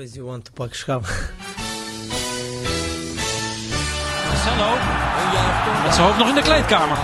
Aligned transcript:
Always 0.00 0.16
you 0.16 0.24
want 0.24 0.44
to 0.46 0.52
pak 0.52 0.74
schaam. 0.74 1.02
Marcelo. 4.28 4.70
Met 5.84 5.94
zijn 5.94 6.06
hoofd 6.06 6.18
nog 6.18 6.28
in 6.28 6.34
de 6.34 6.42
kleedkamer. 6.42 6.96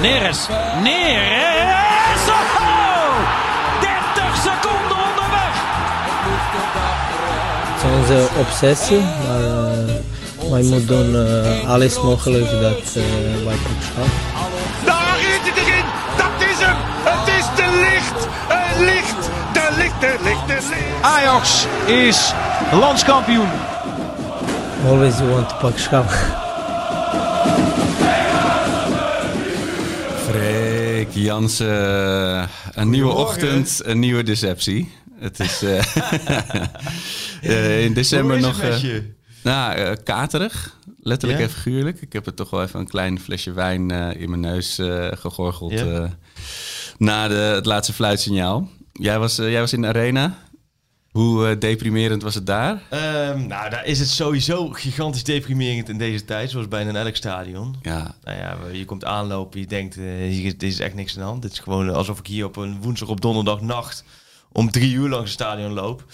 Neres. 0.00 0.46
Neres. 0.82 2.28
Oh! 2.28 3.14
30 3.80 4.36
seconden 4.36 4.98
onderweg. 5.08 5.54
Het 7.66 7.82
is 7.82 7.90
onze 7.98 8.28
obsessie, 8.38 9.00
maar 9.00 9.40
uh, 9.40 10.50
wij 10.50 10.62
moeten 10.62 10.86
doen 10.86 11.14
uh, 11.14 11.70
alles 11.70 12.02
mogelijk 12.02 12.50
dat 12.50 12.96
uh, 12.96 13.04
wij 13.44 13.56
pak 13.56 13.82
schaam. 13.82 14.29
Ajax 21.02 21.66
is 21.86 22.32
landskampioen. 22.72 23.48
Always 24.86 25.18
you 25.18 25.30
want 25.30 25.48
to 25.48 25.56
pak 25.56 25.78
schaam. 25.78 26.06
Freek 30.28 31.08
Jansen, 31.12 32.48
een 32.74 32.90
nieuwe 32.90 33.12
ochtend, 33.12 33.80
een 33.84 33.98
nieuwe 33.98 34.22
deceptie. 34.22 34.92
Het 35.18 35.40
is 35.40 35.62
uh, 35.62 35.82
uh, 37.42 37.82
in 37.84 37.92
december 37.92 38.36
is 38.36 38.42
nog. 38.42 38.62
uh, 38.62 38.96
nou, 39.42 39.78
uh, 39.80 39.90
katerig. 40.04 40.78
Letterlijk 41.02 41.40
Ja? 41.40 41.46
en 41.46 41.52
figuurlijk. 41.52 42.00
Ik 42.00 42.12
heb 42.12 42.26
er 42.26 42.34
toch 42.34 42.50
wel 42.50 42.62
even 42.62 42.80
een 42.80 42.88
klein 42.88 43.20
flesje 43.20 43.52
wijn 43.52 43.92
uh, 43.92 44.20
in 44.20 44.28
mijn 44.30 44.40
neus 44.42 44.78
uh, 44.78 45.06
gegorgeld. 45.12 45.72
Ja? 45.72 45.84
uh, 45.84 46.04
na 46.98 47.28
de, 47.28 47.34
het 47.34 47.66
laatste 47.66 47.92
fluitsignaal. 47.92 48.68
Jij 48.92 49.18
was, 49.18 49.38
uh, 49.38 49.50
jij 49.50 49.60
was 49.60 49.72
in 49.72 49.80
de 49.80 49.86
arena. 49.88 50.38
Hoe 51.10 51.50
uh, 51.50 51.58
deprimerend 51.58 52.22
was 52.22 52.34
het 52.34 52.46
daar? 52.46 52.82
Ehm, 52.90 53.46
nou, 53.46 53.70
daar 53.70 53.84
is 53.84 53.98
het 53.98 54.08
sowieso 54.08 54.68
gigantisch 54.68 55.24
deprimerend 55.24 55.88
in 55.88 55.98
deze 55.98 56.24
tijd, 56.24 56.50
zoals 56.50 56.68
bijna 56.68 56.90
in 56.90 56.96
elk 56.96 57.16
stadion. 57.16 57.76
Ja, 57.82 58.14
Nou 58.24 58.38
ja, 58.38 58.56
je 58.72 58.84
komt 58.84 59.04
aanlopen, 59.04 59.60
je 59.60 59.66
denkt, 59.66 59.96
eh, 59.96 60.04
hier 60.04 60.58
dit 60.58 60.62
is 60.62 60.80
echt 60.80 60.94
niks 60.94 61.14
aan 61.14 61.22
de 61.22 61.28
hand. 61.28 61.42
Dit 61.42 61.52
is 61.52 61.58
gewoon 61.58 61.94
alsof 61.94 62.18
ik 62.18 62.26
hier 62.26 62.44
op 62.44 62.56
een 62.56 62.82
woensdag 62.82 63.08
op 63.08 63.20
donderdag 63.20 63.60
nacht 63.60 64.04
om 64.52 64.70
drie 64.70 64.92
uur 64.94 65.08
langs 65.08 65.24
het 65.30 65.40
stadion 65.40 65.72
loop. 65.72 66.04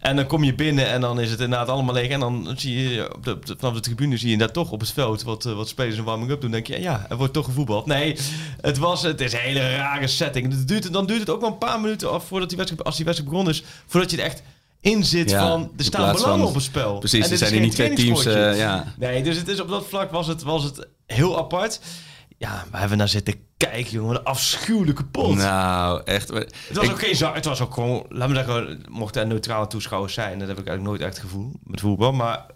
En 0.00 0.16
dan 0.16 0.26
kom 0.26 0.44
je 0.44 0.54
binnen 0.54 0.86
en 0.86 1.00
dan 1.00 1.20
is 1.20 1.30
het 1.30 1.40
inderdaad 1.40 1.68
allemaal 1.68 1.94
leeg. 1.94 2.08
En 2.08 2.20
dan 2.20 2.52
zie 2.56 2.88
je 2.88 3.14
op 3.14 3.24
de, 3.24 3.38
vanaf 3.58 3.74
de 3.74 3.80
tribune 3.80 4.16
zie 4.16 4.30
je 4.30 4.38
daar 4.38 4.52
toch 4.52 4.70
op 4.70 4.80
het 4.80 4.92
veld 4.92 5.22
wat, 5.22 5.44
eh, 5.46 5.52
wat 5.52 5.68
spelers 5.68 5.96
een 5.98 6.04
warming-up 6.04 6.40
doen. 6.40 6.50
Dan 6.50 6.62
denk 6.62 6.76
je, 6.78 6.82
ja, 6.84 7.06
er 7.08 7.16
wordt 7.16 7.32
toch 7.32 7.44
gevoetbald. 7.44 7.86
Nee, 7.86 8.16
het, 8.60 8.78
was, 8.78 9.02
het 9.02 9.20
is 9.20 9.32
een 9.32 9.38
hele 9.38 9.76
rare 9.76 10.06
setting. 10.06 10.52
Het 10.52 10.68
duurt, 10.68 10.92
dan 10.92 11.06
duurt 11.06 11.20
het 11.20 11.30
ook 11.30 11.40
wel 11.40 11.50
een 11.50 11.58
paar 11.58 11.80
minuten 11.80 12.10
af 12.12 12.26
voordat 12.26 12.48
die 12.48 12.58
wedstrijd, 12.58 12.86
als 12.86 12.96
die 12.96 13.04
wedstrijd 13.04 13.32
begonnen 13.32 13.54
is, 13.54 13.64
voordat 13.86 14.10
je 14.10 14.16
er 14.16 14.24
echt 14.24 14.42
in 14.80 15.04
zit 15.04 15.30
Ja, 15.30 15.48
van, 15.48 15.70
er 15.76 15.84
staan 15.84 16.12
belangen 16.14 16.38
van- 16.38 16.48
op 16.48 16.54
het 16.54 16.62
spel. 16.62 16.98
precies. 16.98 17.24
En 17.24 17.30
Er 17.30 17.36
zijn 17.38 17.52
hier 17.52 17.60
niet 17.60 17.72
twee 17.72 17.92
teams. 17.94 18.24
eh, 18.26 18.58
ja. 18.58 18.94
Nee, 18.98 19.22
dus 19.22 19.36
het 19.36 19.48
is 19.48 19.60
op 19.60 19.68
dat 19.68 19.86
vlak 19.88 20.10
was 20.10 20.26
het, 20.26 20.42
was 20.42 20.64
het 20.64 20.86
heel 21.06 21.38
apart. 21.38 21.80
Ja, 22.38 22.64
we 22.70 22.78
hebben 22.78 22.98
naar 22.98 23.08
zitten 23.08 23.34
kijken, 23.56 23.90
jongen. 23.92 24.16
Een 24.16 24.24
afschuwelijke 24.24 25.04
pot. 25.04 25.34
Nou, 25.36 26.00
echt. 26.04 26.28
het 26.28 26.54
was 26.72 26.84
ik- 26.84 26.90
ook 26.90 26.98
geen 26.98 27.16
za- 27.16 27.34
Het 27.34 27.44
was 27.44 27.60
ook 27.60 27.74
gewoon, 27.74 28.06
laat 28.08 28.28
me 28.28 28.34
zeggen, 28.34 28.82
mochten 28.90 29.20
er 29.22 29.26
neutrale 29.28 29.66
toeschouwers 29.66 30.14
zijn. 30.14 30.38
Dat 30.38 30.48
heb 30.48 30.58
ik 30.58 30.66
eigenlijk 30.66 30.98
nooit 30.98 31.10
echt 31.10 31.18
gevoel 31.20 31.52
met 31.64 31.80
voetbal. 31.80 32.12
Maar 32.12 32.46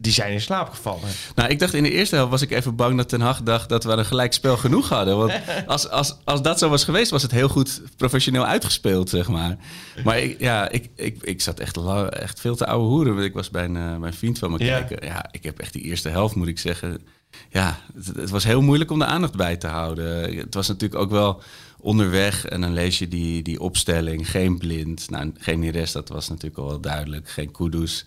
die 0.00 0.12
zijn 0.12 0.32
in 0.32 0.40
slaap 0.40 0.68
gevallen. 0.68 1.08
Nou, 1.34 1.48
ik 1.48 1.58
dacht 1.58 1.74
in 1.74 1.82
de 1.82 1.90
eerste 1.90 2.14
helft 2.14 2.30
was 2.30 2.42
ik 2.42 2.50
even 2.50 2.76
bang 2.76 2.96
dat 2.96 3.08
Ten 3.08 3.20
Hag 3.20 3.42
dacht 3.42 3.68
dat 3.68 3.84
we 3.84 3.90
een 3.92 4.04
gelijk 4.04 4.32
spel 4.32 4.56
genoeg 4.56 4.88
hadden. 4.88 5.16
Want 5.18 5.32
als, 5.66 5.88
als, 5.90 6.16
als 6.24 6.42
dat 6.42 6.58
zo 6.58 6.68
was 6.68 6.84
geweest, 6.84 7.10
was 7.10 7.22
het 7.22 7.30
heel 7.30 7.48
goed 7.48 7.82
professioneel 7.96 8.44
uitgespeeld, 8.46 9.08
zeg 9.10 9.28
maar. 9.28 9.56
Maar 10.04 10.18
ik, 10.18 10.40
ja, 10.40 10.68
ik, 10.68 10.88
ik, 10.96 11.22
ik 11.22 11.40
zat 11.42 11.60
echt, 11.60 11.76
lang, 11.76 12.08
echt 12.08 12.40
veel 12.40 12.56
te 12.56 12.66
ouwe 12.66 12.86
hoeren. 12.88 13.12
want 13.14 13.26
Ik 13.26 13.34
was 13.34 13.50
bij 13.50 13.64
een, 13.64 13.76
eh, 13.76 13.96
bij 13.96 14.08
een 14.08 14.14
vriend 14.14 14.38
van 14.38 14.50
me 14.50 14.64
Ja. 14.64 14.78
kijken. 14.80 15.06
Ja, 15.06 15.26
ik 15.30 15.42
heb 15.44 15.58
echt 15.58 15.72
die 15.72 15.82
eerste 15.82 16.08
helft, 16.08 16.34
moet 16.34 16.48
ik 16.48 16.58
zeggen. 16.58 17.00
Ja, 17.50 17.78
het, 17.94 18.06
het 18.16 18.30
was 18.30 18.44
heel 18.44 18.62
moeilijk 18.62 18.90
om 18.90 18.98
de 18.98 19.04
aandacht 19.04 19.36
bij 19.36 19.56
te 19.56 19.66
houden. 19.66 20.36
Het 20.36 20.54
was 20.54 20.68
natuurlijk 20.68 21.00
ook 21.00 21.10
wel 21.10 21.42
onderweg. 21.80 22.44
En 22.46 22.60
dan 22.60 22.72
lees 22.72 22.98
je 22.98 23.08
die, 23.08 23.42
die 23.42 23.60
opstelling. 23.60 24.30
Geen 24.30 24.58
blind. 24.58 25.10
Nou, 25.10 25.32
geen 25.38 25.58
Neres, 25.58 25.92
dat 25.92 26.08
was 26.08 26.28
natuurlijk 26.28 26.58
al 26.58 26.66
wel 26.68 26.80
duidelijk. 26.80 27.28
Geen 27.28 27.50
Kudus. 27.52 28.04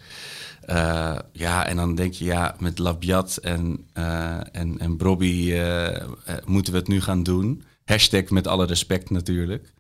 Eh, 0.62 1.16
ja, 1.34 1.66
en 1.66 1.76
dan 1.76 1.96
denk 1.96 2.14
je, 2.14 2.26
ja, 2.26 2.56
met 2.60 2.78
Labiat 2.80 3.38
en, 3.38 3.86
eh 3.94 4.38
en, 4.52 4.80
en 4.80 4.98
Brobby 4.98 5.52
eh, 5.54 6.06
moeten 6.46 6.74
we 6.74 6.80
het 6.80 6.88
nu 6.88 7.02
gaan 7.02 7.24
doen. 7.24 7.64
Hashtag 7.86 8.30
met 8.30 8.48
alle 8.48 8.66
respect 8.66 9.10
natuurlijk. 9.10 9.74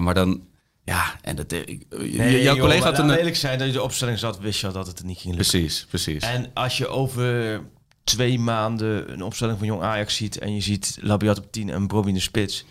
Maar 0.00 0.14
dan, 0.14 0.42
ja, 0.84 1.14
en 1.22 1.36
dat, 1.36 1.52
ik- 1.52 1.86
Nee, 1.90 2.42
jouw 2.42 2.54
joh, 2.54 2.60
collega 2.64 2.84
had 2.84 2.98
een... 2.98 3.10
eerlijk 3.10 3.36
zijn, 3.36 3.58
dat 3.58 3.66
je 3.66 3.72
de 3.72 3.82
opstelling 3.82 4.18
zat, 4.18 4.38
wist 4.38 4.60
je 4.60 4.66
al 4.66 4.72
dat 4.72 4.86
het 4.86 5.02
niet 5.04 5.18
ging 5.18 5.34
lukken. 5.34 5.58
Precies, 5.60 5.86
precies. 5.88 6.22
En 6.22 6.50
als 6.54 6.78
je 6.78 6.88
over 6.88 7.60
twee 8.08 8.38
maanden 8.38 9.12
een 9.12 9.22
opstelling 9.22 9.58
van 9.58 9.66
Jong 9.66 9.82
Ajax 9.82 10.16
ziet... 10.16 10.38
en 10.38 10.54
je 10.54 10.60
ziet 10.60 10.98
Labiat 11.00 11.38
op 11.38 11.52
10 11.52 11.70
en 11.70 11.86
Brobby 11.86 12.08
in 12.08 12.14
de 12.14 12.20
spits... 12.20 12.64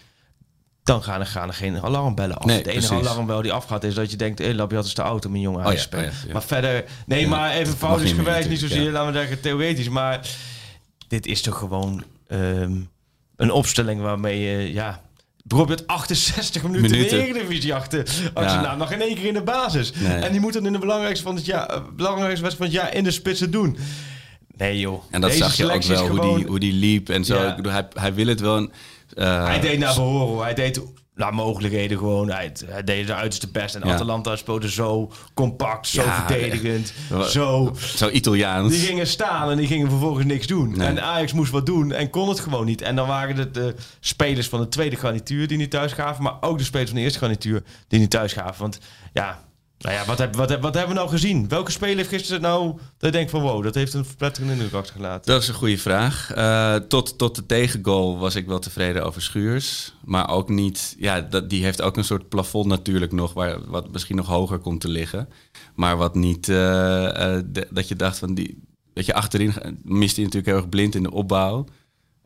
dan 0.84 1.04
gaan 1.04 1.20
er, 1.20 1.26
gaan 1.26 1.48
er 1.48 1.54
geen 1.54 1.82
alarmbellen 1.82 2.38
af. 2.38 2.46
Nee, 2.46 2.64
de 2.64 2.72
enige 2.72 2.94
alarmbel 2.94 3.42
die 3.42 3.54
afgaat 3.54 3.84
is 3.84 3.94
dat 3.94 4.12
je 4.12 4.18
denkt... 4.18 4.40
Hé, 4.40 4.54
Labiat 4.54 4.86
is 4.86 4.94
te 4.94 5.02
oud 5.02 5.26
om 5.26 5.36
in 5.36 5.42
Jong 5.42 5.58
Ajax 5.58 5.70
ja, 5.70 5.76
te 5.76 5.82
spelen. 5.82 6.10
oh 6.10 6.14
ja, 6.14 6.28
ja. 6.28 6.34
Maar 6.34 6.44
verder... 6.44 6.86
Nee, 7.06 7.28
maar 7.28 7.52
even 7.52 8.00
meer 8.00 8.16
gewijs, 8.16 8.48
niet 8.48 8.60
zozeer, 8.60 8.92
laten 8.92 9.14
we 9.14 9.20
zeggen, 9.20 9.42
theoretisch. 9.42 9.90
Maar 9.90 10.28
dit 11.08 11.26
is 11.26 11.42
toch 11.42 11.58
gewoon 11.58 12.04
ehm, 12.28 12.76
een 13.36 13.52
opstelling 13.52 14.02
waarmee 14.02 14.40
je... 14.40 14.74
Ja, 14.74 15.02
had 15.56 15.88
68 15.88 16.64
minuten, 16.64 16.92
Minuten. 16.92 17.20
in 17.20 17.26
de 17.26 17.30
Eredivisie 17.30 17.74
achter. 17.74 18.06
Ja. 18.36 18.54
je 18.54 18.60
nou 18.60 18.78
nog 18.78 18.92
in 18.92 19.02
één 19.02 19.16
keer 19.16 19.26
in 19.26 19.34
de 19.34 19.42
basis. 19.42 19.94
Nee. 19.94 20.20
En 20.20 20.32
die 20.32 20.42
moet 20.42 20.54
het 20.54 20.66
in 20.66 20.72
de 20.72 20.80
belangrijkste, 20.80 21.24
van 21.26 21.36
het 21.36 21.46
jaar, 21.46 21.66
eh, 21.66 21.82
belangrijkste 21.96 22.44
wedstrijd 22.44 22.72
van 22.72 22.82
het 22.82 22.90
jaar 22.90 22.98
in 22.98 23.04
de 23.04 23.12
spitsen 23.12 23.52
doen. 23.52 23.78
Nee 24.58 24.80
joh. 24.80 25.04
En 25.12 25.22
dat 25.22 25.30
Deze 25.30 25.44
zag 25.44 25.56
je 25.56 25.72
ook 25.74 25.84
wel, 25.84 26.08
hoe, 26.08 26.16
gewoon- 26.20 26.38
die, 26.38 26.48
hoe 26.48 26.60
die 26.60 26.74
liep 26.74 27.10
en 27.10 27.24
zo. 27.26 27.36
Ja. 27.42 27.50
Ik 27.50 27.56
bedoel, 27.56 27.72
hij, 27.72 27.88
hij 27.94 28.14
wil 28.14 28.28
het 28.28 28.40
wel. 28.40 28.58
een, 28.58 28.72
eh, 29.16 29.46
Hij 29.46 29.60
deed 29.60 29.80
naar 29.80 29.94
behoren. 29.96 30.28
hoor. 30.28 30.44
Hij 30.44 30.54
deed 30.54 30.82
naar 31.16 31.34
mogelijkheden 31.34 31.98
gewoon. 31.98 32.30
Hij, 32.32 32.52
hij 32.66 32.84
deed 32.84 33.06
zijn 33.06 33.18
uiterste 33.18 33.48
best. 33.48 33.76
En 33.76 33.88
Ja. 33.88 33.94
Atalanta 33.94 34.36
speelde 34.36 34.72
zo 34.72 35.12
compact, 35.34 35.88
zo 35.88 36.02
Ja, 36.04 36.26
verdedigend. 36.26 36.94
Zo. 37.30 37.72
Zo 37.96 38.10
Italiaans. 38.10 38.72
Die 38.74 38.86
gingen 38.86 39.08
staan 39.08 39.52
en 39.52 39.58
die 39.58 39.68
gingen 39.68 39.90
vervolgens 39.90 40.26
niks 40.26 40.48
doen. 40.48 40.78
Nee. 40.78 40.88
En 40.88 41.04
Ajax 41.04 41.34
moest 41.34 41.52
wat 41.52 41.66
doen 41.66 41.92
en 41.92 42.10
kon 42.10 42.30
het 42.30 42.40
gewoon 42.40 42.66
niet. 42.66 42.82
En 42.82 42.96
dan 42.96 43.08
waren 43.08 43.38
het 43.38 43.54
de 43.54 43.76
spelers 44.00 44.48
van 44.50 44.60
de 44.60 44.68
tweede 44.68 44.96
garnituur 44.96 45.48
die 45.48 45.58
niet 45.58 45.72
thuis 45.72 45.94
gaven. 45.94 46.24
Maar 46.24 46.38
ook 46.42 46.58
de 46.58 46.64
spelers 46.64 46.90
van 46.90 46.98
de 47.00 47.04
eerste 47.06 47.20
garnituur 47.20 47.64
die 47.88 48.00
niet 48.00 48.10
thuis 48.10 48.34
gaven. 48.34 48.62
Want 48.62 48.80
ja, 49.14 49.46
nou 49.78 49.96
ja 49.96 50.06
wat, 50.06 50.18
wat, 50.36 50.60
wat 50.60 50.74
hebben 50.74 50.88
we 50.88 50.94
nou 50.94 51.10
gezien? 51.10 51.48
Welke 51.48 51.72
speler 51.72 51.96
heeft 51.96 52.10
gisteren 52.10 52.42
nou... 52.42 52.72
Dat 52.76 52.82
je 52.98 53.12
denkt 53.12 53.32
van 53.32 53.42
wow, 53.42 53.64
dat 53.64 53.76
heeft 53.76 53.94
een 53.94 54.06
verpletterende 54.06 54.54
indruk 54.54 54.74
achtergelaten. 54.74 55.32
Dat 55.32 55.42
is 55.42 55.48
een 55.48 55.54
goede 55.54 55.78
vraag. 55.78 56.34
Eh, 56.34 56.76
tot, 56.76 57.18
tot 57.18 57.36
de 57.36 57.46
tegengoal 57.46 58.18
was 58.18 58.36
ik 58.36 58.48
wel 58.48 58.60
tevreden 58.60 59.06
over 59.06 59.22
Schuurs. 59.22 59.94
Maar 60.06 60.30
ook 60.30 60.50
niet... 60.50 60.96
Ja, 61.00 61.22
dat, 61.22 61.50
die 61.50 61.64
heeft 61.64 61.82
ook 61.82 61.98
een 61.98 62.04
soort 62.04 62.30
plafond 62.30 62.66
natuurlijk 62.66 63.12
nog... 63.12 63.34
Waar, 63.34 63.70
wat 63.70 63.92
misschien 63.92 64.16
nog 64.16 64.28
hoger 64.28 64.60
komt 64.60 64.82
te 64.82 64.90
liggen. 64.90 65.30
Maar 65.76 65.98
wat 65.98 66.16
niet... 66.16 66.50
eh, 66.50 67.36
eh, 67.36 67.44
dat 67.70 67.88
je 67.88 67.96
dacht 67.96 68.18
van... 68.18 68.34
Die, 68.34 68.64
dat 68.94 69.06
je 69.06 69.14
achterin... 69.14 69.54
mist 69.84 70.16
hij 70.16 70.26
natuurlijk 70.26 70.52
heel 70.52 70.62
erg 70.62 70.70
blind 70.70 70.96
in 70.96 71.04
de 71.04 71.12
opbouw. 71.12 71.66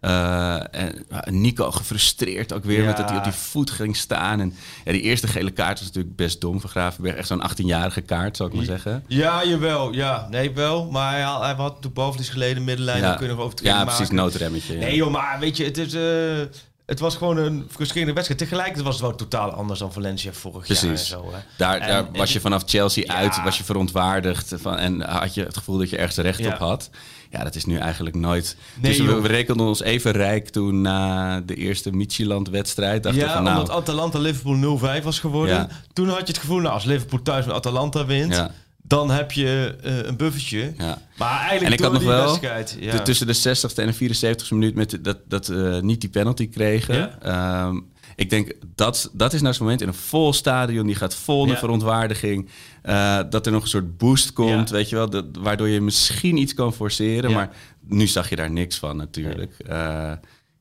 Eh, 0.02 0.56
en 0.76 1.06
ja, 1.10 1.24
Nico 1.30 1.72
gefrustreerd 1.72 2.54
ook 2.54 2.64
weer 2.64 2.80
Ja. 2.80 2.86
met 2.86 2.98
dat 2.98 3.10
hij 3.10 3.18
op 3.18 3.24
die 3.24 3.34
voet 3.34 3.72
ging 3.72 3.96
staan. 3.98 4.40
En 4.40 4.54
ja, 4.86 4.92
die 4.92 5.02
eerste 5.02 5.28
gele 5.28 5.52
kaart 5.52 5.78
was 5.80 5.88
natuurlijk 5.88 6.16
best 6.16 6.42
dom 6.42 6.62
van 6.62 6.70
Gravenberg. 6.70 7.16
Echt 7.16 7.28
zo'n 7.28 7.50
18-jarige 7.50 8.02
kaart, 8.02 8.38
zou 8.38 8.50
ik 8.50 8.56
maar 8.56 8.66
zeggen. 8.66 9.04
Ja, 9.08 9.46
jawel. 9.46 9.94
Ja, 9.94 10.28
nee, 10.30 10.52
wel. 10.52 10.92
Maar 10.92 11.12
hij 11.12 11.22
had, 11.22 11.42
hij 11.42 11.54
had 11.54 11.88
geleden 12.22 12.64
middenlijn. 12.64 13.02
Dan 13.02 13.16
kun 13.18 13.28
je 13.28 13.34
nog 13.34 13.42
overtreding 13.42 13.78
ja 13.78 13.84
maken. 13.84 13.96
precies, 13.98 14.16
noodremmetje. 14.16 14.74
ja. 14.74 14.80
Nee 14.80 14.96
joh, 14.96 15.12
maar 15.12 15.38
weet 15.40 15.58
je, 15.58 15.64
het 15.64 15.78
is... 15.78 15.94
eh, 15.94 16.58
het 16.86 17.00
was 17.00 17.16
gewoon 17.16 17.38
een 17.38 17.68
frustrerende 17.70 18.14
wedstrijd. 18.14 18.42
Tegelijkertijd 18.42 18.86
was 18.86 18.96
het 18.96 19.04
wel 19.04 19.16
totaal 19.16 19.52
anders 19.52 19.80
dan 19.80 19.94
Valencia 19.94 20.32
vorig 20.32 20.68
jaar 20.68 20.92
en 20.92 20.98
zo. 20.98 21.32
Hè. 21.32 21.38
Daar, 21.58 21.80
En- 21.80 21.88
daar 21.88 22.06
en 22.06 22.18
was 22.18 22.34
je 22.34 22.40
vanaf 22.40 22.64
Chelsea 22.66 23.04
Ja. 23.08 23.14
uit, 23.16 23.44
was 23.44 23.58
je 23.58 23.64
verontwaardigd 23.64 24.54
van, 24.58 24.78
en 24.78 25.02
had 25.02 25.34
je 25.34 25.44
het 25.44 25.58
gevoel 25.58 25.78
dat 25.78 25.90
je 25.90 25.98
ergens 25.98 26.18
recht 26.18 26.40
Ja. 26.40 26.48
op 26.54 26.58
had. 26.58 26.90
Ja, 27.32 27.44
dat 27.44 27.56
is 27.56 27.66
nu 27.66 27.78
eigenlijk 27.78 28.16
nooit. 28.16 28.56
Nee, 28.82 28.98
dus 28.98 29.06
we, 29.08 29.22
we 29.22 29.28
rekenden 29.28 29.66
ons 29.66 29.82
even 29.82 30.12
rijk 30.12 30.50
toen 30.50 30.82
na 30.82 31.42
de 31.42 31.56
eerste 31.56 31.92
Midtjylland-wedstrijd. 31.92 33.04
Dachten 33.04 33.22
Ja, 33.22 33.34
van, 33.34 33.44
nou, 33.44 33.60
omdat 33.60 33.76
Atalanta 33.76 34.20
Liverpool 34.20 34.80
0-5 35.00 35.04
was 35.04 35.20
geworden. 35.20 35.56
Ja. 35.56 35.68
Toen 35.94 36.08
had 36.08 36.20
je 36.20 36.26
het 36.26 36.38
gevoel, 36.38 36.60
nou, 36.60 36.74
als 36.74 36.84
Liverpool 36.86 37.22
thuis 37.22 37.46
met 37.46 37.56
Atalanta 37.56 38.06
wint, 38.06 38.36
Ja. 38.36 38.52
dan 38.82 39.10
heb 39.12 39.32
je 39.32 39.76
eh, 39.84 39.98
een 39.98 40.18
buffertje. 40.18 40.74
ja. 40.78 41.02
Maar 41.18 41.40
eigenlijk 41.40 41.66
En 41.66 41.72
ik 41.72 41.80
had 41.80 41.94
nog 41.94 42.04
wel. 42.04 42.38
Ja. 42.80 43.00
tussen 43.00 43.28
de 43.28 43.36
60ste 43.36 43.76
en 43.76 43.94
de 43.98 44.16
74ste 44.46 44.50
minuut 44.50 44.76
met 44.76 44.98
dat, 45.02 45.18
dat 45.28 45.50
eh, 45.50 45.80
niet 45.80 46.02
die 46.02 46.10
penalty 46.10 46.50
kregen. 46.50 47.22
Ehm, 47.22 47.80
ik 48.22 48.30
denk 48.30 48.52
dat 48.76 49.10
dat 49.14 49.34
is 49.34 49.42
nou 49.42 49.54
zo'n 49.54 49.64
moment 49.64 49.82
in 49.82 49.88
een 49.88 49.94
vol 49.94 50.34
stadion, 50.34 50.86
die 50.86 50.96
gaat 50.96 51.16
vol 51.16 51.44
naar 51.46 51.54
Ja. 51.54 51.60
verontwaardiging. 51.60 52.50
eh, 52.82 53.20
dat 53.30 53.46
er 53.46 53.52
nog 53.52 53.62
een 53.64 53.70
soort 53.70 53.98
boost 53.98 54.34
komt, 54.34 54.70
Ja. 54.70 54.76
weet 54.76 54.90
je 54.90 54.96
wel, 54.96 55.10
dat, 55.10 55.26
waardoor 55.40 55.68
je 55.68 55.82
misschien 55.82 56.38
iets 56.38 56.54
kan 56.54 56.74
forceren. 56.74 57.30
Ja. 57.30 57.36
Maar 57.36 57.50
nu 57.88 58.08
zag 58.08 58.30
je 58.30 58.36
daar 58.36 58.52
niks 58.52 58.78
van 58.78 58.98
natuurlijk. 58.98 59.54
Eh, 59.68 60.12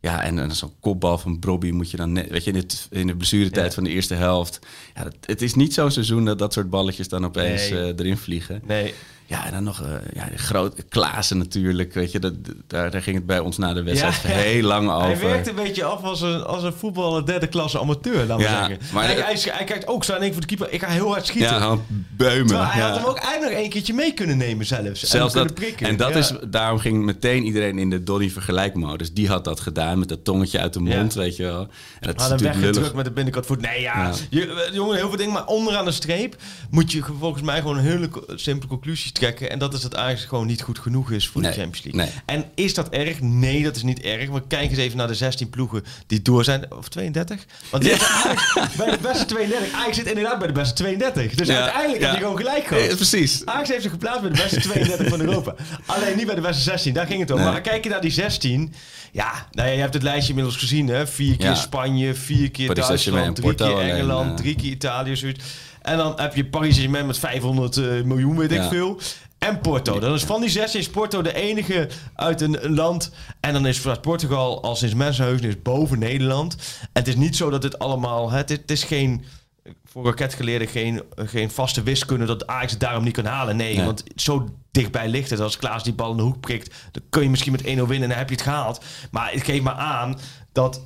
Ja, 0.02 0.22
en, 0.22 0.38
en 0.38 0.50
zo'n 0.56 0.72
kopbal 0.80 1.18
van 1.18 1.38
Bobby 1.38 1.70
moet 1.70 1.90
je 1.90 1.96
dan 1.96 2.12
net, 2.12 2.28
weet 2.30 2.44
je, 2.44 2.50
in, 2.50 2.56
het, 2.56 2.86
in 2.90 3.06
de 3.06 3.16
blessuretijd 3.16 3.66
Ja. 3.66 3.72
van 3.74 3.84
de 3.84 3.90
eerste 3.90 4.14
helft. 4.14 4.58
Ja, 4.94 5.02
dat, 5.04 5.14
het 5.20 5.42
is 5.42 5.54
niet 5.54 5.74
zo'n 5.74 5.90
seizoen 5.90 6.24
dat 6.24 6.38
dat 6.38 6.52
soort 6.52 6.70
balletjes 6.70 7.08
dan 7.08 7.24
opeens 7.24 7.70
Nee. 7.70 7.80
eh, 7.80 7.98
erin 7.98 8.16
vliegen. 8.16 8.62
Nee, 8.66 8.94
Ja, 9.30 9.46
en 9.46 9.52
dan 9.52 9.64
nog 9.64 9.82
eh, 9.82 9.88
ja, 10.12 10.28
de 10.30 10.38
grote 10.38 10.82
Klaassen 10.82 11.38
natuurlijk, 11.38 11.94
weet 11.94 12.12
je, 12.12 12.18
dat, 12.18 12.34
daar, 12.66 12.90
daar 12.90 13.02
ging 13.02 13.16
het 13.16 13.26
bij 13.26 13.38
ons 13.38 13.58
na 13.58 13.72
de 13.72 13.82
wedstrijd 13.82 14.22
Ja, 14.22 14.28
heel 14.28 14.62
lang 14.62 14.88
Hij 15.00 15.10
over. 15.10 15.26
werkt 15.26 15.48
een 15.48 15.54
beetje 15.54 15.84
af 15.84 16.02
als 16.02 16.20
een, 16.20 16.44
als 16.44 16.62
een 16.62 16.72
voetballer 16.72 17.26
derde 17.26 17.46
klasse 17.46 17.80
amateur, 17.80 18.26
laat 18.26 18.40
Ja, 18.40 18.50
maar 18.50 18.68
zeggen. 18.68 18.94
maar 18.94 19.04
hij, 19.04 19.14
hij, 19.14 19.38
hij 19.42 19.64
kijkt 19.64 19.86
ook 19.86 20.04
zo 20.04 20.14
aan 20.14 20.20
één 20.20 20.32
voor 20.32 20.40
de 20.40 20.46
keeper. 20.46 20.72
Ik 20.72 20.80
ga 20.82 20.88
heel 20.88 21.08
hard 21.08 21.26
schieten. 21.26 21.50
ja, 21.54 21.76
beumen. 22.16 22.46
Terwijl 22.46 22.68
hij 22.68 22.80
ja. 22.80 22.88
had 22.88 22.96
hem 22.96 23.06
ook 23.06 23.18
eigenlijk 23.18 23.54
nog 23.54 23.64
een 23.64 23.70
keertje 23.70 23.94
mee 23.94 24.14
kunnen 24.14 24.36
nemen 24.36 24.66
zelfs. 24.66 25.02
Zelfs 25.02 25.34
en 25.34 25.42
dat, 25.46 25.54
prikken. 25.54 25.86
en 25.86 25.96
dat 25.96 26.16
is, 26.16 26.32
daarom 26.48 26.78
ging 26.78 27.04
meteen 27.04 27.44
iedereen 27.44 27.78
in 27.78 27.90
de 27.90 28.02
Donny 28.02 28.30
vergelijkmodus. 28.30 29.12
Die 29.12 29.28
had 29.28 29.44
dat 29.44 29.60
gedaan 29.60 29.98
met 29.98 30.08
dat 30.08 30.24
tongetje 30.24 30.58
uit 30.58 30.72
de 30.72 30.80
mond, 30.80 31.14
weet 31.14 31.36
je 31.36 31.42
wel. 31.42 31.60
En 31.60 31.68
dat 32.06 32.20
is 32.20 32.28
natuurlijk 32.28 32.58
weggedrukt 32.58 32.94
met 32.94 33.04
de 33.04 33.10
binnenkant 33.10 33.46
voet. 33.46 33.60
Nee, 33.60 33.80
ja. 33.80 34.12
Jongen, 34.72 34.96
heel 34.96 35.08
veel 35.08 35.16
dingen. 35.16 35.32
Maar 35.32 35.46
onderaan 35.46 35.84
de 35.84 35.92
streep 35.92 36.36
moet 36.70 36.92
je 36.92 37.02
volgens 37.18 37.42
mij 37.42 37.60
gewoon 37.60 37.76
een 37.78 37.84
hele 37.84 38.08
simpele 38.34 38.68
conclusie 38.68 39.12
En 39.22 39.58
dat 39.58 39.74
is 39.74 39.80
dat 39.80 39.96
Ajax 39.96 40.24
gewoon 40.24 40.46
niet 40.46 40.62
goed 40.62 40.78
genoeg 40.78 41.10
is 41.10 41.28
voor 41.28 41.40
Nee, 41.42 41.50
de 41.50 41.56
Champions 41.60 41.84
League. 41.84 42.12
nee. 42.26 42.36
En 42.38 42.44
is 42.54 42.74
dat 42.74 42.88
erg? 42.88 43.20
Nee, 43.20 43.62
dat 43.62 43.76
is 43.76 43.82
niet 43.82 44.00
erg. 44.00 44.28
Maar 44.28 44.42
kijk 44.48 44.70
eens 44.70 44.78
even 44.78 44.96
naar 44.96 45.06
de 45.06 45.14
16 45.14 45.50
ploegen 45.50 45.84
die 46.06 46.22
door 46.22 46.44
zijn. 46.44 46.72
Of 46.72 46.88
32? 46.88 47.44
Want 47.70 47.84
Ajax 47.84 48.74
bij 48.76 48.90
de 48.90 48.98
beste 49.02 49.24
32. 49.24 49.72
Ajax 49.72 49.96
zit 49.96 50.06
inderdaad 50.06 50.38
bij 50.38 50.46
de 50.46 50.52
beste 50.52 50.74
32. 50.74 51.34
Dus 51.34 51.46
Ja, 51.48 51.60
uiteindelijk 51.60 52.00
ja. 52.00 52.06
heb 52.06 52.16
je 52.16 52.22
gewoon 52.22 52.36
gelijk 52.36 52.66
gehad. 52.66 52.82
Eh, 52.88 52.94
precies. 52.96 53.42
Ajax 53.44 53.68
heeft 53.68 53.82
zich 53.82 53.90
geplaatst 53.90 54.20
bij 54.20 54.30
de 54.30 54.42
beste 54.42 54.60
32 54.60 55.08
van 55.08 55.20
Europa. 55.20 55.54
Alleen 55.86 56.16
niet 56.16 56.26
bij 56.26 56.34
de 56.34 56.40
beste 56.40 56.62
16, 56.62 56.92
daar 56.94 57.06
ging 57.06 57.20
het 57.20 57.30
om. 57.30 57.36
Nee. 57.40 57.46
Maar 57.46 57.60
kijk 57.60 57.84
je 57.84 57.90
naar 57.90 58.00
die 58.00 58.10
16. 58.10 58.72
Ja, 59.12 59.48
nou 59.52 59.68
ja, 59.68 59.74
je 59.74 59.80
hebt 59.80 59.94
het 59.94 60.02
lijstje 60.02 60.28
inmiddels 60.28 60.56
gezien. 60.56 60.88
Hè? 60.88 61.06
Vier 61.06 61.36
keer 61.36 61.46
Ja. 61.46 61.54
Spanje, 61.54 62.14
vier 62.14 62.50
keer 62.50 62.66
Paris 62.66 62.86
Duitsland, 62.86 63.36
drie 63.36 63.48
en 63.48 63.56
keer 63.56 63.78
Engeland, 63.78 64.30
eh. 64.30 64.36
drie 64.36 64.54
keer 64.56 64.70
Italië, 64.70 65.16
zoiets. 65.16 65.44
En 65.82 65.96
dan 65.96 66.12
heb 66.16 66.34
je 66.34 66.44
Paris 66.44 66.74
Saint-Germain 66.74 67.06
met 67.06 67.18
500 67.18 67.76
eh, 67.76 68.02
miljoen, 68.02 68.36
weet 68.36 68.52
ik 68.52 68.62
veel. 68.62 69.00
En 69.38 69.60
Porto. 69.60 69.98
Dan 69.98 70.14
is 70.14 70.22
van 70.24 70.40
die 70.40 70.50
16 70.50 70.80
is 70.80 70.90
Porto 70.90 71.22
de 71.22 71.34
enige 71.34 71.88
uit 72.14 72.40
een, 72.40 72.64
een 72.64 72.74
land. 72.74 73.10
En 73.40 73.52
dan 73.52 73.66
is 73.66 73.80
Portugal 74.00 74.62
al 74.62 74.76
sinds 74.76 74.94
mensenheuzen 74.94 75.48
is 75.48 75.62
boven 75.62 75.98
Nederland. 75.98 76.54
En 76.80 76.88
het 76.92 77.08
is 77.08 77.16
niet 77.16 77.36
zo 77.36 77.50
dat 77.50 77.62
het 77.62 77.78
allemaal... 77.78 78.30
Het 78.30 78.50
is, 78.50 78.56
het 78.56 78.70
is 78.70 78.84
geen 78.84 79.24
voor 79.84 80.04
raketgeleerden 80.04 80.68
geen, 80.68 81.02
geen 81.16 81.50
vaste 81.50 81.82
wiskunde 81.82 82.24
dat 82.24 82.46
Ajax 82.46 82.70
het 82.70 82.80
daarom 82.80 83.04
niet 83.04 83.12
kan 83.14 83.24
halen. 83.24 83.56
Nee, 83.56 83.76
Nee. 83.76 83.84
want 83.84 84.04
zo 84.16 84.48
dichtbij 84.70 85.08
ligt 85.08 85.30
het. 85.30 85.40
Als 85.40 85.56
Klaas 85.56 85.84
die 85.84 85.92
bal 85.92 86.10
in 86.10 86.16
de 86.16 86.22
hoek 86.22 86.40
prikt, 86.40 86.74
dan 86.92 87.02
kun 87.10 87.22
je 87.22 87.30
misschien 87.30 87.52
met 87.52 87.60
1-0 87.60 87.64
winnen 87.64 87.88
en 87.88 88.08
dan 88.08 88.18
heb 88.18 88.28
je 88.28 88.34
het 88.34 88.44
gehaald. 88.44 88.84
Maar 89.10 89.32
het 89.32 89.42
geeft 89.42 89.62
maar 89.62 89.74
aan 89.74 90.18
dat, 90.52 90.82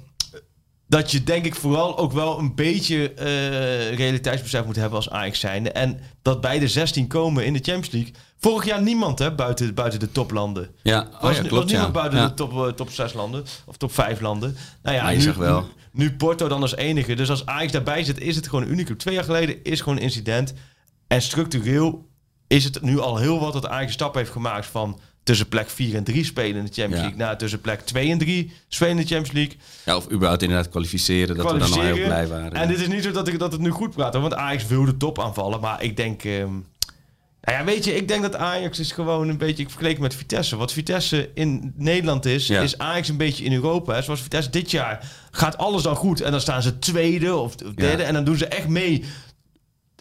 dat 0.94 1.10
je 1.10 1.24
denk 1.24 1.44
ik 1.44 1.54
vooral 1.54 1.98
ook 1.98 2.12
wel 2.12 2.38
een 2.38 2.54
beetje 2.54 3.14
eh, 3.14 3.96
realiteitsbesef 3.96 4.64
moet 4.64 4.76
hebben 4.76 4.96
als 4.96 5.10
Ajax 5.10 5.40
zijnde. 5.40 5.70
En 5.70 6.00
dat 6.22 6.40
bij 6.40 6.58
de 6.58 6.68
16 6.68 7.06
komen 7.06 7.44
in 7.44 7.52
de 7.52 7.60
Champions 7.62 7.90
League. 7.90 8.12
Vorig 8.38 8.64
jaar 8.64 8.82
niemand 8.82 9.18
hè, 9.18 9.34
buiten, 9.34 9.74
buiten 9.74 10.00
de 10.00 10.12
toplanden. 10.12 10.70
Ja, 10.82 11.00
oh 11.00 11.20
Was, 11.20 11.36
ja, 11.36 11.40
was 11.42 11.48
klopt. 11.50 11.66
niemand 11.66 11.94
ja. 11.94 12.00
buiten 12.00 12.18
Ja. 12.18 12.26
de 12.26 12.34
top, 12.34 12.52
eh, 12.52 12.66
top 12.66 12.90
6 12.90 13.12
landen 13.12 13.44
of 13.66 13.76
top 13.76 13.92
5 13.92 14.20
landen. 14.20 14.56
Nou 14.82 14.96
ja, 14.96 15.10
nu, 15.10 15.32
wel. 15.32 15.60
Nu, 15.60 15.66
nu 16.04 16.12
Porto 16.12 16.48
dan 16.48 16.62
als 16.62 16.76
enige. 16.76 17.14
Dus 17.14 17.30
als 17.30 17.46
Ajax 17.46 17.72
daarbij 17.72 18.04
zit, 18.04 18.20
is 18.20 18.36
het 18.36 18.48
gewoon 18.48 18.68
unicum. 18.68 18.96
Twee 18.96 19.14
jaar 19.14 19.24
geleden 19.24 19.62
is 19.62 19.80
gewoon 19.80 19.96
een 19.96 20.02
incident. 20.02 20.54
En 21.06 21.22
structureel 21.22 22.08
is 22.46 22.64
het 22.64 22.82
nu 22.82 22.98
al 22.98 23.16
heel 23.16 23.40
wat 23.40 23.52
dat 23.52 23.66
Ajax 23.66 23.86
een 23.86 23.92
stap 23.92 24.14
heeft 24.14 24.30
gemaakt 24.30 24.66
van 24.66 25.00
tussen 25.24 25.48
plek 25.48 25.70
4 25.70 25.94
en 25.96 26.04
3 26.04 26.24
spelen 26.24 26.56
in 26.56 26.64
de 26.64 26.72
Champions. 26.72 27.00
League 27.02 27.18
naar 27.18 27.38
tussen 27.38 27.60
plek 27.60 27.80
2 27.80 28.10
en 28.10 28.18
3 28.18 28.52
spelen 28.68 28.96
in 28.96 29.02
de 29.02 29.08
Champions 29.14 29.32
League. 29.32 29.56
Ja, 29.84 29.96
of 29.96 30.10
überhaupt 30.10 30.42
inderdaad 30.42 30.68
kwalificeren, 30.68 31.36
dat 31.36 31.52
we 31.52 31.58
dan 31.58 31.60
al 31.60 31.66
heel 31.66 31.74
Kwalificeren. 31.76 32.08
blij 32.08 32.26
waren. 32.40 32.52
En 32.52 32.68
dit 32.68 32.80
is 32.80 32.88
niet 32.88 33.02
zo 33.02 33.10
dat 33.10 33.28
ik 33.28 33.38
dat 33.38 33.52
het 33.52 33.60
nu 33.60 33.70
goed 33.70 33.90
praat, 33.94 34.12
hoor, 34.12 34.22
want 34.22 34.34
Ajax 34.34 34.66
wil 34.66 34.84
de 34.84 34.96
top 34.96 35.18
aanvallen. 35.20 35.60
Maar 35.60 35.82
ik 35.82 35.96
denk. 35.96 36.24
ehm, 36.24 36.50
nou 37.40 37.58
ja, 37.58 37.64
weet 37.64 37.84
je, 37.84 37.96
ik 37.96 38.08
denk 38.08 38.22
dat 38.22 38.36
Ajax 38.36 38.78
is 38.78 38.92
gewoon 38.92 39.28
een 39.28 39.38
beetje. 39.38 39.62
Ik 39.62 39.70
vergeleek 39.70 39.98
met 39.98 40.14
Vitesse. 40.14 40.56
Wat 40.56 40.72
Vitesse 40.72 41.30
in 41.34 41.72
Nederland 41.76 42.24
is, 42.26 42.46
Ja. 42.46 42.60
is 42.60 42.78
Ajax 42.78 43.08
een 43.08 43.16
beetje 43.16 43.44
in 43.44 43.52
Europa. 43.52 43.94
Hè. 43.94 44.02
Zoals 44.02 44.22
Vitesse 44.22 44.50
dit 44.50 44.70
jaar 44.70 45.10
gaat 45.30 45.56
alles 45.56 45.82
dan 45.82 45.96
goed. 45.96 46.20
En 46.20 46.30
dan 46.30 46.40
staan 46.40 46.62
ze 46.62 46.78
tweede 46.78 47.34
of 47.36 47.54
of 47.54 47.72
derde. 47.74 48.02
Ja. 48.02 48.08
En 48.08 48.14
dan 48.14 48.24
doen 48.24 48.36
ze 48.36 48.46
echt 48.46 48.68
mee 48.68 49.04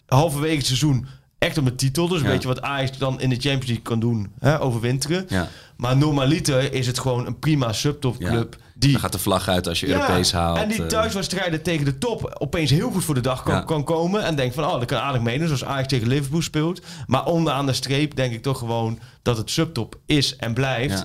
halverwege 0.06 0.56
het 0.56 0.66
seizoen. 0.66 1.06
Echt 1.44 1.58
om 1.58 1.64
de 1.64 1.74
titel. 1.74 2.08
Dus 2.08 2.20
Ja. 2.20 2.26
weet 2.26 2.42
je 2.42 2.48
wat 2.48 2.62
Ajax 2.62 2.98
dan 2.98 3.20
in 3.20 3.28
de 3.28 3.34
Champions 3.34 3.66
League 3.66 3.82
kan 3.84 4.00
doen? 4.00 4.32
Hè, 4.38 4.60
overwinteren. 4.60 5.24
Ja. 5.28 5.48
Maar 5.76 5.96
normaliter 5.96 6.72
is 6.72 6.86
het 6.86 6.98
gewoon 6.98 7.26
een 7.26 7.38
prima 7.38 7.72
subtopclub. 7.72 8.56
Die 8.74 8.92
Dan 8.92 9.00
gaat 9.00 9.12
de 9.12 9.18
vlag 9.18 9.48
uit 9.48 9.66
als 9.68 9.80
je 9.80 9.88
Europees 9.88 10.32
haalt. 10.32 10.58
en 10.58 10.68
die 10.68 10.82
eh. 10.82 10.86
thuiswedstrijden 10.88 11.62
tegen 11.62 11.84
de 11.84 11.98
top 11.98 12.36
opeens 12.38 12.70
heel 12.70 12.90
goed 12.90 13.04
voor 13.04 13.14
de 13.14 13.20
dag 13.20 13.42
kan, 13.42 13.54
Ja. 13.54 13.60
kan 13.60 13.84
komen. 13.84 14.22
En 14.24 14.36
denkt 14.36 14.54
van, 14.54 14.64
oh, 14.64 14.72
dat 14.72 14.84
kan 14.84 14.98
aardig 14.98 15.22
meedoen. 15.22 15.46
Zoals 15.46 15.64
Ajax 15.64 15.88
tegen 15.88 16.08
Liverpool 16.08 16.42
speelt. 16.42 16.82
Maar 17.06 17.24
onderaan 17.26 17.66
de 17.66 17.72
streep 17.72 18.14
denk 18.16 18.32
ik 18.32 18.42
toch 18.42 18.58
gewoon 18.58 18.98
dat 19.22 19.36
het 19.36 19.50
subtop 19.50 19.98
is 20.06 20.36
en 20.36 20.54
blijft. 20.54 20.98
Ja. 20.98 21.04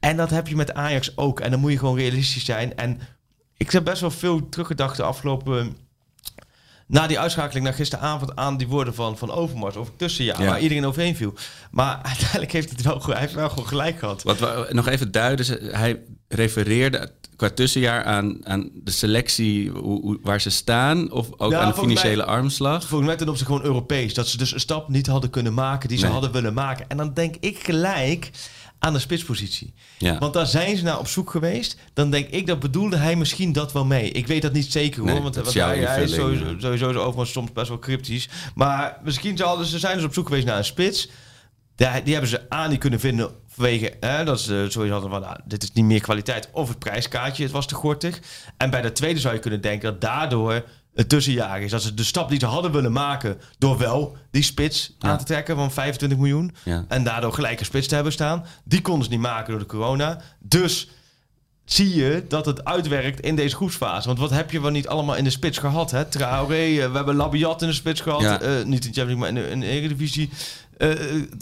En 0.00 0.16
dat 0.16 0.30
heb 0.30 0.48
je 0.48 0.56
met 0.56 0.74
Ajax 0.74 1.16
ook. 1.16 1.40
En 1.40 1.50
dan 1.50 1.60
moet 1.60 1.72
je 1.72 1.78
gewoon 1.78 1.96
realistisch 1.96 2.44
zijn. 2.44 2.76
En 2.76 3.00
ik 3.56 3.70
heb 3.70 3.84
best 3.84 4.00
wel 4.00 4.10
veel 4.10 4.48
teruggedacht 4.48 4.96
de 4.96 5.02
afgelopen... 5.02 5.76
Na 6.90 7.06
die 7.06 7.18
uitschakeling 7.18 7.64
naar 7.64 7.74
gisteravond 7.74 8.36
aan 8.36 8.56
die 8.56 8.68
woorden 8.68 8.94
van, 8.94 9.18
van 9.18 9.30
Overmars 9.30 9.74
over 9.76 9.90
het 9.90 9.98
tussenjaar, 9.98 10.42
Ja. 10.42 10.46
waar 10.48 10.60
iedereen 10.60 10.86
overheen 10.86 11.16
viel. 11.16 11.34
Maar 11.70 12.00
uiteindelijk 12.10 12.52
heeft 12.52 12.70
het 12.70 12.82
wel, 12.82 13.02
hij 13.06 13.20
heeft 13.20 13.34
wel 13.34 13.48
gewoon 13.48 13.66
gelijk 13.66 13.98
gehad. 13.98 14.22
Wat 14.22 14.38
we 14.38 14.66
nog 14.70 14.86
even 14.88 15.10
duiden, 15.12 15.74
hij 15.76 16.00
refereerde 16.28 17.12
qua 17.36 17.50
tussenjaar 17.50 18.04
aan, 18.04 18.46
aan 18.46 18.70
de 18.74 18.90
selectie 18.90 19.70
hoe, 19.70 20.00
hoe- 20.00 20.18
waar 20.22 20.40
ze 20.40 20.50
staan, 20.50 21.10
of 21.12 21.28
ook 21.36 21.50
Ja, 21.50 21.58
aan 21.60 21.68
de 21.68 21.74
volgens 21.74 21.94
mij- 21.94 22.02
financiële 22.02 22.24
armslag. 22.24 22.80
Volgens 22.86 23.08
mij 23.08 23.16
ten 23.18 23.28
opzichte 23.28 23.52
gewoon 23.52 23.66
Europees. 23.68 24.14
Dat 24.14 24.28
ze 24.28 24.36
dus 24.36 24.52
een 24.54 24.60
stap 24.60 24.88
niet 24.88 25.06
hadden 25.06 25.30
kunnen 25.30 25.54
maken 25.54 25.88
die 25.88 25.98
ze 25.98 26.04
Nee. 26.04 26.12
hadden 26.12 26.32
willen 26.32 26.54
maken. 26.54 26.84
En 26.88 26.96
dan 26.96 27.14
denk 27.14 27.36
ik 27.40 27.58
gelijk 27.64 28.30
aan 28.80 28.92
de 28.92 28.98
spitspositie. 28.98 29.74
Ja. 29.98 30.18
Want 30.18 30.34
daar 30.34 30.46
zijn 30.46 30.76
ze 30.76 30.84
naar 30.84 30.98
op 30.98 31.08
zoek 31.08 31.30
geweest. 31.30 31.76
Dan 31.92 32.10
denk 32.10 32.28
ik, 32.28 32.46
dat 32.46 32.60
bedoelde 32.60 32.96
hij 32.96 33.16
misschien 33.16 33.52
dat 33.52 33.72
wel 33.72 33.84
mee. 33.84 34.10
Ik 34.10 34.26
weet 34.26 34.42
dat 34.42 34.52
niet 34.52 34.72
zeker 34.72 35.00
hoor. 35.00 35.10
Nee, 35.10 35.20
want 35.20 35.52
jouw 35.52 35.68
hij, 35.68 35.78
hij 35.78 36.02
is 36.02 36.14
sowieso, 36.14 36.44
ja. 36.44 36.60
sowieso 36.60 36.92
overigens 36.92 37.32
soms 37.32 37.52
best 37.52 37.68
wel 37.68 37.78
cryptisch. 37.78 38.28
Maar 38.54 38.98
misschien 39.04 39.36
zouden 39.36 39.66
ze 39.66 39.78
zijn 39.78 39.96
dus 39.96 40.04
op 40.04 40.14
zoek 40.14 40.26
geweest 40.26 40.46
naar 40.46 40.58
een 40.58 40.64
spits. 40.64 41.08
Ja, 41.76 42.00
die 42.00 42.12
hebben 42.12 42.30
ze 42.30 42.50
aan 42.50 42.70
niet 42.70 42.78
kunnen 42.78 43.00
vinden 43.00 43.30
vanwege 43.48 43.92
hè, 44.00 44.24
dat 44.24 44.40
ze 44.40 44.66
sowieso 44.68 44.92
hadden 44.92 45.10
van, 45.10 45.20
nou, 45.20 45.36
dit 45.44 45.62
is 45.62 45.72
niet 45.72 45.84
meer 45.84 46.00
kwaliteit 46.00 46.48
of 46.52 46.68
het 46.68 46.78
prijskaartje, 46.78 47.42
het 47.42 47.52
was 47.52 47.66
te 47.66 47.74
gortig. 47.74 48.20
En 48.56 48.70
bij 48.70 48.82
de 48.82 48.92
tweede 48.92 49.20
zou 49.20 49.34
je 49.34 49.40
kunnen 49.40 49.60
denken 49.60 49.90
dat 49.90 50.00
daardoor 50.00 50.64
het 51.00 51.08
tussenjaar 51.08 51.62
is. 51.62 51.70
Dat 51.70 51.82
ze 51.82 51.94
de 51.94 52.04
stap 52.04 52.28
die 52.28 52.38
ze 52.40 52.46
hadden 52.46 52.72
willen 52.72 52.92
maken 52.92 53.38
door 53.58 53.78
wel 53.78 54.16
die 54.30 54.42
spits 54.42 54.94
Ja. 54.98 55.08
aan 55.08 55.18
te 55.18 55.24
trekken 55.24 55.56
van 55.56 55.70
25 55.72 56.18
miljoen 56.18 56.54
Ja. 56.64 56.84
en 56.88 57.04
daardoor 57.04 57.32
gelijk 57.32 57.60
een 57.60 57.66
spits 57.66 57.86
te 57.88 57.94
hebben 57.94 58.12
staan. 58.12 58.44
Die 58.64 58.80
konden 58.80 59.04
ze 59.04 59.10
niet 59.10 59.20
maken 59.20 59.50
door 59.50 59.58
de 59.60 59.66
corona. 59.66 60.20
Dus 60.38 60.88
zie 61.64 61.94
je 61.94 62.24
dat 62.28 62.46
het 62.46 62.64
uitwerkt 62.64 63.20
in 63.20 63.36
deze 63.36 63.56
groepsfase. 63.56 64.06
Want 64.06 64.18
wat 64.18 64.30
heb 64.30 64.50
je 64.50 64.60
wel 64.60 64.70
niet 64.70 64.88
allemaal 64.88 65.16
in 65.16 65.24
de 65.24 65.30
spits 65.30 65.58
gehad? 65.58 65.90
Hè? 65.90 66.04
Traoré, 66.04 66.54
eh, 66.80 66.90
we 66.90 66.96
hebben 66.96 67.14
Labiat 67.16 67.62
in 67.62 67.68
de 67.68 67.74
spits 67.74 68.00
gehad. 68.00 68.20
Ja. 68.20 68.40
Eh, 68.40 68.64
niet 68.64 68.84
in 68.84 68.92
de 68.92 69.00
Champions 69.00 69.06
League, 69.06 69.16
maar 69.16 69.28
in 69.28 69.34
de, 69.34 69.48
in 69.50 69.60
de 69.60 69.66
Eredivisie. 69.66 70.30
Eh 70.76 70.90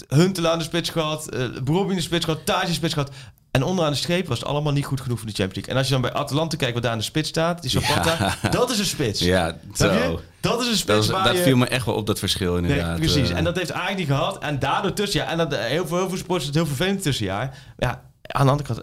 Huntelaar 0.08 0.52
in 0.52 0.58
de 0.58 0.64
spits 0.64 0.90
gehad. 0.90 1.28
eh 1.28 1.44
Brobbey 1.64 1.90
in 1.90 1.96
de 1.96 2.02
spits 2.02 2.24
gehad. 2.24 2.46
Tage 2.46 2.62
in 2.62 2.68
de 2.68 2.74
spits 2.74 2.92
gehad. 2.94 3.10
En 3.58 3.64
onderaan 3.64 3.92
de 3.92 3.98
streep 3.98 4.28
was 4.28 4.38
het 4.38 4.48
allemaal 4.48 4.72
niet 4.72 4.84
goed 4.84 5.00
genoeg 5.00 5.18
voor 5.18 5.26
de 5.28 5.34
Champions 5.34 5.54
League. 5.54 5.72
En 5.72 5.78
als 5.78 5.86
je 5.86 5.92
dan 5.92 6.02
bij 6.02 6.12
Atalanta 6.12 6.56
kijkt 6.56 6.74
wat 6.74 6.82
daar 6.82 6.92
in 6.92 6.98
de 6.98 7.04
spits 7.04 7.28
staat, 7.28 7.62
die 7.62 7.70
Zapata, 7.70 8.34
dat 8.50 8.70
is 8.70 8.78
een 8.78 8.84
spits. 8.84 9.20
Ja, 9.20 9.56
zo. 9.74 10.20
Dat 10.40 10.60
is 10.60 10.66
een 10.68 10.76
spits 10.76 11.06
Dat, 11.06 11.16
was- 11.16 11.24
dat 11.24 11.36
je... 11.36 11.42
viel 11.42 11.56
me 11.56 11.66
echt 11.66 11.86
wel 11.86 11.94
op, 11.94 12.06
dat 12.06 12.18
verschil 12.18 12.56
inderdaad. 12.56 12.86
Nee, 12.98 12.98
precies. 12.98 13.30
Eh, 13.30 13.36
En 13.36 13.44
dat 13.44 13.56
heeft 13.56 13.72
Ajax 13.72 13.96
niet 13.96 14.06
gehad. 14.06 14.38
En 14.38 14.58
daardoor 14.58 14.92
tussenjaar. 14.92 15.28
En 15.30 15.38
dat, 15.38 15.52
eh, 15.52 15.60
heel, 15.64 15.86
veel, 15.86 15.96
heel 15.96 16.08
veel 16.08 16.18
sporters 16.18 16.46
het 16.46 16.54
heel 16.54 16.66
vervelend 16.66 17.02
tussenjaar. 17.02 17.58
Ja, 17.78 18.02
aan 18.22 18.44
de 18.46 18.50
andere 18.52 18.68
kant... 18.74 18.82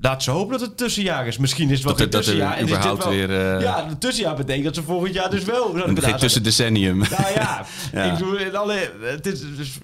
Laat 0.00 0.22
ze 0.22 0.30
hopen 0.30 0.58
dat 0.58 0.68
het 0.68 0.76
tussenjaar 0.76 1.26
is. 1.26 1.38
Misschien 1.38 1.70
is 1.70 1.74
het 1.74 1.82
wel 1.84 1.92
Dat 1.92 2.00
geen 2.02 2.10
dat 2.10 2.20
er 2.20 2.26
tussenjaar. 2.26 2.56
en 2.56 2.64
is 2.64 2.66
dit 2.66 2.74
überhaupt 2.76 3.04
wel- 3.04 3.12
weer, 3.12 3.30
eh, 3.56 3.60
Ja, 3.62 3.88
het 3.88 4.00
tussenjaar 4.00 4.36
betekent 4.36 4.64
dat 4.64 4.74
ze 4.74 4.82
volgend 4.82 5.14
jaar 5.14 5.30
dus 5.30 5.44
wel... 5.44 5.74
een 5.76 5.80
gedaan 5.88 6.10
geen 6.10 6.18
tussendecennium. 6.18 6.98
Nou 6.98 7.32
ja, 7.34 7.66
Ja. 7.92 8.04
Ik 8.04 8.18
bedoel, 8.18 8.36
in 8.36 8.56
alle, 8.56 8.92
het 9.00 9.26
is, 9.26 9.40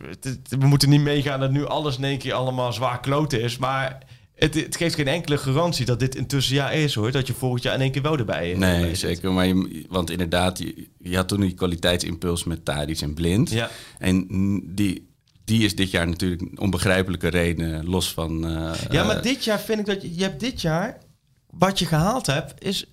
het 0.09 0.25
is- 0.25 0.35
we 0.59 0.67
moeten 0.67 0.89
niet 0.89 1.01
meegaan 1.01 1.41
dat 1.41 1.51
nu 1.51 1.67
alles 1.67 1.97
in 1.97 2.05
één 2.05 2.19
keer 2.19 2.33
allemaal 2.33 2.73
zwaar 2.73 3.01
kloten 3.01 3.41
is. 3.43 3.59
Maar 3.59 3.99
het, 4.35 4.55
het 4.55 4.77
geeft 4.77 4.95
geen 4.95 5.09
enkele 5.09 5.39
garantie 5.39 5.87
dat 5.87 5.99
dit 5.99 6.17
een 6.17 6.27
tussenjaar 6.27 6.75
is 6.75 6.95
hoor. 6.95 7.11
Dat 7.11 7.27
je 7.27 7.35
volgend 7.35 7.63
jaar 7.63 7.75
in 7.75 7.81
één 7.81 7.91
keer 7.91 8.03
wel 8.03 8.19
erbij 8.19 8.55
Nee, 8.57 8.85
zit. 8.87 8.99
zeker. 8.99 9.33
Maar 9.33 9.47
je, 9.47 9.85
want 9.89 10.11
inderdaad, 10.11 10.59
je, 10.59 10.89
je 10.99 11.17
had 11.17 11.29
toen 11.29 11.41
die 11.41 11.55
kwaliteitsimpuls 11.55 12.45
met 12.45 12.65
Tadic 12.65 13.01
en 13.01 13.15
Blind. 13.15 13.51
Ja. 13.51 13.71
En 13.99 14.27
die, 14.75 15.09
die 15.45 15.65
is 15.65 15.77
dit 15.77 15.91
jaar 15.91 16.07
natuurlijk 16.09 16.61
onbegrijpelijke 16.61 17.29
redenen 17.29 17.85
los 17.89 18.13
van... 18.13 18.47
eh, 18.47 18.73
Ja, 18.91 19.05
maar 19.05 19.17
eh, 19.17 19.23
dit 19.23 19.45
jaar 19.45 19.61
vind 19.61 19.79
ik 19.81 19.87
dat 19.87 20.03
je, 20.03 20.15
je 20.17 20.23
hebt 20.23 20.41
dit 20.41 20.61
jaar, 20.61 20.99
wat 21.51 21.79
je 21.79 21.87
gehaald 21.87 22.27
hebt, 22.27 22.65
is 22.65 22.85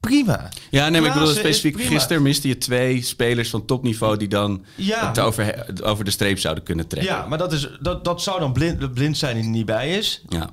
prima. 0.00 0.48
Ja, 0.70 0.88
nee, 0.88 1.00
maar 1.00 1.10
ik 1.10 1.16
bedoel 1.18 1.34
specifiek 1.34 1.80
gisteren 1.82 2.22
miste 2.22 2.48
je 2.48 2.58
twee 2.58 3.02
spelers 3.02 3.50
van 3.50 3.64
topniveau 3.64 4.16
die 4.16 4.28
dan 4.28 4.64
Ja. 4.76 5.08
het 5.08 5.18
over, 5.18 5.66
over 5.82 6.04
de 6.04 6.10
streep 6.10 6.38
zouden 6.38 6.64
kunnen 6.64 6.86
trekken. 6.86 7.12
Ja, 7.14 7.26
maar 7.26 7.38
dat, 7.38 7.52
is, 7.52 7.68
dat, 7.80 8.04
dat 8.04 8.22
zou 8.22 8.40
dan 8.40 8.52
blind, 8.52 8.92
blind 8.94 9.16
zijn 9.18 9.34
die 9.34 9.44
er 9.44 9.50
niet 9.50 9.66
bij 9.66 9.96
is. 9.98 10.22
Ja. 10.28 10.50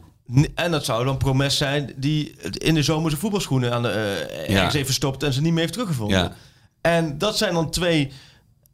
En 0.55 0.71
dat 0.71 0.85
zou 0.85 1.05
dan 1.05 1.17
Promes 1.17 1.57
zijn 1.57 1.93
die 1.97 2.35
in 2.51 2.73
de 2.73 2.83
zomer 2.83 3.09
zijn 3.09 3.21
voetbalschoenen 3.21 3.73
aan 3.73 3.81
de, 3.81 3.89
eh, 3.89 4.47
Ja. 4.49 4.55
ergens 4.55 4.73
even 4.73 4.93
stopt 4.93 5.23
en 5.23 5.33
ze 5.33 5.41
niet 5.41 5.51
meer 5.51 5.59
heeft 5.61 5.73
teruggevonden. 5.73 6.17
Ja. 6.17 6.33
En 6.81 7.17
dat 7.17 7.37
zijn 7.37 7.53
dan 7.53 7.69
twee 7.71 8.11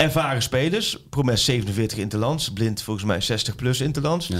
ervaren 0.01 0.41
spelers. 0.41 0.97
Promes 1.09 1.45
47 1.45 1.97
interlands, 1.97 2.53
Blind 2.53 2.81
volgens 2.81 3.05
mij 3.05 3.21
60 3.21 3.55
plus 3.55 3.81
interlands. 3.81 4.27
Ja. 4.27 4.37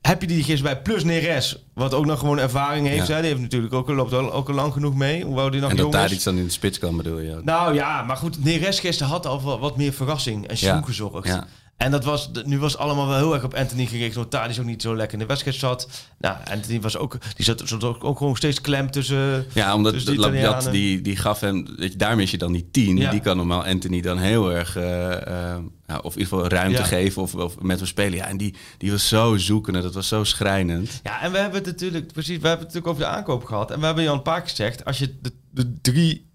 Heb 0.00 0.20
je 0.20 0.26
die 0.26 0.42
gisteren 0.42 0.72
bij 0.72 0.82
plus 0.82 1.04
Neres, 1.04 1.64
wat 1.74 1.94
ook 1.94 2.06
nog 2.06 2.18
gewoon 2.18 2.38
ervaring 2.38 2.86
heeft. 2.86 3.06
Ja. 3.06 3.14
hè? 3.14 3.20
Die 3.20 3.30
heeft 3.30 3.42
natuurlijk 3.42 3.74
ook, 3.74 3.88
loopt 3.88 4.12
al, 4.12 4.32
ook 4.32 4.48
al 4.48 4.54
lang 4.54 4.72
genoeg 4.72 4.94
mee. 4.94 5.24
Hoewel 5.24 5.50
die 5.50 5.60
nog 5.60 5.70
En 5.70 5.76
dat 5.76 5.92
daar 5.92 6.12
iets 6.12 6.24
dan 6.24 6.38
in 6.38 6.44
de 6.44 6.50
spits 6.50 6.78
kan, 6.78 6.96
bedoel 6.96 7.18
je? 7.18 7.40
Nou 7.42 7.74
ja, 7.74 8.02
maar 8.02 8.16
goed, 8.16 8.44
Neres 8.44 8.80
gisteren 8.80 9.12
had 9.12 9.26
al 9.26 9.40
wat, 9.40 9.58
wat 9.58 9.76
meer 9.76 9.92
verrassing 9.92 10.46
en 10.46 10.56
schoen 10.56 10.84
gezorgd. 10.84 11.38
En 11.78 11.90
dat 11.90 12.04
was, 12.04 12.30
nu 12.44 12.58
was 12.58 12.76
allemaal 12.76 13.06
wel 13.06 13.16
heel 13.16 13.34
erg 13.34 13.44
op 13.44 13.54
Anthony 13.54 13.86
gericht. 13.86 14.14
Want 14.14 14.30
Tadic 14.30 14.58
ook 14.58 14.64
niet 14.64 14.82
zo 14.82 14.96
lekker 14.96 15.12
in 15.12 15.18
de 15.18 15.26
wedstrijd 15.26 15.56
zat. 15.56 15.88
Nou, 16.18 16.36
Anthony 16.50 16.80
was 16.80 16.96
ook, 16.96 17.16
die 17.36 17.44
zat, 17.44 17.62
zat 17.64 17.84
ook, 17.84 18.04
ook 18.04 18.18
gewoon 18.18 18.36
steeds 18.36 18.60
klem 18.60 18.90
tussen... 18.90 19.46
Ja, 19.52 19.74
omdat 19.74 19.92
tussen 19.92 20.12
de 20.14 20.18
Labiat 20.20 20.42
Italianen. 20.42 20.72
die, 20.72 21.00
die 21.00 21.16
gaf 21.16 21.40
hem, 21.40 21.66
weet 21.76 21.92
je, 21.92 21.98
daar 21.98 22.16
mis 22.16 22.30
je 22.30 22.38
dan 22.38 22.52
die 22.52 22.68
tien. 22.70 22.96
Ja. 22.96 23.10
Die 23.10 23.20
kan 23.20 23.36
normaal 23.36 23.64
Anthony 23.64 24.00
dan 24.00 24.18
heel 24.18 24.52
erg, 24.52 24.76
eh, 24.76 25.52
eh, 25.52 25.56
of 26.02 26.14
in 26.14 26.20
ieder 26.20 26.34
geval 26.36 26.48
ruimte 26.48 26.78
Ja. 26.78 26.84
geven 26.84 27.22
of, 27.22 27.34
of 27.34 27.60
met 27.60 27.78
hem 27.78 27.86
spelen. 27.86 28.14
Ja, 28.18 28.26
en 28.26 28.36
die, 28.36 28.54
die 28.78 28.90
was 28.90 29.08
zo 29.08 29.36
zoekende, 29.36 29.80
dat 29.80 29.94
was 29.94 30.08
zo 30.08 30.24
schrijnend. 30.24 31.00
Ja, 31.02 31.22
en 31.22 31.32
we 31.32 31.38
hebben 31.38 31.58
het 31.58 31.66
natuurlijk, 31.66 32.12
precies, 32.12 32.38
we 32.38 32.48
hebben 32.48 32.66
het 32.66 32.74
natuurlijk 32.74 32.86
over 32.86 33.02
de 33.02 33.18
aankoop 33.18 33.44
gehad. 33.44 33.70
En 33.70 33.80
we 33.80 33.86
hebben 33.86 34.02
je 34.04 34.10
al 34.10 34.16
een 34.16 34.22
paar 34.22 34.40
keer 34.40 34.50
gezegd, 34.50 34.84
als 34.84 34.98
je 34.98 35.14
de, 35.22 35.32
de 35.50 35.74
drie 35.80 36.27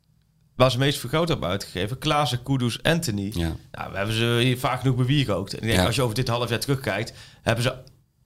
waar 0.56 0.72
ze 0.72 0.78
meest 0.78 1.00
vergroot 1.00 1.28
hebben 1.28 1.50
uitgegeven, 1.50 1.98
Klaassen, 1.98 2.44
Kudus, 2.44 2.84
Anthony. 2.84 3.32
Ja. 3.36 3.52
Nou, 3.72 3.92
we 3.92 3.98
hebben 3.98 4.16
ze 4.16 4.40
hier 4.42 4.58
vaak 4.60 4.80
genoeg 4.80 4.96
bewierookt. 4.96 5.52
En 5.54 5.60
ik 5.60 5.64
denk, 5.68 5.80
Ja. 5.80 5.86
als 5.86 5.96
je 5.96 6.02
over 6.02 6.16
dit 6.16 6.28
half 6.28 6.50
jaar 6.50 6.60
terugkijkt, 6.60 7.14
hebben 7.42 7.64
ze... 7.64 7.76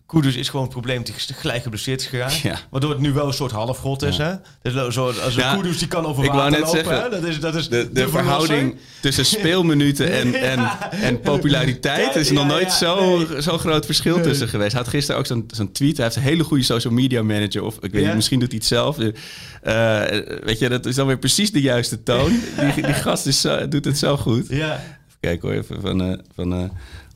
Kudus 0.08 0.36
is 0.36 0.48
gewoon 0.50 0.62
het 0.66 0.72
probleem 0.72 0.98
dat 1.04 1.08
hij 1.08 1.36
gelijk 1.38 1.64
geblesseerd 1.64 2.02
is 2.02 2.08
geraakt. 2.08 2.38
Ja. 2.38 2.60
Waardoor 2.70 2.90
het 2.90 3.00
nu 3.00 3.12
wel 3.14 3.28
een 3.28 3.34
soort 3.34 3.52
halfgod 3.52 4.02
is, 4.04 4.18
hè? 4.18 4.34
Dus 4.62 4.94
zo, 4.94 5.06
als 5.08 5.36
een 5.36 5.42
Ja, 5.42 5.56
Kudus 5.56 5.78
die 5.78 5.88
kan 5.88 6.06
over 6.06 6.24
ik 6.24 6.32
wou 6.32 6.50
net 6.50 6.60
lopen, 6.60 6.76
zeggen, 6.76 7.02
hè? 7.04 7.10
Dat 7.10 7.24
is, 7.24 7.40
dat 7.40 7.56
is 7.56 7.70
De, 7.70 8.08
verhouding 8.10 8.76
tussen 9.02 9.26
speelminuten 9.26 10.12
en, 10.14 10.34
en, 10.52 10.70
en 10.92 11.20
populariteit 11.20 12.16
is 12.16 12.32
nog 12.32 12.44
Ja, 12.44 12.50
nooit 12.50 12.64
ja, 12.68 12.70
zo, 12.78 13.18
nee. 13.18 13.42
zo'n 13.42 13.60
groot 13.60 13.86
verschil 13.86 14.22
tussen 14.22 14.48
geweest. 14.48 14.72
Hij 14.72 14.82
had 14.82 14.90
gisteren 14.90 15.20
ook 15.20 15.26
zo'n 15.28 15.44
zo'n 15.48 15.72
tweet. 15.72 15.96
Hij 15.98 16.06
heeft 16.06 16.18
een 16.18 16.24
hele 16.24 16.44
goede 16.44 16.64
social 16.64 16.94
media 16.94 17.24
manager. 17.24 17.64
Of 17.64 17.76
ik 17.76 17.92
weet 17.92 18.02
Ja. 18.02 18.08
niet, 18.08 18.16
misschien 18.16 18.40
doet 18.40 18.50
hij 18.52 18.58
het 18.58 18.68
zelf. 18.68 18.98
Eh, 18.98 20.04
weet 20.44 20.60
je, 20.60 20.70
dat 20.70 20.86
is 20.86 20.96
dan 20.96 21.08
weer 21.08 21.18
precies 21.20 21.52
de 21.52 21.62
juiste 21.62 22.04
toon. 22.04 22.30
Die, 22.76 22.84
die 22.86 22.94
gast 22.94 23.26
is 23.26 23.42
zo- 23.42 23.68
doet 23.68 23.86
het 23.86 23.98
zo 23.98 24.18
goed. 24.18 24.48
Ja. 24.50 24.74
Even 24.74 25.20
kijken 25.20 25.50
hoor, 25.50 25.58
even 25.58 25.82
van, 25.82 26.02
eh, 26.04 26.20
van 26.36 26.54
eh, 26.54 26.64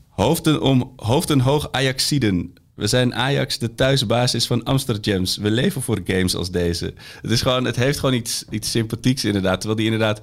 hoofden, 0.08 0.60
om, 0.62 0.92
hoofden 0.96 1.40
hoog 1.40 1.68
Ajaxiden. 1.70 2.52
We 2.82 2.88
zijn 2.88 3.14
Ajax, 3.14 3.58
de 3.58 3.74
thuisbasis 3.74 4.46
van 4.46 4.62
Amsterdams. 4.64 5.36
We 5.36 5.50
leven 5.50 5.82
voor 5.82 6.00
games 6.04 6.34
als 6.34 6.50
deze. 6.50 6.94
Het, 7.22 7.30
is 7.30 7.42
gewoon, 7.42 7.64
het 7.64 7.76
heeft 7.76 7.98
gewoon 7.98 8.14
iets, 8.14 8.44
iets 8.50 8.70
sympathieks 8.70 9.24
inderdaad. 9.24 9.60
Terwijl 9.60 9.76
die 9.76 9.84
inderdaad 9.92 10.20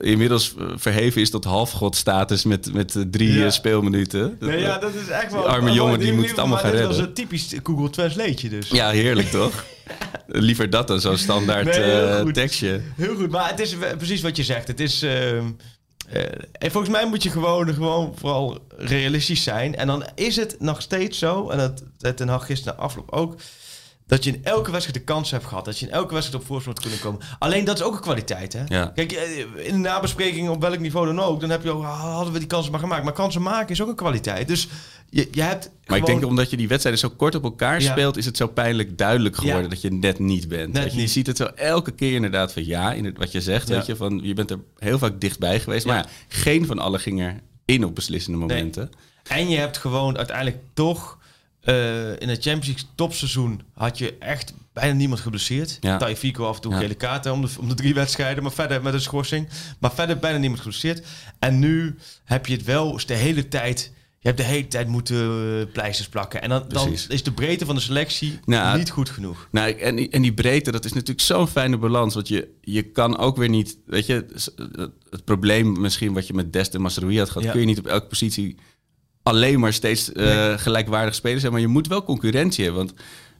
inmiddels 0.00 0.54
eh, 0.58 0.64
verheven 0.74 1.20
is 1.20 1.30
tot 1.30 1.44
halfgodstatus 1.44 2.44
met, 2.44 2.72
met 2.72 2.96
eh, 2.96 3.02
drie 3.10 3.32
Ja. 3.32 3.44
eh, 3.44 3.50
speelminuten. 3.50 4.36
Dat- 4.38 4.48
Nee, 4.48 4.60
ja, 4.60 4.78
dat 4.78 4.94
is 4.94 5.08
echt 5.08 5.32
wel... 5.32 5.40
Die 5.42 5.50
arme 5.50 5.72
jongen, 5.72 5.98
die 5.98 6.12
moet 6.12 6.28
het 6.28 6.38
allemaal 6.38 6.58
gaan 6.58 6.70
Dat 6.70 6.78
redden. 6.80 6.96
was 6.98 7.06
een 7.06 7.12
typisch 7.14 7.54
Google 7.62 7.90
Translate 7.90 8.48
dus. 8.48 8.68
ja, 8.68 8.90
heerlijk 8.90 9.30
toch? 9.30 9.64
Liever 10.26 10.70
dat 10.70 10.86
dan 10.86 11.00
zo'n 11.00 11.18
standaard 11.18 11.64
Nee, 11.64 11.82
heel 11.84 12.32
tekstje. 12.32 12.80
Heel 12.96 13.14
goed, 13.16 13.30
maar 13.30 13.48
het 13.50 13.60
is 13.60 13.76
precies 13.96 14.20
wat 14.20 14.36
je 14.36 14.42
zegt. 14.44 14.68
Het 14.68 14.80
is... 14.80 15.02
ehm, 15.02 15.44
eh, 16.12 16.22
en 16.52 16.70
volgens 16.70 16.92
mij 16.92 17.06
moet 17.06 17.22
je 17.22 17.30
gewoon, 17.30 17.74
gewoon 17.74 18.14
vooral 18.16 18.58
realistisch 18.76 19.42
zijn. 19.42 19.76
En 19.76 19.86
dan 19.86 20.04
is 20.14 20.36
het 20.36 20.56
nog 20.58 20.82
steeds 20.82 21.18
zo, 21.18 21.48
en 21.48 21.58
dat 21.58 21.82
zei 21.96 22.14
Ten 22.14 22.28
Hag 22.28 22.46
gisteren 22.46 22.76
na 22.76 22.82
afloop 22.82 23.10
ook... 23.10 23.34
dat 24.06 24.24
je 24.24 24.30
in 24.30 24.44
elke 24.44 24.70
wedstrijd 24.70 24.98
de 24.98 25.12
kans 25.12 25.30
hebt 25.30 25.44
gehad. 25.44 25.64
Dat 25.64 25.78
je 25.78 25.86
in 25.86 25.92
elke 25.92 26.14
wedstrijd 26.14 26.42
op 26.42 26.48
voorsprong 26.48 26.76
moet 26.76 26.86
kunnen 26.86 27.04
komen. 27.04 27.36
Alleen 27.38 27.64
dat 27.64 27.76
is 27.76 27.82
ook 27.82 27.94
een 27.94 28.00
kwaliteit, 28.00 28.52
hè? 28.52 28.62
Ja. 28.66 28.86
Kijk, 28.86 29.12
eh, 29.12 29.38
in 29.38 29.72
de 29.72 29.88
nabespreking 29.88 30.48
op 30.48 30.60
welk 30.60 30.78
niveau 30.78 31.06
dan 31.06 31.20
ook... 31.20 31.40
dan 31.40 31.50
heb 31.50 31.62
je 31.62 31.70
ah, 31.70 32.14
hadden 32.14 32.32
we 32.32 32.38
die 32.38 32.48
kansen 32.48 32.70
maar 32.70 32.80
gemaakt. 32.80 33.04
Maar 33.04 33.12
kansen 33.12 33.42
maken 33.42 33.68
is 33.68 33.82
ook 33.82 33.88
een 33.88 33.94
kwaliteit. 33.94 34.48
Dus 34.48 34.68
je, 35.10 35.28
je 35.30 35.42
hebt 35.42 35.70
Maar 35.86 35.98
ik 35.98 36.06
denk 36.06 36.24
omdat 36.24 36.50
je 36.50 36.56
die 36.56 36.68
wedstrijden 36.68 37.00
zo 37.02 37.10
kort 37.16 37.34
op 37.34 37.44
elkaar 37.44 37.82
Ja. 37.82 37.90
speelt, 37.90 38.16
is 38.16 38.24
het 38.24 38.36
zo 38.36 38.46
pijnlijk 38.46 38.98
duidelijk 38.98 39.36
geworden 39.36 39.62
Ja. 39.62 39.68
dat 39.68 39.80
je 39.80 39.92
net 39.92 40.18
niet 40.18 40.48
bent. 40.48 40.72
Net 40.72 40.94
je, 40.94 41.06
ziet 41.06 41.26
het 41.26 41.36
zo 41.36 41.44
elke 41.44 41.90
keer 41.90 42.14
inderdaad 42.14 42.52
van 42.52 42.64
ja, 42.66 42.92
in 42.92 43.04
het, 43.04 43.18
wat 43.18 43.32
je 43.32 43.40
zegt, 43.40 43.68
Ja. 43.68 43.74
weet 43.74 43.86
je, 43.86 43.96
van 43.96 44.20
je 44.22 44.34
bent 44.34 44.50
er 44.50 44.58
heel 44.78 44.98
vaak 44.98 45.20
dichtbij 45.20 45.60
geweest. 45.60 45.86
Maar 45.86 46.06
geen 46.28 46.66
van 46.66 46.78
allen 46.78 47.00
ging 47.00 47.20
er 47.20 47.40
in 47.64 47.84
op 47.84 47.94
beslissende 47.94 48.38
momenten. 48.38 48.90
En 49.28 49.48
je 49.48 49.56
hebt 49.56 49.76
gewoon 49.78 50.16
uiteindelijk 50.16 50.58
toch... 50.74 51.18
eh, 51.60 52.10
in 52.20 52.28
het 52.28 52.42
Champions 52.42 52.66
League 52.66 52.84
topseizoen 52.94 53.60
had 53.74 53.98
je 53.98 54.16
echt 54.18 54.54
bijna 54.72 54.92
niemand 54.94 55.20
geblesseerd. 55.20 55.78
Ja. 55.80 56.14
Fico 56.16 56.46
af 56.46 56.54
en 56.56 56.62
toe 56.62 56.74
gele 56.74 56.94
kaarten 56.94 57.32
om 57.32 57.40
de, 57.42 57.48
om 57.60 57.68
de 57.68 57.74
drie 57.74 57.94
wedstrijden, 57.94 58.42
maar 58.42 58.52
verder 58.52 58.82
met 58.82 58.94
een 58.94 59.00
schorsing. 59.00 59.48
Maar 59.78 59.92
verder 59.94 60.18
bijna 60.18 60.38
niemand 60.38 60.60
geblesseerd. 60.60 61.06
En 61.38 61.58
nu 61.58 61.94
heb 62.24 62.46
je 62.46 62.52
het 62.54 62.64
wel 62.64 63.00
de 63.06 63.14
hele 63.14 63.48
tijd... 63.48 63.92
Je 64.20 64.26
hebt 64.28 64.36
de 64.40 64.44
hele 64.46 64.68
tijd 64.68 64.88
moeten 64.88 65.16
eh, 65.16 65.72
pleisters 65.72 66.08
plakken. 66.08 66.42
En 66.42 66.48
dan, 66.48 66.64
dan 66.68 66.92
is 67.08 67.22
de 67.22 67.32
breedte 67.32 67.64
van 67.64 67.74
de 67.74 67.80
selectie 67.80 68.38
Nou, 68.44 68.78
niet 68.78 68.90
goed 68.90 69.10
genoeg. 69.10 69.48
Nou, 69.50 69.72
en, 69.78 69.96
die- 69.96 70.08
en 70.10 70.22
die 70.22 70.32
breedte, 70.34 70.70
dat 70.70 70.84
is 70.84 70.92
natuurlijk 70.92 71.20
zo'n 71.20 71.48
fijne 71.48 71.76
balans. 71.78 72.14
Want 72.14 72.28
je, 72.28 72.48
je 72.60 72.82
kan 72.82 73.18
ook 73.18 73.36
weer 73.36 73.48
niet, 73.48 73.78
weet 73.86 74.06
je, 74.06 74.12
het, 74.14 74.52
het 75.10 75.24
probleem 75.24 75.80
misschien 75.80 76.12
wat 76.12 76.26
je 76.26 76.34
met 76.34 76.52
Dest 76.52 76.74
en 76.74 76.80
Masroui 76.80 77.18
had 77.18 77.28
gehad, 77.28 77.42
Ja. 77.46 77.50
kun 77.50 77.60
je 77.60 77.66
niet 77.66 77.78
op 77.78 77.86
elke 77.86 78.06
positie 78.06 78.56
alleen 79.22 79.60
maar 79.60 79.72
steeds 79.72 80.12
eh, 80.12 80.58
gelijkwaardig 80.58 81.14
spelen 81.14 81.40
zijn. 81.40 81.52
Maar 81.52 81.60
je 81.60 81.66
moet 81.66 81.86
wel 81.88 82.04
concurrentie 82.04 82.64
hebben. 82.64 82.86
Want 82.86 82.98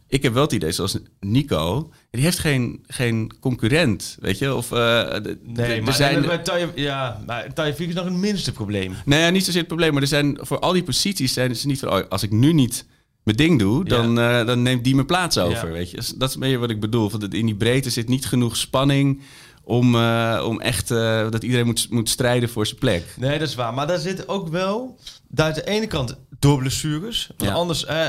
ik 0.08 0.22
heb 0.22 0.32
wel 0.32 0.42
het 0.42 0.52
idee, 0.52 0.72
zoals 0.72 0.98
Nico, 1.20 1.90
die 2.10 2.22
heeft 2.22 2.38
geen, 2.38 2.84
geen 2.86 3.32
concurrent, 3.40 4.16
weet 4.20 4.38
je. 4.38 4.54
Of, 4.54 4.72
eh, 4.72 4.78
de- 4.78 5.38
Nee, 5.42 5.82
maar, 5.82 5.94
zijn, 5.94 6.42
Taje- 6.42 6.72
ja, 6.74 7.22
maar 7.26 7.46
is 7.88 7.94
nog 7.94 8.04
het 8.04 8.12
minste 8.14 8.52
probleem. 8.52 8.94
Nee, 9.04 9.20
ja, 9.20 9.30
niet 9.30 9.44
zozeer 9.44 9.58
het 9.60 9.68
probleem. 9.68 9.92
Maar 9.92 10.02
er 10.02 10.08
zijn 10.08 10.38
voor 10.40 10.58
al 10.58 10.72
die 10.72 10.82
posities 10.82 11.32
zijn 11.32 11.56
ze 11.56 11.66
niet 11.66 11.78
van... 11.78 11.92
Oh, 11.92 12.00
als 12.08 12.22
ik 12.22 12.30
nu 12.30 12.52
niet 12.52 12.86
mijn 13.22 13.36
ding 13.36 13.58
doe, 13.58 13.84
dan, 13.84 14.18
eh, 14.18 14.46
dan 14.46 14.62
neemt 14.62 14.84
die 14.84 14.94
mijn 14.94 15.06
plaats 15.06 15.38
over. 15.38 15.66
Ja. 15.66 15.72
Weet 15.72 15.90
je? 15.90 15.96
Dus 15.96 16.08
Dat 16.08 16.28
is 16.28 16.36
beetje 16.40 16.58
wat 16.58 16.70
ik 16.70 16.80
bedoel. 16.80 17.10
Van 17.10 17.20
dat 17.20 17.34
in 17.34 17.46
die 17.46 17.56
breedte 17.56 17.90
zit 17.90 18.08
niet 18.08 18.26
genoeg 18.26 18.56
spanning... 18.56 19.20
om, 19.68 19.94
eh, 19.94 20.44
om 20.46 20.60
echt 20.60 20.90
eh, 20.90 21.30
dat 21.30 21.42
iedereen 21.42 21.66
moet, 21.66 21.87
moet 21.90 22.08
strijden 22.08 22.48
voor 22.48 22.66
zijn 22.66 22.78
plek. 22.78 23.14
Nee, 23.16 23.38
dat 23.38 23.48
is 23.48 23.54
waar. 23.54 23.75
Maar 23.75 23.87
daar 23.87 23.98
zit 23.98 24.28
ook 24.28 24.48
wel... 24.48 24.98
Daar 25.28 25.54
de 25.54 25.66
ene 25.66 25.87
kant 25.87 26.16
door 26.38 26.58
blessures. 26.58 27.30
Want 27.37 27.50
Ja. 27.50 27.56
anders... 27.56 27.84
eh, 27.84 28.06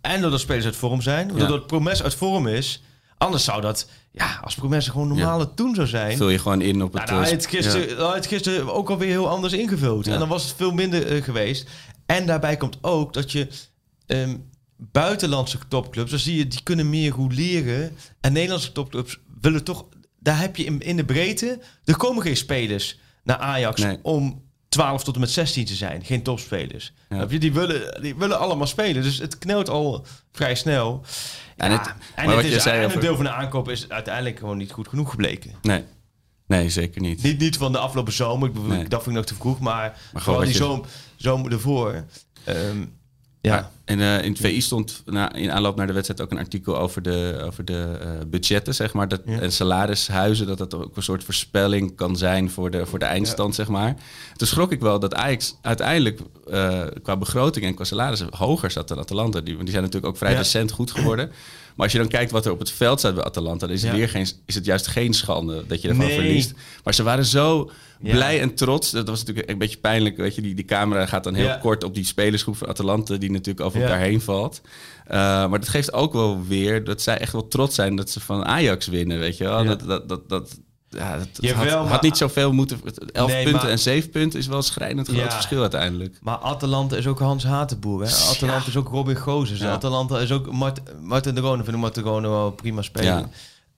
en 0.00 0.20
doordat 0.20 0.40
spelers 0.40 0.64
uit 0.64 0.76
vorm 0.76 1.02
zijn. 1.02 1.28
Ja. 1.28 1.34
Doordat 1.34 1.66
Promes 1.66 2.02
uit 2.02 2.14
vorm 2.14 2.46
is. 2.46 2.82
Anders 3.18 3.44
zou 3.44 3.60
dat... 3.60 3.88
Ja, 4.12 4.40
als 4.42 4.54
Promes 4.54 4.88
gewoon 4.88 5.08
normale 5.08 5.54
toen 5.54 5.74
zou 5.74 5.86
zijn... 5.86 6.16
Vul 6.16 6.28
je 6.28 6.38
gewoon 6.38 6.60
in 6.60 6.82
op 6.82 6.92
het... 6.92 7.10
Nou, 7.10 7.24
het 7.24 7.46
gisteren, 7.46 8.12
het 8.12 8.26
gisteren 8.26 8.74
ook 8.74 8.90
alweer 8.90 9.08
heel 9.08 9.28
anders 9.28 9.52
ingevuld. 9.52 10.06
En 10.06 10.18
dan 10.18 10.28
was 10.28 10.42
het 10.44 10.54
veel 10.56 10.72
minder 10.72 11.22
geweest. 11.22 11.68
En 12.06 12.26
daarbij 12.26 12.56
komt 12.56 12.78
ook 12.80 13.12
dat 13.12 13.32
je 13.32 13.48
ehm, 14.06 14.36
buitenlandse 14.76 15.58
topclubs, 15.68 16.10
dan 16.10 16.18
zie 16.18 16.36
je, 16.36 16.48
die 16.48 16.62
kunnen 16.62 16.90
meer 16.90 17.14
leren. 17.28 17.96
En 18.20 18.32
Nederlandse 18.32 18.72
topclubs 18.72 19.18
willen 19.40 19.64
toch, 19.64 19.84
daar 20.20 20.38
heb 20.40 20.56
je 20.56 20.64
in, 20.64 20.80
in 20.80 20.96
de 20.96 21.04
breedte, 21.04 21.58
er 21.84 21.96
komen 21.96 22.22
geen 22.22 22.36
spelers 22.36 22.98
naar 23.24 23.36
Ajax 23.36 23.80
Nee. 23.80 23.98
om 24.02 24.42
12 24.68 25.04
tot 25.04 25.14
en 25.14 25.20
met 25.20 25.30
16 25.30 25.64
te 25.64 25.74
zijn. 25.74 26.04
Geen 26.04 26.22
topspelers. 26.22 26.92
Ja. 27.08 27.26
Die, 27.26 27.52
willen, 27.52 28.02
die 28.02 28.14
willen 28.16 28.38
allemaal 28.38 28.66
spelen. 28.66 29.02
Dus 29.02 29.18
het 29.18 29.38
knelt 29.38 29.68
al 29.68 30.06
vrij 30.32 30.54
snel. 30.54 31.04
En 31.56 31.70
het- 31.70 31.86
en 31.86 31.94
maar 32.16 32.24
het 32.26 32.34
wat 32.34 32.44
is, 32.44 32.50
je 32.52 32.60
zei 32.60 32.78
en 32.78 32.84
over- 32.84 32.96
een 32.96 33.02
deel 33.02 33.14
van 33.16 33.24
de 33.24 33.30
aankoop 33.30 33.68
is 33.68 33.88
uiteindelijk 33.88 34.38
gewoon 34.38 34.56
niet 34.56 34.72
goed 34.72 34.88
genoeg 34.88 35.10
gebleken. 35.10 35.54
Nee. 35.62 35.84
nee, 36.46 36.70
zeker 36.70 37.00
niet. 37.00 37.22
Niet, 37.22 37.38
niet 37.38 37.56
van 37.56 37.72
de 37.72 37.78
afgelopen 37.78 38.12
zomer, 38.12 38.48
ik 38.48 38.54
bedoel, 38.54 38.68
Nee. 38.68 38.88
dat 38.88 39.02
vind 39.02 39.06
ik 39.06 39.20
nog 39.22 39.24
te 39.24 39.34
vroeg, 39.34 39.58
maar, 39.60 39.88
gewoon 39.90 40.22
vooral 40.22 40.34
wat 40.34 40.44
die 40.44 40.52
je- 40.56 40.62
zomer, 40.62 40.86
zomer 41.16 41.52
ervoor. 41.52 42.04
Ehm, 42.44 42.84
ja. 43.40 43.54
Maar 43.54 43.70
En 43.90 44.00
eh, 44.00 44.24
in 44.24 44.30
het 44.32 44.40
VI 44.40 44.60
stond 44.60 45.02
na, 45.06 45.32
in 45.32 45.50
aanloop 45.52 45.76
naar 45.76 45.86
de 45.86 45.92
wedstrijd 45.92 46.20
ook 46.22 46.30
een 46.30 46.38
artikel 46.38 46.78
over 46.78 47.02
de, 47.02 47.42
over 47.46 47.64
de 47.64 47.98
eh, 48.00 48.08
budgetten, 48.26 48.74
zeg 48.74 48.92
maar. 48.92 49.08
Dat, 49.08 49.20
Ja. 49.26 49.40
En 49.40 49.52
salarishuizen, 49.52 50.46
dat 50.46 50.58
dat 50.58 50.74
ook 50.74 50.96
een 50.96 51.02
soort 51.02 51.24
voorspelling 51.24 51.96
kan 51.96 52.16
zijn 52.16 52.50
voor 52.50 52.70
de, 52.70 52.86
voor 52.86 52.98
de 52.98 53.04
eindstand, 53.04 53.54
zeg 53.54 53.68
maar. 53.68 53.94
Toen 54.36 54.46
schrok 54.46 54.72
ik 54.72 54.80
wel 54.80 54.98
dat 54.98 55.14
Ajax 55.14 55.56
uiteindelijk 55.62 56.20
eh, 56.50 56.80
qua 57.02 57.16
begroting 57.16 57.64
en 57.64 57.74
qua 57.74 57.84
salarissen 57.84 58.28
hoger 58.36 58.70
zat 58.70 58.88
dan 58.88 58.98
Atalanta. 58.98 59.40
Die, 59.40 59.56
die 59.56 59.70
zijn 59.70 59.82
natuurlijk 59.82 60.12
ook 60.12 60.18
vrij 60.18 60.32
Ja. 60.32 60.38
recent 60.38 60.70
goed 60.70 60.90
geworden. 60.90 61.28
Maar 61.74 61.88
als 61.88 61.92
je 61.92 61.98
dan 61.98 62.08
kijkt 62.08 62.30
wat 62.30 62.46
er 62.46 62.52
op 62.52 62.58
het 62.58 62.70
veld 62.70 62.98
staat 62.98 63.14
bij 63.14 63.24
Atalanta, 63.24 63.66
dan 63.66 63.74
is 63.76 63.82
het, 63.82 63.92
weer 63.92 64.08
geen, 64.08 64.26
is 64.46 64.54
het 64.54 64.64
juist 64.64 64.86
geen 64.86 65.12
schande 65.14 65.64
dat 65.66 65.82
je 65.82 65.88
ervan 65.88 66.04
Nee. 66.06 66.14
verliest. 66.14 66.54
Maar 66.84 66.94
ze 66.94 67.02
waren 67.02 67.24
zo 67.24 67.70
blij 67.98 68.40
en 68.40 68.54
trots. 68.54 68.90
Dat 68.90 69.08
was 69.08 69.18
natuurlijk 69.20 69.50
een 69.50 69.58
beetje 69.58 69.78
pijnlijk. 69.78 70.16
Weet 70.16 70.34
je, 70.34 70.42
die, 70.42 70.54
die 70.54 70.64
camera 70.64 71.06
gaat 71.06 71.24
dan 71.24 71.34
heel 71.34 71.58
kort 71.58 71.84
op 71.84 71.94
die 71.94 72.04
spelersgroep 72.04 72.56
van 72.56 72.68
Atalanta, 72.68 73.16
die 73.16 73.30
natuurlijk 73.30 73.66
over 73.66 73.79
Ja. 73.80 73.86
elkaar 73.86 74.00
heen 74.00 74.20
valt. 74.20 74.60
Uh, 75.06 75.14
maar 75.16 75.58
dat 75.60 75.68
geeft 75.68 75.92
ook 75.92 76.12
wel 76.12 76.44
weer 76.46 76.84
dat 76.84 77.02
zij 77.02 77.18
echt 77.18 77.32
wel 77.32 77.48
trots 77.48 77.74
zijn 77.74 77.96
dat 77.96 78.10
ze 78.10 78.20
van 78.20 78.44
Ajax 78.44 78.86
winnen, 78.86 79.18
weet 79.18 79.36
je 79.36 79.44
wel. 79.44 79.62
Ja. 79.62 79.68
Dat, 79.68 79.86
dat, 79.86 80.08
dat, 80.08 80.28
dat, 80.28 80.58
ja, 80.88 81.16
dat, 81.16 81.28
Jawel, 81.32 81.86
had, 81.88 82.02
niet 82.02 82.16
zoveel 82.16 82.52
moeten... 82.52 82.80
11 83.12 83.30
Nee, 83.30 83.42
punten 83.44 83.62
maar- 83.62 83.70
en 83.70 83.78
7 83.78 84.10
punten 84.10 84.38
is 84.38 84.46
wel 84.46 84.56
een 84.56 84.62
schrijnend 84.62 85.06
groot 85.08 85.18
Ja. 85.20 85.30
verschil 85.30 85.60
uiteindelijk. 85.60 86.18
Maar 86.22 86.36
Atalanta 86.36 86.96
is 86.96 87.06
ook 87.06 87.18
Hans 87.18 87.44
Hatenboer. 87.44 88.02
Hè? 88.02 88.08
Atalanta 88.30 88.66
is 88.66 88.76
ook 88.76 88.88
Robin 88.88 89.16
Gozes. 89.16 89.62
Atalanta 89.64 90.18
is 90.18 90.32
ook 90.32 90.52
Mart 90.52 90.80
Martin 91.02 91.34
de 91.34 91.40
Rone. 91.40 91.62
Vind 91.64 91.76
ik 91.76 91.82
Martin 91.82 92.02
de 92.02 92.08
Rone 92.08 92.28
wel 92.28 92.50
prima 92.50 92.82
spelen. 92.82 93.30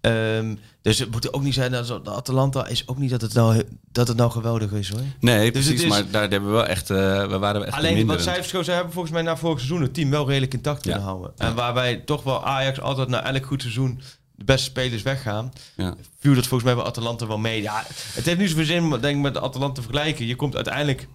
Ehm, 0.03 0.55
dus 0.83 0.99
het 0.99 1.11
moet 1.11 1.33
ook 1.33 1.43
niet 1.43 1.55
zijn 1.55 1.73
dat 1.73 2.09
Atalanta 2.09 2.67
is 2.67 2.89
ook 2.89 2.99
niet 2.99 3.11
dat 3.11 3.21
het 3.21 3.35
nou, 3.35 3.63
dat 3.93 4.09
het 4.09 4.17
nou 4.17 4.31
geweldig 4.31 4.73
is 4.73 4.89
hoor. 4.89 5.01
Nee, 5.21 5.53
Dus 5.53 5.65
precies. 5.65 5.83
is- 5.83 5.89
Maar 5.89 6.11
daar 6.11 6.21
hebben 6.31 6.49
we 6.49 6.55
wel 6.55 6.67
echt... 6.67 6.91
eh, 6.91 7.27
we 7.27 7.39
waren 7.39 7.65
echt 7.67 7.77
Alleen 7.77 8.07
wat 8.07 8.23
zij 8.23 8.43
hebben 8.75 8.93
volgens 8.93 9.13
mij 9.13 9.23
na 9.23 9.37
vorig 9.37 9.59
seizoen 9.59 9.83
het 9.83 9.95
team 9.95 10.11
wel 10.11 10.27
redelijk 10.29 10.55
intact 10.55 10.81
kunnen 10.83 11.01
Ja. 11.01 11.07
houden. 11.07 11.33
En 11.37 11.55
waarbij 11.55 11.97
toch 11.97 12.23
wel 12.23 12.45
Ajax 12.45 12.81
altijd 12.81 13.09
na 13.09 13.25
elk 13.25 13.47
goed 13.47 13.61
seizoen 13.61 14.01
de 14.35 14.45
beste 14.45 14.65
spelers 14.65 15.03
weggaan. 15.03 15.53
Ja. 15.77 15.95
Viel 16.19 16.35
dat 16.35 16.47
volgens 16.47 16.71
mij 16.73 16.75
bij 16.79 16.89
Atalanta 16.91 17.27
wel 17.27 17.39
mee. 17.39 17.63
Ja, 17.63 17.85
het 17.89 18.25
heeft 18.25 18.39
niet 18.39 18.49
zoveel 18.51 18.65
zin 18.65 18.83
om 18.83 18.91
denk 19.01 19.17
ik, 19.17 19.23
met 19.23 19.37
Atalanta 19.39 19.75
te 19.75 19.83
vergelijken. 19.83 20.27
Je 20.27 20.37
komt 20.37 20.55
uiteindelijk... 20.55 21.09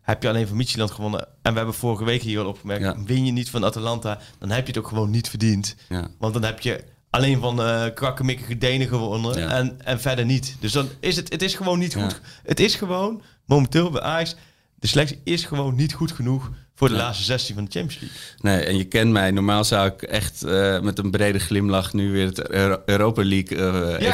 Heb 0.00 0.22
je 0.22 0.28
alleen 0.28 0.46
van 0.46 0.56
Micheland 0.56 0.90
gewonnen. 0.90 1.26
En 1.42 1.50
we 1.52 1.56
hebben 1.56 1.74
vorige 1.74 2.04
week 2.04 2.22
hier 2.22 2.40
al 2.40 2.46
opgemerkt. 2.46 2.82
Ja. 2.84 2.96
Win 3.04 3.24
je 3.26 3.32
niet 3.32 3.50
van 3.50 3.64
Atalanta, 3.64 4.18
dan 4.38 4.50
heb 4.50 4.66
je 4.66 4.72
het 4.72 4.78
ook 4.82 4.88
gewoon 4.88 5.10
niet 5.10 5.28
verdiend. 5.28 5.74
Ja. 5.88 6.08
Want 6.18 6.32
dan 6.34 6.42
heb 6.42 6.60
je 6.60 6.84
alleen 7.14 7.40
van 7.40 7.62
eh 7.62 7.84
krakkemikkige 7.94 8.58
Denen 8.58 8.88
gewonnen. 8.88 9.38
Ja. 9.38 9.48
En, 9.48 9.80
en 9.84 10.00
verder 10.00 10.24
niet. 10.24 10.56
Dus 10.60 10.72
dan 10.72 10.88
is 11.00 11.16
het, 11.16 11.32
het 11.32 11.42
is 11.42 11.54
gewoon 11.54 11.78
niet 11.78 11.92
Ja. 11.92 12.02
goed. 12.02 12.20
Het 12.44 12.60
is 12.60 12.74
gewoon, 12.74 13.22
momenteel 13.46 13.90
bij 13.90 14.00
Ajax, 14.00 14.36
de 14.74 14.86
selectie 14.86 15.20
is 15.24 15.44
gewoon 15.44 15.74
niet 15.74 15.92
goed 15.92 16.12
genoeg 16.12 16.50
voor 16.74 16.88
de 16.88 16.94
Ja. 16.94 17.00
laatste 17.00 17.24
16 17.24 17.54
van 17.54 17.64
de 17.64 17.70
Champions 17.70 18.00
League. 18.02 18.18
Nee, 18.40 18.64
en 18.64 18.76
je 18.76 18.84
kent 18.84 19.10
mij. 19.10 19.30
Normaal 19.30 19.64
zou 19.64 19.86
ik 19.88 20.02
echt 20.02 20.42
eh, 20.42 20.80
met 20.80 20.98
een 20.98 21.10
brede 21.10 21.38
glimlach 21.38 21.92
nu 21.92 22.12
weer 22.12 22.26
het 22.26 22.48
Euro- 22.48 22.82
Europa 22.86 23.24
League 23.24 23.58
eh, 23.58 24.12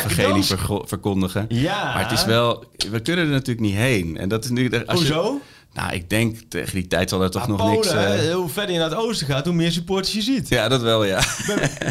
verkondigen. 0.85 1.47
Ja. 1.49 1.85
Maar 1.95 2.03
het 2.03 2.19
is 2.19 2.25
wel... 2.25 2.65
We 2.91 3.01
kunnen 3.01 3.25
er 3.25 3.31
natuurlijk 3.31 3.61
niet 3.67 3.75
heen. 3.77 4.17
En 4.17 4.29
dat 4.29 4.45
is 4.45 4.51
nu... 4.51 4.71
Als 4.71 4.83
je- 5.07 5.15
Hoezo? 5.15 5.41
Nou, 5.75 5.93
ik 5.95 6.11
denk 6.11 6.37
tegen 6.49 6.75
die 6.75 6.87
tijd 6.87 7.09
zal 7.11 7.23
er 7.23 7.31
toch 7.31 7.43
Ah, 7.43 7.49
nog 7.49 7.57
Polen, 7.59 7.75
niks... 7.75 7.93
hè, 7.93 8.33
hoe 8.33 8.49
verder 8.49 8.73
je 8.73 8.79
naar 8.81 8.91
het 8.91 8.99
oosten 8.99 9.27
gaat, 9.27 9.45
hoe 9.45 9.55
meer 9.55 9.73
supporters 9.73 10.15
je 10.15 10.23
ziet. 10.23 10.49
ja, 10.49 10.69
dat 10.69 10.83
wel, 10.83 11.05
ja. 11.05 11.21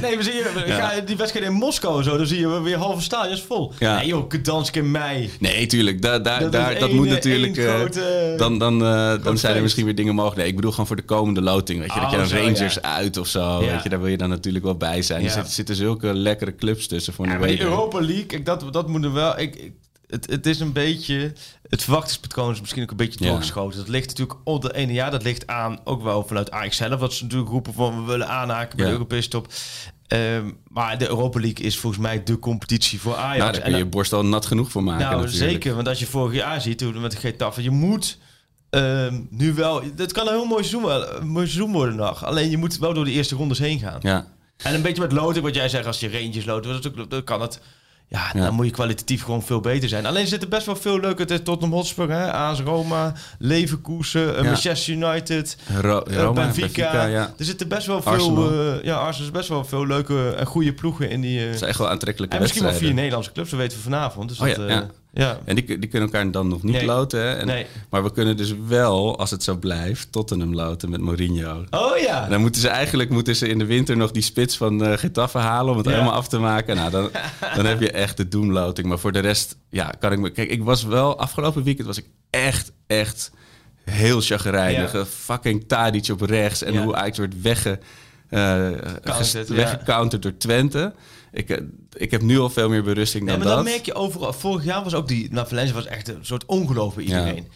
Nee, 0.02 0.18
we 0.18 0.24
zien 0.24 0.34
je, 0.34 0.64
Ja. 0.66 0.90
ga 0.90 1.00
die 1.00 1.16
wedstrijd 1.18 1.46
in 1.46 1.54
Moskou 1.54 1.98
en 1.98 2.04
zo, 2.04 2.18
dan 2.18 2.28
zie 2.28 2.40
je 2.40 2.62
weer 2.62 2.78
halve 2.78 3.02
stadions 3.02 3.42
vol. 3.42 3.74
Ja. 3.80 3.96
Nee 3.98 4.08
joh, 4.08 4.30
Gdansk 4.30 4.76
in 4.76 4.92
mei. 4.92 5.30
Nee, 5.40 5.66
tuurlijk. 5.66 6.02
Da, 6.02 6.20
da, 6.20 6.40
Dat 6.40 6.52
daar, 6.52 6.74
is 6.74 6.80
dat 6.80 6.92
moet 6.92 7.06
eh, 7.06 7.12
natuurlijk... 7.12 7.58
eh, 7.58 7.76
grote- 7.76 8.34
dan 8.38 8.58
dan, 8.60 8.80
dan 9.24 9.38
zijn 9.38 9.56
er 9.56 9.62
misschien 9.62 9.86
weer 9.86 9.96
dingen 9.96 10.16
mogelijk. 10.16 10.38
Nee, 10.40 10.48
ik 10.48 10.56
bedoel 10.56 10.72
gewoon 10.72 10.88
voor 10.88 10.96
de 10.96 11.02
komende 11.02 11.42
loting. 11.42 11.80
Weet 11.80 11.94
je, 11.94 12.00
dat 12.00 12.06
Oh, 12.06 12.12
je 12.12 12.18
dan 12.18 12.28
zo, 12.28 12.36
Rangers 12.36 12.74
ja. 12.74 12.82
uit 12.82 13.18
of 13.18 13.28
zo. 13.28 13.60
Weet 13.60 13.84
je, 13.84 13.90
daar 13.90 14.00
wil 14.02 14.10
je 14.10 14.18
dan 14.18 14.30
natuurlijk 14.30 14.66
wel 14.66 14.76
bij 14.78 15.02
zijn. 15.02 15.24
Er 15.24 15.30
zitten, 15.32 15.52
zitten 15.54 15.76
zulke 15.76 16.14
lekkere 16.14 16.56
clubs 16.56 16.88
tussen 16.88 17.14
voor 17.14 17.26
Ja, 17.26 17.34
een 17.34 17.40
week. 17.40 17.60
Europa 17.60 18.00
League, 18.02 18.26
kijk, 18.26 18.46
dat, 18.46 18.74
dat 18.74 18.88
moet 18.88 19.04
er 19.04 19.14
wel... 19.14 19.40
Ik, 19.40 19.56
ik- 19.56 19.74
het, 20.10 20.30
het 20.30 20.46
is 20.46 20.60
een 20.60 20.74
beetje... 20.74 21.34
Het 21.70 21.84
verwachtingspatroon 21.84 22.52
is 22.52 22.60
misschien 22.60 22.84
ook 22.84 22.92
een 22.92 22.98
beetje 22.98 23.24
Ja. 23.24 23.30
doorgeschoten. 23.30 23.78
Dat 23.80 23.88
ligt 23.88 24.08
natuurlijk 24.08 24.40
op 24.44 24.62
de 24.62 24.76
ene 24.76 24.94
jaar. 24.94 25.12
Dat 25.12 25.24
ligt 25.24 25.48
aan, 25.48 25.80
ook 25.84 26.04
wel 26.04 26.24
vanuit 26.28 26.52
Ajax 26.52 26.78
zelf. 26.78 27.00
Dat 27.00 27.14
ze 27.14 27.24
natuurlijk 27.24 27.52
roepen 27.52 27.74
van 27.74 28.00
we 28.06 28.12
willen 28.12 28.28
aanhaken 28.28 28.76
bij 28.78 28.86
Ja. 28.86 28.92
de 28.92 28.98
Europese 28.98 29.30
top. 29.30 29.48
Ehm, 30.08 30.52
maar 30.68 30.98
de 30.98 31.08
Europa 31.08 31.40
League 31.40 31.66
is 31.66 31.78
volgens 31.78 32.02
mij 32.02 32.24
de 32.24 32.40
competitie 32.40 33.00
voor 33.02 33.16
Ajax. 33.16 33.38
Nou, 33.40 33.52
daar 33.52 33.62
kun 33.62 33.72
je 33.72 33.78
je 33.78 33.86
borst 33.86 34.14
al 34.14 34.26
nat 34.26 34.46
genoeg 34.46 34.72
voor 34.72 34.84
maken 34.84 35.06
nou, 35.06 35.22
natuurlijk. 35.22 35.52
zeker. 35.52 35.76
Want 35.76 35.88
als 35.88 36.00
je 36.00 36.06
vorig 36.06 36.34
jaar 36.36 36.62
ziet 36.62 36.78
toen 36.78 37.02
met 37.02 37.12
de 37.12 37.18
Getafe, 37.18 37.64
je 37.64 37.70
moet 37.70 38.18
ehm, 38.70 39.22
nu 39.30 39.54
wel... 39.54 39.82
Het 39.96 40.12
kan 40.12 40.28
een 40.28 40.34
heel 40.34 40.46
mooi 40.46 40.64
seizoen, 40.64 40.90
wel- 40.90 41.16
een 41.16 41.28
mooi 41.28 41.48
seizoen 41.48 41.72
worden 41.72 41.96
nog. 41.96 42.26
Alleen 42.26 42.50
je 42.50 42.58
moet 42.58 42.78
wel 42.78 42.94
door 42.94 43.06
de 43.06 43.12
eerste 43.12 43.36
rondes 43.36 43.60
heen 43.60 43.80
gaan. 43.80 44.00
Ja. 44.02 44.28
En 44.58 44.74
een 44.74 44.82
beetje 44.82 45.02
met 45.02 45.12
loten, 45.12 45.42
wat 45.42 45.56
jij 45.56 45.70
zegt, 45.70 45.86
als 45.86 46.00
je 46.00 46.12
Rangers 46.12 46.46
loten, 46.46 46.82
dat, 46.82 47.10
dan 47.12 47.24
kan 47.24 47.42
het. 47.42 47.60
Ja, 48.12 48.30
Ja. 48.34 48.44
dan 48.46 48.54
moet 48.54 48.66
je 48.66 48.72
kwalitatief 48.72 49.24
gewoon 49.24 49.44
veel 49.44 49.60
beter 49.60 49.90
zijn. 49.90 50.06
Alleen 50.06 50.22
er 50.22 50.28
zitten 50.28 50.50
best 50.50 50.66
wel 50.66 50.76
veel 50.76 51.00
leuke 51.00 51.26
Tottenham 51.26 51.72
Hotspur, 51.72 52.10
hè, 52.10 52.32
AS 52.34 52.60
Roma, 52.60 53.14
Leverkusen, 53.40 54.30
eh, 54.36 54.44
Ja. 54.44 54.50
Manchester 54.50 54.94
United, 54.94 55.58
Ro- 55.82 56.02
eh, 56.02 56.16
Roma, 56.16 56.32
Benfica. 56.42 56.66
Benfica, 56.66 57.06
ja. 57.06 57.34
Er 57.38 57.46
zitten 57.46 57.68
best 57.68 57.88
wel 57.88 58.02
veel, 58.02 58.52
eh, 58.52 58.84
ja, 58.84 58.96
Arsenal 58.96 59.28
is 59.28 59.34
best 59.38 59.50
wel 59.50 59.66
veel 59.66 59.88
leuke 59.88 60.30
en 60.30 60.46
goede 60.46 60.74
ploegen 60.74 61.10
in 61.10 61.22
die. 61.22 61.48
Dat 61.50 61.58
zijn 61.58 61.70
echt 61.70 61.80
wel 61.80 61.90
aantrekkelijke 61.90 62.36
en 62.36 62.42
misschien 62.42 62.64
wel 62.64 62.74
vier. 62.74 62.94
Nederlandse 62.94 63.32
clubs, 63.32 63.50
dat 63.50 63.60
weten 63.60 63.78
we 63.78 63.84
vanavond. 63.84 64.30
Dus 64.30 64.40
Oh 64.40 64.48
dat, 64.56 64.70
ja, 64.70 64.88
ja. 65.14 65.40
En 65.46 65.56
die, 65.56 65.66
die 65.80 65.90
kunnen 65.90 66.10
elkaar 66.12 66.32
dan 66.32 66.48
nog 66.48 66.64
niet 66.64 66.74
Nee. 66.74 66.86
loten. 66.86 67.20
Hè? 67.20 67.34
En, 67.34 67.46
Nee. 67.48 67.66
Maar 67.90 68.04
we 68.04 68.12
kunnen 68.12 68.38
dus 68.38 68.54
wel, 68.68 69.20
als 69.20 69.32
het 69.32 69.44
zo 69.44 69.56
blijft, 69.56 70.12
Tottenham 70.12 70.54
loten 70.56 70.90
met 70.90 71.02
Mourinho. 71.02 71.64
Oh 71.70 71.98
ja. 71.98 72.24
En 72.24 72.30
dan 72.30 72.42
moeten 72.42 72.62
ze 72.62 72.68
eigenlijk 72.68 73.10
moeten 73.10 73.36
ze 73.36 73.48
in 73.48 73.58
de 73.58 73.66
winter 73.66 73.98
nog 73.98 74.12
die 74.12 74.22
spits 74.24 74.58
van 74.58 74.84
eh 74.86 74.98
Getafe 74.98 75.38
halen 75.38 75.72
om 75.72 75.78
het 75.78 75.86
Ja. 75.86 75.92
helemaal 75.92 76.14
af 76.14 76.28
te 76.28 76.40
maken. 76.40 76.76
Nou, 76.76 76.92
dan, 76.92 77.10
dan 77.56 77.66
heb 77.66 77.82
je 77.82 77.92
echt 77.92 78.18
de 78.18 78.28
doemloting. 78.28 78.88
Maar 78.88 79.00
voor 79.00 79.12
de 79.12 79.20
rest, 79.20 79.58
ja, 79.70 79.94
kan 80.00 80.12
ik 80.12 80.20
me. 80.20 80.30
Kijk, 80.30 80.50
ik 80.50 80.64
was 80.64 80.84
wel 80.84 81.20
afgelopen 81.20 81.64
weekend 81.64 81.88
was 81.88 81.98
ik 81.98 82.06
echt, 82.30 82.72
echt 82.88 83.32
heel 83.84 84.22
chagrijnig. 84.22 84.94
Ja. 84.94 85.00
Eh, 85.00 85.06
Fucking 85.06 85.64
Tadic 85.68 86.08
op 86.12 86.22
rechts 86.22 86.64
en 86.64 86.74
Ja. 86.74 86.84
hoe 86.84 86.96
Ajax 86.96 87.18
wordt 87.18 87.42
wegge, 87.42 87.80
ja. 88.30 88.72
weggecounterd 89.48 90.22
door 90.22 90.38
Twente. 90.38 90.94
Ik, 91.32 91.60
ik 91.94 92.12
heb 92.12 92.22
nu 92.22 92.40
al 92.40 92.50
veel 92.50 92.70
meer 92.70 92.84
berusting 92.84 93.24
Nee, 93.24 93.36
dan 93.36 93.46
maar 93.46 93.56
dat. 93.56 93.64
dan 93.64 93.74
merk 93.74 93.86
je 93.86 93.94
overal. 93.94 94.34
Vorig 94.34 94.64
jaar 94.64 94.84
was 94.84 94.94
ook 94.94 95.08
die. 95.08 95.32
Nou, 95.32 95.48
Valencia 95.48 95.76
was 95.76 95.86
echt 95.86 96.08
een 96.08 96.26
soort 96.26 96.46
ongeloof 96.46 96.96
bij 96.96 97.04
iedereen. 97.04 97.48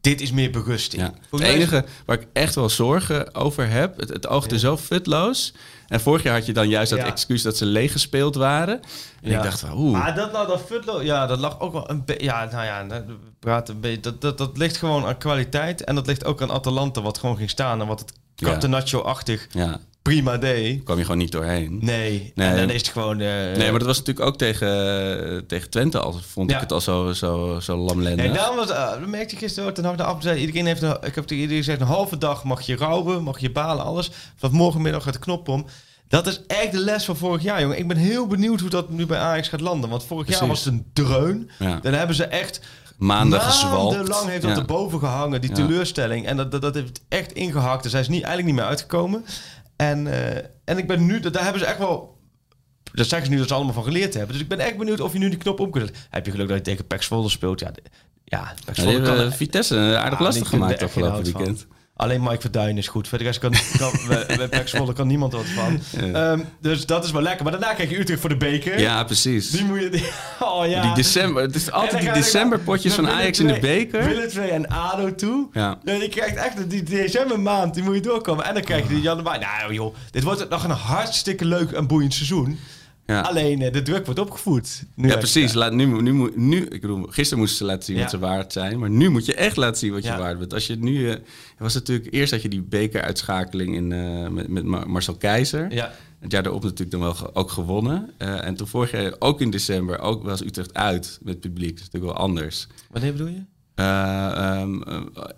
Dit 0.00 0.20
is 0.20 0.32
meer 0.32 0.50
berusting. 0.50 1.02
Ja. 1.02 1.14
Het 1.30 1.40
enige 1.40 1.84
waar 2.04 2.20
ik 2.20 2.26
echt 2.32 2.54
wel 2.54 2.68
zorgen 2.68 3.34
over 3.34 3.68
heb, 3.68 4.00
het, 4.00 4.08
het 4.08 4.26
oogde 4.26 4.58
zo 4.58 4.76
futloos. 4.76 5.54
En 5.86 6.00
vorig 6.00 6.22
jaar 6.22 6.34
had 6.34 6.46
je 6.46 6.52
dan 6.52 6.68
juist 6.68 6.90
dat 6.90 6.98
excuus 6.98 7.42
dat 7.42 7.56
ze 7.56 7.64
leeg 7.64 7.92
gespeeld 7.92 8.34
waren. 8.34 8.80
En 9.22 9.32
ik 9.32 9.42
dacht 9.42 9.64
oeh. 9.74 9.98
Maar 9.98 10.14
dat, 10.14 10.32
nou, 10.32 10.46
dat 10.46 10.60
Futlo, 10.66 11.02
ja, 11.02 11.26
dat 11.26 11.38
lag 11.38 11.60
ook 11.60 11.72
wel 11.72 11.90
een 11.90 12.04
beetje. 12.04 12.24
Ja, 12.24 12.48
nou 12.52 12.64
ja, 12.64 12.86
we 13.06 13.16
praten 13.38 13.74
een 13.74 13.80
beetje. 13.80 14.00
Dat, 14.00 14.20
dat, 14.20 14.38
dat 14.38 14.56
ligt 14.56 14.76
gewoon 14.76 15.04
aan 15.04 15.18
kwaliteit. 15.18 15.84
En 15.84 15.94
dat 15.94 16.06
ligt 16.06 16.24
ook 16.24 16.42
aan 16.42 16.50
Atalanta, 16.50 17.02
wat 17.02 17.18
gewoon 17.18 17.36
ging 17.36 17.50
staan. 17.50 17.80
En 17.80 17.86
wat 17.86 18.00
het. 18.00 18.12
Catenaccio-achtig 18.36 19.46
Ja, 19.50 19.80
prima 20.06 20.36
deed. 20.36 20.82
kwam 20.82 20.96
je 20.96 21.02
gewoon 21.02 21.18
niet 21.18 21.32
doorheen. 21.32 21.78
Nee. 21.80 22.32
Nee. 22.34 22.48
En 22.48 22.56
dan 22.56 22.70
is 22.70 22.80
het 22.80 22.88
gewoon. 22.90 23.20
eh, 23.20 23.26
Nee, 23.56 23.70
maar 23.70 23.78
dat 23.78 23.86
was 23.88 23.98
natuurlijk 23.98 24.26
ook 24.26 24.36
tegen, 24.38 25.44
tegen 25.46 25.70
Twente 25.70 25.98
al. 25.98 26.12
Vond 26.26 26.50
Ja. 26.50 26.56
ik 26.56 26.62
het 26.62 26.72
al 26.72 26.80
zo, 26.80 27.12
zo, 27.12 27.58
zo 27.60 27.76
lamlendig. 27.76 28.24
Nee, 28.26 28.34
daarom 28.34 28.56
was, 28.56 28.70
uh, 28.70 28.90
dat 28.90 29.06
merkte 29.06 29.34
ik 29.34 29.40
gisteren 29.40 29.68
ook. 29.68 29.84
Harte 29.84 30.02
af 30.02 30.22
zei 30.22 30.40
iedereen 30.40 30.66
heeft, 30.66 30.82
een, 30.82 30.90
ik 31.02 31.14
heb 31.14 31.24
tegen 31.24 31.36
iedereen 31.42 31.62
gezegd, 31.62 31.80
een 31.80 31.86
halve 31.86 32.18
dag 32.18 32.44
mag 32.44 32.60
je 32.62 32.76
rouwen, 32.76 33.22
mag 33.22 33.38
je 33.38 33.50
balen, 33.52 33.84
alles. 33.84 34.10
Vanaf 34.36 34.54
morgenmiddag 34.56 35.02
gaat 35.02 35.12
de 35.12 35.18
knop 35.18 35.48
om. 35.48 35.66
Dat 36.08 36.26
is 36.26 36.40
echt 36.46 36.72
de 36.72 36.78
les 36.78 37.04
van 37.04 37.16
vorig 37.16 37.42
jaar, 37.42 37.60
jongen. 37.60 37.78
Ik 37.78 37.88
ben 37.88 37.96
heel 37.96 38.26
benieuwd 38.26 38.60
hoe 38.60 38.70
dat 38.70 38.90
nu 38.90 39.06
bij 39.06 39.18
Ajax 39.18 39.48
gaat 39.48 39.60
landen. 39.60 39.90
Want 39.90 40.04
vorig 40.04 40.28
jaar 40.28 40.48
was 40.48 40.64
het 40.64 40.72
een 40.74 40.86
dreun. 40.92 41.50
Ja. 41.58 41.78
Dan 41.82 41.92
hebben 41.92 42.16
ze 42.16 42.24
echt 42.24 42.60
Maanden 42.98 43.40
gezwalkt. 43.40 43.94
Maandenlang 43.96 44.28
heeft 44.28 44.42
dat 44.42 44.50
Ja. 44.50 44.56
erboven 44.56 44.98
gehangen, 44.98 45.40
die 45.40 45.52
teleurstelling. 45.52 46.26
En 46.26 46.36
dat, 46.36 46.50
dat, 46.50 46.62
dat 46.62 46.74
heeft 46.74 47.00
echt 47.08 47.32
ingehakt. 47.32 47.82
Daar 47.82 47.90
zijn 47.90 48.04
ze 48.04 48.10
niet, 48.10 48.22
eigenlijk 48.22 48.54
niet 48.54 48.60
meer 48.62 48.70
uitgekomen. 48.70 49.24
En, 49.76 50.06
eh, 50.06 50.44
en 50.64 50.78
ik 50.78 50.86
ben 50.86 51.06
nu, 51.06 51.20
daar 51.20 51.42
hebben 51.42 51.60
ze 51.60 51.66
echt 51.66 51.78
wel... 51.78 52.14
Dat 52.92 53.06
zeggen 53.06 53.26
ze 53.28 53.32
nu 53.32 53.38
dat 53.38 53.48
ze 53.48 53.54
allemaal 53.54 53.72
van 53.74 53.84
geleerd 53.84 54.14
hebben. 54.14 54.32
Dus 54.32 54.42
ik 54.42 54.48
ben 54.48 54.58
echt 54.58 54.76
benieuwd 54.76 55.00
of 55.00 55.12
je 55.12 55.18
nu 55.18 55.28
die 55.28 55.38
knop 55.38 55.60
op 55.60 55.72
kunt. 55.72 55.90
Heb 56.10 56.24
je 56.26 56.30
geluk 56.30 56.48
dat 56.48 56.56
je 56.56 56.62
tegen 56.62 56.86
Pax 56.86 57.06
Volle 57.06 57.28
speelt? 57.28 57.60
Ja, 57.60 57.70
de- 57.70 57.82
ja 58.24 58.54
Pax 58.64 58.78
hebben 58.78 59.02
kan... 59.16 59.32
Vitesse 59.32 59.76
aardig 59.98 60.18
Ah, 60.18 60.24
lastig 60.24 60.48
gemaakt 60.48 60.82
afgelopen 60.82 61.26
van. 61.30 61.58
Alleen 61.96 62.22
Mike 62.22 62.40
Verduin 62.40 62.78
is 62.78 62.88
goed. 62.88 63.08
Verder 63.08 63.38
kan, 63.38 63.54
kan 63.78 63.92
bij, 64.48 64.64
kan 64.94 65.06
niemand 65.06 65.32
wat 65.32 65.44
van. 65.44 65.80
Ehm, 66.14 66.40
dus 66.60 66.86
dat 66.86 67.04
is 67.04 67.10
wel 67.10 67.22
lekker. 67.22 67.42
Maar 67.42 67.52
daarna 67.52 67.74
krijg 67.74 67.90
je 67.90 67.98
Utrecht 67.98 68.20
voor 68.20 68.28
de 68.28 68.36
beker. 68.36 68.80
Ja, 68.80 69.04
precies. 69.04 69.50
Die 69.50 69.64
moet 69.64 69.80
je... 69.80 70.10
Oh 70.40 70.66
ja. 70.66 70.82
Die 70.82 70.94
december, 70.94 71.42
het 71.42 71.54
is 71.54 71.70
altijd 71.70 72.02
die 72.02 72.12
decemberpotjes 72.12 72.94
van 72.94 73.08
Ajax 73.08 73.40
in 73.40 73.46
de 73.46 73.58
beker. 73.60 74.04
Willem 74.04 74.30
II 74.36 74.48
en 74.48 74.68
ADO 74.68 75.14
toe. 75.14 75.48
Ja. 75.52 75.78
Ja, 75.84 75.92
je 75.92 76.08
krijgt 76.08 76.36
echt 76.36 76.70
die 76.70 76.82
decembermaand, 76.82 77.74
die 77.74 77.82
moet 77.82 77.94
je 77.94 78.00
doorkomen. 78.00 78.44
En 78.44 78.54
dan 78.54 78.62
krijg 78.62 78.82
je 78.82 78.88
die 78.88 79.00
januari. 79.00 79.38
Nou 79.38 79.74
joh, 79.74 79.94
dit 80.10 80.22
wordt 80.22 80.48
nog 80.48 80.64
een 80.64 80.70
hartstikke 80.70 81.44
leuk 81.44 81.70
en 81.70 81.86
boeiend 81.86 82.14
seizoen. 82.14 82.58
Ja. 83.06 83.20
Alleen 83.20 83.62
eh, 83.62 83.72
de 83.72 83.82
druk 83.82 84.04
wordt 84.04 84.20
opgevoerd. 84.20 84.82
Nu 84.94 85.08
Ja, 85.08 85.16
precies. 85.16 85.52
Laat, 85.52 85.72
nu, 85.72 86.02
nu, 86.02 86.30
nu, 86.34 86.64
ik 86.64 86.80
bedoel, 86.80 87.06
gisteren 87.10 87.38
moesten 87.38 87.58
ze 87.58 87.64
laten 87.64 87.84
zien 87.84 87.96
Ja. 87.96 88.02
wat 88.02 88.10
ze 88.10 88.18
waard 88.18 88.52
zijn. 88.52 88.78
Maar 88.78 88.90
nu 88.90 89.08
moet 89.08 89.26
je 89.26 89.34
echt 89.34 89.56
laten 89.56 89.78
zien 89.78 89.92
wat 89.92 90.04
je 90.04 90.08
waard 90.16 90.38
bent. 90.38 90.54
Als 90.54 90.66
je 90.66 90.76
nu... 90.76 91.10
eh, 91.10 91.16
was 91.58 91.74
natuurlijk, 91.74 92.08
eerst 92.14 92.32
had 92.32 92.42
je 92.42 92.48
die 92.48 92.62
bekeruitschakeling 92.62 93.74
in, 93.74 93.92
eh, 93.92 94.28
met, 94.28 94.48
met 94.48 94.64
Mar- 94.64 94.90
Marcel 94.90 95.14
Keizer. 95.16 95.72
Ja. 95.74 95.92
Het 96.20 96.32
jaar 96.32 96.42
daarop 96.42 96.62
natuurlijk 96.62 96.90
dan 96.90 97.00
wel 97.00 97.14
ge- 97.14 97.34
ook 97.34 97.50
gewonnen. 97.50 98.10
Eh, 98.18 98.44
en 98.44 98.54
toen 98.56 98.66
vorig 98.66 98.90
jaar, 98.90 99.12
ook 99.18 99.40
in 99.40 99.50
december, 99.50 99.98
ook 99.98 100.22
was 100.22 100.42
Utrecht 100.42 100.74
uit 100.74 101.18
met 101.22 101.40
publiek. 101.40 101.70
Dat 101.70 101.78
is 101.78 101.84
natuurlijk 101.84 102.12
wel 102.12 102.22
anders. 102.22 102.66
Wanneer 102.90 103.12
bedoel 103.12 103.26
je? 103.28 103.42
Eh, 103.76 104.62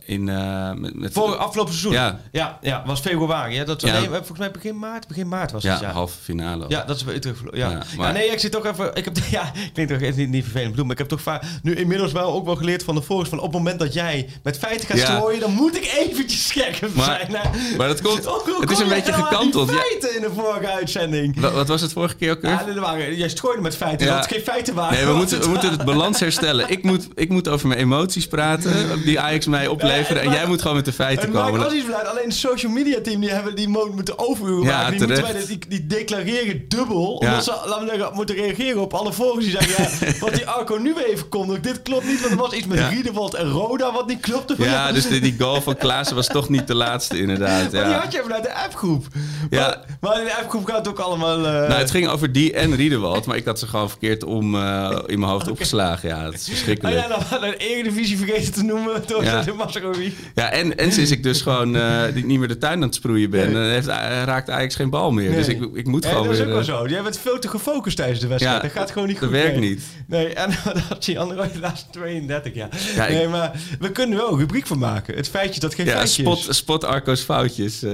in, 0.05 0.29
eh, 0.29 0.73
met, 0.75 0.95
met, 0.95 1.13
Voor 1.13 1.37
afgelopen 1.37 1.73
seizoen. 1.75 1.93
Ja. 1.93 2.21
ja, 2.33 2.59
ja, 2.63 2.83
was 2.87 3.01
februari. 3.01 3.55
Ja, 3.55 3.65
dat 3.65 3.83
was, 3.83 3.91
Ja. 3.91 3.99
nee, 3.99 4.09
volgens 4.09 4.39
mij 4.39 4.51
begin 4.51 4.79
maart. 4.79 5.07
Begin 5.09 5.29
maart 5.29 5.53
was 5.53 5.63
ja, 5.63 5.73
het. 5.73 5.81
Ja, 5.81 5.91
halve 5.91 6.17
finale. 6.23 6.65
Ja, 6.69 6.85
dat 6.85 6.97
is 6.97 7.05
bij 7.05 7.15
Utrecht. 7.15 7.39
Ja. 7.51 7.51
Ja, 7.53 7.71
Ja, 7.71 7.83
maar- 7.97 8.13
nee, 8.13 8.29
ik 8.29 8.39
zit 8.39 8.53
toch 8.53 8.67
even... 8.67 8.91
Ik 8.95 9.05
heb, 9.05 9.17
ja, 9.31 9.53
klinkt 9.73 9.93
toch 9.93 10.01
even 10.01 10.17
niet, 10.19 10.29
niet 10.29 10.43
vervelend 10.43 10.71
bedoeld, 10.71 10.87
maar 10.87 10.97
ik 10.97 11.03
heb 11.03 11.09
toch 11.09 11.23
vaak 11.23 11.43
nu 11.63 11.75
inmiddels 11.77 12.13
wel 12.13 12.33
ook 12.33 12.45
wel 12.45 12.57
geleerd 12.57 12.83
van 12.85 12.95
de 12.95 13.03
volgers 13.03 13.29
van 13.29 13.39
op 13.39 13.45
het 13.45 13.53
moment 13.55 13.79
dat 13.79 13.93
jij 13.93 14.29
met 14.43 14.59
feiten 14.59 14.87
gaat 14.87 14.99
Ja. 14.99 15.05
strooien, 15.05 15.41
dan 15.41 15.53
moet 15.53 15.77
ik 15.77 15.95
eventjes 16.09 16.47
scherp 16.49 16.95
Maar- 16.95 17.05
zijn. 17.05 17.35
hè. 17.43 17.77
maar 17.77 17.89
dat 17.89 18.01
komt- 18.03 18.27
Ook 18.39 18.61
het 18.61 18.71
is 18.71 18.79
een 18.79 18.89
je 18.89 18.95
beetje 18.95 19.13
gekanteld. 19.13 19.71
Ja. 19.71 19.77
feiten 19.77 20.15
in 20.17 20.21
de 20.21 20.31
vorige 20.35 20.67
uitzending. 20.73 21.41
Wa- 21.41 21.51
Wat 21.51 21.69
was 21.69 21.81
het 21.81 21.93
vorige 21.93 22.15
keer 22.17 22.31
ook 22.31 22.41
weer? 22.43 22.51
Ja, 22.51 22.65
dit 22.65 22.79
waren, 22.79 23.17
jij 23.17 23.29
strooide 23.29 23.63
met 23.63 23.77
feiten, 23.77 24.07
Ja. 24.07 24.13
dat 24.15 24.25
het 24.25 24.33
geen 24.35 24.43
feiten 24.45 24.75
waren. 24.75 24.97
Nee, 24.97 25.07
we 25.07 25.13
moeten, 25.15 25.37
het 25.37 25.45
we 25.47 25.51
moeten 25.53 25.71
het 25.71 25.85
balans 25.85 26.21
herstellen. 26.21 26.71
Ik 26.71 26.83
moet, 26.83 27.09
ik 27.15 27.29
moet 27.29 27.49
over 27.49 27.69
mijn 27.69 27.81
emoties 27.81 28.27
praten, 28.29 29.03
die 29.05 29.21
Ajax 29.21 29.47
mij 29.47 29.67
opleveren. 29.67 30.23
En 30.23 30.31
jij 30.31 30.47
moet 30.47 30.61
gewoon 30.61 30.77
met 30.77 30.85
de 30.85 30.93
feiten 30.93 31.25
Het 31.25 31.35
maakt 31.35 31.51
komen. 31.51 31.77
iets 31.77 31.85
beleid. 31.87 32.07
Alleen 32.07 32.25
het 32.25 32.35
social 32.35 32.73
media 32.73 32.99
team 33.03 33.21
die 33.21 33.31
hebben 33.31 33.57
die 33.57 33.69
mo- 33.69 33.91
moeten 33.95 34.19
overuren 34.19 34.65
Ja. 34.65 34.91
Die, 34.91 35.07
wij, 35.07 35.45
die, 35.47 35.59
die 35.69 35.87
declareren 35.87 36.65
dubbel. 36.69 37.17
Ja. 37.23 37.29
Omdat 37.29 37.45
ze 37.45 37.51
laten 37.67 37.85
we 37.87 37.91
zeggen, 37.95 38.15
moeten 38.15 38.35
reageren 38.35 38.81
op 38.83 38.95
alle 38.95 39.13
volgers 39.13 39.45
die 39.45 39.59
zeggen... 39.61 40.07
Ja, 40.07 40.13
wat 40.21 40.35
die 40.35 40.47
Arco 40.47 40.77
nu 40.77 40.95
even 41.07 41.29
kondigt, 41.29 41.63
dit 41.63 41.83
klopt 41.83 42.07
niet. 42.07 42.21
Want 42.21 42.33
er 42.33 42.39
was 42.39 42.53
iets 42.53 42.67
met 42.67 42.79
Ja. 42.79 42.89
Riedewald 42.89 43.35
en 43.35 43.49
Roda 43.51 43.93
wat 43.93 44.07
niet 44.07 44.21
klopte. 44.21 44.55
Ja, 44.59 44.93
dus 44.93 45.09
die, 45.09 45.21
die 45.21 45.35
goal 45.39 45.61
van 45.61 45.77
Klaassen 45.77 46.17
was 46.17 46.27
toch 46.27 46.49
niet 46.49 46.67
de 46.67 46.75
laatste, 46.75 47.19
inderdaad. 47.21 47.73
Maar 47.73 47.85
die 47.85 47.95
had 47.95 48.13
je 48.13 48.21
vanuit 48.23 48.43
de 48.43 48.55
appgroep. 48.55 49.07
Ja. 49.51 49.61
Maar, 49.61 49.79
maar 50.01 50.19
in 50.19 50.25
de 50.25 50.37
appgroep 50.37 50.65
gaat 50.67 50.77
het 50.77 50.89
ook 50.89 50.99
allemaal... 50.99 51.37
eh, 51.37 51.43
Nou, 51.53 51.73
het 51.73 51.91
ging 51.91 52.09
over 52.09 52.33
die 52.33 52.53
en 52.53 52.77
Riedewald, 52.77 53.27
maar 53.27 53.37
ik 53.37 53.45
had 53.45 53.59
ze 53.59 53.67
gewoon 53.67 53.89
verkeerd 53.89 54.25
om 54.25 54.55
eh, 54.55 54.99
in 55.07 55.19
mijn 55.19 55.31
hoofd 55.33 55.51
opgeslagen. 55.59 56.09
Ja, 56.09 56.25
het 56.25 56.35
is 56.35 56.41
Oh 56.41 56.47
verschrikkelijk. 56.49 56.97
ja, 56.97 57.09
dan 57.31 57.41
de 57.41 57.57
Eredivisie 57.57 58.18
vergeten 58.19 58.53
te 58.53 58.63
noemen 58.63 59.03
door 59.07 59.25
Ja. 59.25 59.43
de 59.43 59.53
Masrowi. 59.53 60.15
Ja, 60.35 60.51
en, 60.51 60.77
en 60.79 60.93
sinds 60.93 61.11
ik 61.11 61.23
dus 61.23 61.43
gewoon 61.43 61.77
eh, 61.77 62.03
die- 62.15 62.25
niet 62.25 62.39
meer 62.39 62.49
de 62.49 62.59
tuin 62.59 62.75
aan 62.75 62.83
het 62.83 62.95
sproeien 62.95 63.31
ben, 63.31 63.53
Nee. 63.53 63.63
eh, 63.65 63.71
heeft, 63.71 63.87
eh, 63.87 64.23
raakt 64.25 64.51
Ajax 64.51 64.75
geen 64.75 64.91
bal 64.91 65.11
meer. 65.13 65.31
Dus 65.33 65.49
ik, 65.49 65.69
ik 65.75 65.87
moet 65.87 66.05
Ja, 66.05 66.09
gewoon 66.11 66.25
dat 66.25 66.33
is 66.33 66.39
weer... 66.39 66.49
ook 66.49 66.55
wel 66.55 66.65
zo. 66.65 66.87
Jij 66.89 67.03
bent 67.03 67.19
veel 67.19 67.39
te 67.39 67.49
gefocust 67.49 67.97
tijdens 67.97 68.21
de 68.21 68.27
wedstrijd. 68.27 68.57
Ja, 68.57 68.63
dat 68.63 68.73
gaat 68.77 68.91
gewoon 68.91 69.09
niet 69.09 69.21
dat 69.21 69.29
goed. 69.29 69.39
werkt 69.39 69.59
nee. 69.61 69.69
niet. 69.69 69.83
Nee, 70.07 70.35
en 70.35 70.51
dat 70.89 71.05
zie 71.05 71.15
je 71.15 71.21
andere 71.21 71.49
de 71.53 71.59
laatste 71.61 71.91
32 71.91 72.55
jaar. 72.55 72.69
Ja, 72.95 73.07
ik- 73.07 73.15
nee, 73.15 73.29
maar 73.29 73.53
we 73.81 73.93
kunnen 73.93 74.17
er 74.19 74.23
wel 74.25 74.33
een 74.33 74.39
rubriek 74.39 74.67
van 74.67 74.79
maken. 74.79 75.17
Het 75.17 75.29
feitje 75.29 75.61
dat 75.61 75.75
geen 75.75 75.87
Ja, 75.87 75.93
feitje 75.93 76.23
spot, 76.23 76.49
is. 76.49 76.57
spot 76.57 76.85
Arco's 76.85 77.21
foutjes. 77.21 77.81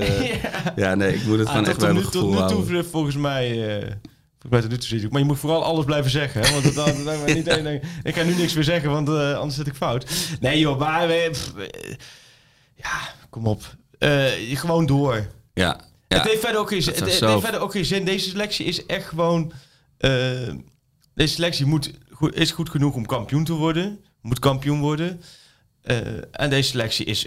Ja. 0.76 0.94
nee, 0.94 1.14
ik 1.14 1.24
moet 1.26 1.38
het 1.38 1.46
Ah, 1.48 1.52
gewoon 1.54 1.68
echt 1.68 1.78
bij 1.78 1.86
tot 1.88 1.94
mijn 1.94 1.94
nu, 1.94 2.02
tot 2.02 2.12
gevoel 2.12 2.64
nu 2.66 2.80
toe 2.80 2.84
volgens 2.90 3.16
mij... 3.16 3.82
volgens 4.50 4.50
mij 4.50 4.60
tot 4.60 4.70
nu 4.70 4.76
toe 4.76 4.86
zie 4.88 5.00
ik. 5.06 5.10
Maar 5.10 5.20
je 5.20 5.26
moet 5.26 5.38
vooral 5.38 5.64
alles 5.64 5.84
blijven 5.84 6.10
zeggen. 6.10 6.40
Hè? 6.42 6.52
Want 6.52 6.74
dat, 6.74 7.04
dat, 7.04 7.26
niet, 7.34 7.46
één 7.46 7.64
ding- 7.64 7.82
ik 8.02 8.14
ga 8.14 8.22
nu 8.22 8.34
niks 8.34 8.54
meer 8.54 8.64
zeggen, 8.64 8.90
want 8.90 9.08
eh, 9.08 9.34
anders 9.36 9.54
zit 9.54 9.66
ik 9.66 9.74
fout. 9.74 10.06
Nee 10.40 10.58
joh, 10.58 10.78
maar... 10.78 11.06
pff, 11.30 11.54
eh, 11.56 11.94
ja, 12.74 13.00
kom 13.30 13.46
op. 13.46 13.76
Eh, 13.98 14.26
gewoon 14.58 14.86
door. 14.86 15.14
Ja, 15.54 15.80
ja. 16.08 16.16
Het 16.18 16.28
heeft 16.28 16.40
verder 16.40 16.60
ook 16.60 16.68
geen 16.68 16.82
zin. 16.82 16.94
Het, 16.94 17.04
het 17.04 17.20
heeft 17.20 17.40
verder 17.42 17.60
ook 17.60 17.72
geen 17.72 17.84
zin. 17.84 18.04
Deze 18.04 18.28
selectie 18.28 18.66
is 18.66 18.86
echt 18.86 19.06
gewoon. 19.08 19.52
eh, 19.96 20.10
deze 21.14 21.34
selectie 21.34 21.66
moet, 21.66 21.90
goed, 22.10 22.34
is 22.34 22.50
goed 22.50 22.68
genoeg 22.70 22.94
om 22.94 23.06
kampioen 23.06 23.44
te 23.44 23.52
worden. 23.52 24.04
Moet 24.20 24.38
kampioen 24.38 24.80
worden. 24.80 25.20
Eh, 25.82 25.98
en 26.30 26.50
deze 26.50 26.68
selectie 26.68 27.06
is 27.06 27.26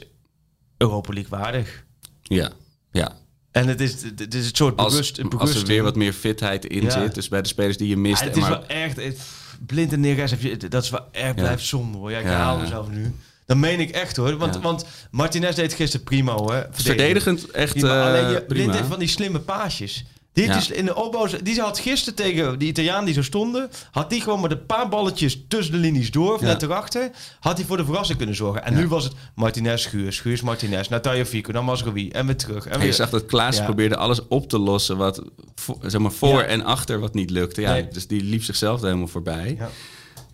Europa 0.77 1.13
League 1.13 1.39
waardig. 1.39 1.85
ja, 2.21 2.51
ja. 2.91 3.15
En 3.61 3.67
het 3.67 3.81
is, 3.81 3.91
het 4.17 4.33
is 4.33 4.45
het 4.45 4.57
soort 4.57 4.77
Als, 4.77 4.91
bewust, 4.91 5.09
als 5.19 5.19
er 5.23 5.29
bewusting. 5.37 5.67
weer 5.67 5.83
wat 5.83 5.95
meer 5.95 6.13
fitheid 6.13 6.65
in 6.65 6.81
Ja. 6.83 6.89
zit, 6.89 7.15
dus 7.15 7.27
bij 7.27 7.41
de 7.41 7.47
spelers 7.47 7.77
die 7.77 7.87
je 7.87 7.95
Ja, 7.95 7.99
mist. 8.01 8.23
het 8.23 8.35
is 8.35 8.41
maar, 8.41 8.49
wel 8.49 8.65
echt. 8.67 8.95
Het, 8.95 9.19
blind 9.65 9.93
en 9.93 9.99
neergas 9.99 10.31
je. 10.39 10.57
Dat 10.57 10.83
is 10.83 10.89
wel 10.89 11.07
echt 11.11 11.35
blijft 11.35 11.65
zonde 11.65 11.97
hoor. 11.97 12.11
Ja, 12.11 12.19
ik 12.19 12.25
haal 12.25 12.59
mezelf 12.59 12.89
nu. 12.89 13.15
Dat 13.45 13.57
meen 13.57 13.79
ik 13.79 13.89
echt 13.89 14.15
hoor. 14.15 14.37
Want, 14.37 14.53
Ja. 14.55 14.61
want 14.61 14.85
Martinez 15.11 15.55
deed 15.55 15.73
gisteren 15.73 16.05
prima 16.05 16.33
hoor. 16.33 16.67
verdedigend 16.71 17.51
echt 17.51 17.73
Prima. 17.73 18.07
Alleen 18.07 18.25
eh 18.25 18.31
je 18.31 18.41
blind 18.41 18.73
heeft 18.75 18.87
van 18.87 18.99
die 18.99 19.07
slimme 19.07 19.39
paasjes. 19.39 20.05
Die, 20.37 20.45
Ja. 20.45 20.57
is 20.57 20.69
in 20.71 20.85
de 20.85 20.95
opbouw, 20.95 21.27
die 21.43 21.59
had 21.61 21.79
gisteren 21.79 22.15
tegen 22.15 22.59
die 22.59 22.67
Italiaan 22.67 23.05
die 23.05 23.13
zo 23.13 23.21
stonden, 23.21 23.69
had 23.91 24.09
die 24.09 24.21
gewoon 24.21 24.41
met 24.41 24.51
een 24.51 24.65
paar 24.65 24.89
balletjes 24.89 25.39
tussen 25.47 25.73
de 25.73 25.79
linies 25.79 26.11
door, 26.11 26.33
of 26.33 26.41
Ja. 26.41 26.45
net 26.47 26.61
erachter, 26.63 27.11
had 27.39 27.57
hij 27.57 27.65
voor 27.67 27.77
de 27.77 27.85
verrassing 27.85 28.17
kunnen 28.17 28.35
zorgen. 28.35 28.63
En 28.65 28.73
Ja. 28.73 28.79
nu 28.79 28.87
was 28.87 29.03
het 29.03 29.13
Martinez, 29.35 29.81
Schuurs, 29.83 30.15
Schuurs, 30.15 30.41
Martinez, 30.41 30.87
Natalia 30.87 31.25
Fico, 31.25 31.51
dan 31.51 31.65
Masrowi 31.65 32.09
en 32.09 32.25
weer 32.25 32.35
terug. 32.37 32.65
En 32.65 32.71
En 32.71 32.77
weer. 32.79 32.87
je 32.87 32.93
zag 32.93 33.09
dat 33.09 33.25
Klaas 33.25 33.63
probeerde 33.63 33.95
alles 33.97 34.27
op 34.27 34.49
te 34.49 34.57
lossen 34.57 34.97
wat 34.97 35.21
voor, 35.55 35.77
zeg 35.81 36.01
maar 36.01 36.11
voor 36.11 36.41
en 36.41 36.63
achter 36.65 36.99
wat 36.99 37.13
niet 37.13 37.29
lukte. 37.29 37.61
Ja, 37.61 37.71
Nee. 37.71 37.87
Dus 37.87 38.07
die 38.07 38.23
liep 38.23 38.43
zichzelf 38.43 38.81
helemaal 38.81 39.07
voorbij. 39.07 39.57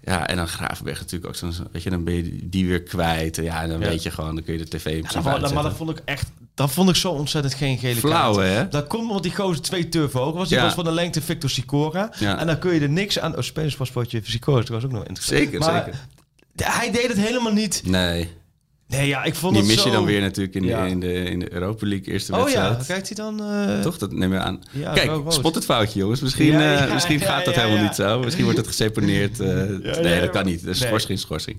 Ja. 0.05 0.27
En 0.27 0.35
dan 0.35 0.47
Gravenberg 0.47 0.99
natuurlijk 0.99 1.25
ook 1.29 1.35
zo'n, 1.35 1.53
weet 1.71 1.83
je, 1.83 1.89
dan 1.89 2.03
ben 2.03 2.13
je 2.13 2.49
die 2.49 2.67
weer 2.67 2.81
kwijt. 2.83 3.35
Ja, 3.35 3.61
en 3.61 3.69
dan 3.69 3.79
Ja. 3.79 3.87
weet 3.87 4.03
je 4.03 4.11
gewoon, 4.11 4.35
dan 4.35 4.43
kun 4.43 4.53
je 4.53 4.59
de 4.59 4.77
tv 4.77 4.85
Ja, 4.85 4.99
principe 4.99 5.53
maar, 5.53 5.63
dat 5.63 5.73
vond 5.75 5.89
ik 5.89 6.01
echt, 6.05 6.31
dat 6.53 6.71
vond 6.71 6.89
ik 6.89 6.95
zo 6.95 7.11
ontzettend 7.11 7.53
geen 7.53 7.77
gele 7.77 7.95
Flauw, 7.99 8.33
kaart. 8.35 8.47
hè? 8.47 8.67
Dat 8.67 8.87
komt 8.87 9.07
omdat 9.07 9.23
die 9.23 9.35
gozer 9.35 9.61
twee 9.61 9.89
turven 9.89 10.19
hoog 10.19 10.33
was. 10.33 10.47
Die 10.49 10.57
Ja. 10.57 10.63
was 10.63 10.73
van 10.73 10.83
de 10.83 10.91
lengte 10.91 11.21
Victor 11.21 11.49
Sicora. 11.49 12.11
Ja. 12.19 12.39
En 12.39 12.47
dan 12.47 12.59
kun 12.59 12.73
je 12.73 12.79
er 12.79 12.89
niks 12.89 13.19
aan... 13.19 13.35
Oh, 13.37 13.41
Spanisch 13.41 13.75
paspoortje 13.75 14.21
Sicora 14.23 14.59
is 14.59 14.65
trouwens 14.65 14.91
ook 14.93 14.97
nog 14.99 15.07
interessant. 15.07 15.39
Zeker, 15.39 15.59
Maar 15.59 15.83
zeker. 15.85 15.99
Hij 16.71 16.91
deed 16.91 17.07
het 17.07 17.17
helemaal 17.17 17.53
niet. 17.53 17.81
Nee, 17.85 18.29
Nee, 18.87 19.07
ja, 19.07 19.23
ik 19.23 19.35
vond 19.35 19.53
die 19.55 19.63
mis 19.63 19.81
zo... 19.81 19.87
je 19.87 19.93
dan 19.95 20.05
weer 20.05 20.21
natuurlijk 20.21 20.55
in 20.55 20.61
de, 20.61 20.67
Ja. 20.67 20.85
in 20.85 20.99
de, 20.99 21.13
in 21.13 21.39
de 21.39 21.53
Europa 21.53 21.87
League 21.87 22.13
eerste 22.13 22.35
Oh 22.35 22.49
ja, 22.49 22.69
wedstrijd. 22.69 22.85
kijkt 22.87 23.07
hij 23.07 23.25
dan... 23.25 23.43
eh, 23.43 23.81
Toch? 23.81 23.97
Dat 23.97 24.11
neem 24.11 24.31
je 24.33 24.39
aan. 24.39 24.61
Ja, 24.71 24.93
Kijk, 24.93 25.11
spot 25.27 25.55
het 25.55 25.65
foutje, 25.65 25.99
jongens. 25.99 26.21
Misschien, 26.21 26.45
Ja, 26.45 26.85
eh, 26.85 26.93
misschien 26.93 27.19
gaat 27.19 27.45
dat 27.45 27.55
helemaal 27.55 27.83
niet 27.83 27.95
zo. 27.95 28.19
Misschien 28.19 28.43
wordt 28.43 28.59
het 28.59 28.67
geseponeerd. 28.67 29.39
eh, 29.39 29.47
nee, 30.03 30.19
dat 30.19 30.29
kan 30.29 30.45
niet. 30.45 30.63
Dus 30.63 30.79
nee. 30.79 30.87
schorsing, 30.87 31.19
schorsing. 31.19 31.57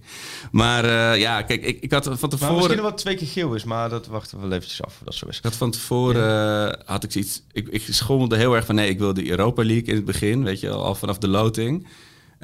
Maar 0.51 1.19
ja, 1.19 1.43
kijk, 1.43 1.63
ik, 1.65 1.81
ik 1.81 1.93
had 1.93 2.05
van 2.05 2.17
Maar 2.21 2.31
tevoren... 2.31 2.55
misschien 2.57 2.83
wat 2.83 2.99
twee 2.99 3.15
keer 3.17 3.27
geel 3.27 3.55
is, 3.55 3.65
maar 3.65 3.89
dat 3.89 4.07
wachten 4.07 4.37
we 4.41 4.43
wel 4.49 4.57
eventjes 4.57 4.83
af. 4.83 5.01
Dat 5.05 5.15
zo 5.15 5.27
is. 5.29 5.37
Ik 5.37 5.43
had 5.45 5.57
van 5.57 5.71
tevoren 5.71 6.79
had 6.85 7.05
ik 7.05 7.13
zoiets. 7.13 7.43
Ik, 7.53 7.69
ik 7.69 7.83
schommelde 7.91 8.37
heel 8.37 8.55
erg 8.55 8.65
van 8.67 8.75
nee, 8.75 8.89
ik 8.89 8.99
wil 8.99 9.15
de 9.15 9.31
Europa 9.31 9.65
League 9.65 9.85
in 9.85 9.95
het 9.95 10.05
begin, 10.05 10.45
weet 10.45 10.61
je, 10.61 10.67
wel, 10.69 10.85
al 10.85 10.95
vanaf 10.95 11.19
de 11.19 11.29
loting. 11.29 11.87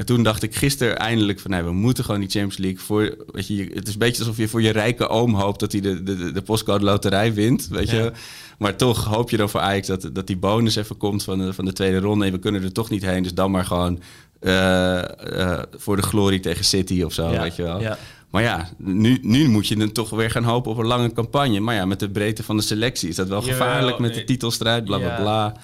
En 0.01 0.07
toen 0.07 0.23
dacht 0.23 0.43
ik 0.43 0.55
gisteren 0.55 0.99
eindelijk 0.99 1.41
van 1.41 1.51
nee, 1.51 1.63
we 1.63 1.73
moeten 1.73 2.05
gewoon 2.05 2.21
die 2.21 2.29
Champions 2.29 2.59
League 2.59 2.81
voor. 2.81 3.17
Weet 3.33 3.47
je, 3.47 3.71
het 3.75 3.87
is 3.87 3.93
een 3.93 3.99
beetje 3.99 4.19
alsof 4.23 4.37
je 4.37 4.49
voor 4.49 4.63
je 4.63 4.71
rijke 4.71 5.09
oom 5.09 5.35
hoopt 5.35 5.61
dat 5.61 5.73
hij 5.73 5.81
de, 5.81 6.03
de, 6.03 6.17
de, 6.17 6.33
de 6.33 6.43
postcode 6.43 6.85
loterij 6.85 7.35
wint, 7.35 7.69
weet 7.69 7.91
Ja. 7.91 7.97
je. 7.97 8.13
Maar 8.59 8.77
toch 8.77 9.05
hoop 9.05 9.31
je 9.31 9.37
dan 9.37 9.51
voor 9.51 9.61
Ajax 9.61 9.87
dat, 9.87 10.11
dat 10.13 10.27
die 10.27 10.37
bonus 10.37 10.77
even 10.77 10.97
komt 10.97 11.25
van 11.25 11.39
de, 11.39 11.53
van 11.53 11.65
de 11.65 11.73
tweede 11.73 11.99
ronde. 11.99 12.27
En 12.27 12.33
we 12.33 12.39
kunnen 12.39 12.63
er 12.63 12.73
toch 12.73 12.91
niet 12.91 13.05
heen, 13.05 13.23
dus 13.23 13.35
dan 13.35 13.51
maar 13.51 13.65
gewoon 13.65 14.01
eh, 14.41 14.99
eh, 15.41 15.63
voor 15.77 15.97
de 15.97 16.03
glorie 16.03 16.41
tegen 16.41 16.65
City 16.65 17.03
of 17.03 17.13
zo, 17.13 17.31
weet 17.31 17.57
je 17.57 17.63
wel. 17.63 17.81
Ja. 17.81 17.99
Maar 18.31 18.43
ja, 18.43 18.69
nu, 18.79 19.19
nu 19.23 19.49
moet 19.49 19.67
je 19.69 19.77
dan 19.77 19.93
toch 19.93 20.11
weer 20.11 20.31
gaan 20.31 20.45
hopen 20.45 20.71
op 20.71 20.79
een 20.79 20.87
lange 20.87 21.13
campagne. 21.13 21.61
Maar 21.61 21.75
ja, 21.75 21.85
met 21.85 22.01
de 22.01 22.11
breedte 22.11 22.43
van 22.43 22.57
de 22.57 22.63
selectie 22.63 23.09
is 23.09 23.17
dat 23.17 23.29
wel 23.29 23.43
gevaarlijk 23.43 23.99
met 23.99 24.11
de 24.11 24.17
nee. 24.17 24.25
titelstrijd, 24.25 24.85
bla 24.85 24.99
bla 24.99 25.17
bla. 25.21 25.55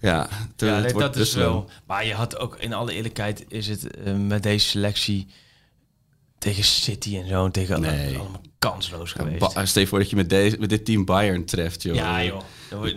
Ja, 0.00 0.28
nee, 0.56 0.80
wordt 0.82 0.98
dat 0.98 1.16
is 1.16 1.30
dus 1.30 1.34
wel. 1.34 1.70
Maar 1.86 2.06
je 2.06 2.14
had 2.14 2.38
ook, 2.38 2.56
in 2.58 2.72
alle 2.72 2.92
eerlijkheid, 2.92 3.44
is 3.48 3.66
het 3.66 3.96
eh, 3.96 4.14
met 4.14 4.42
deze 4.42 4.66
selectie 4.68 5.26
tegen 6.38 6.64
City 6.64 7.16
en 7.16 7.28
zo, 7.28 7.44
en 7.44 7.50
tegen 7.52 7.80
Nee. 7.80 8.18
allemaal 8.18 8.40
kansloos 8.58 9.12
geweest. 9.12 9.68
Stel 9.68 9.82
je 9.82 9.88
voor 9.88 9.98
dat 9.98 10.10
je 10.10 10.16
met, 10.16 10.28
deze, 10.30 10.56
met 10.58 10.68
dit 10.68 10.84
team 10.84 11.04
Bayern 11.04 11.44
treft, 11.44 11.82
joh. 11.82 11.94
ja, 11.94 12.24
joh. 12.24 12.42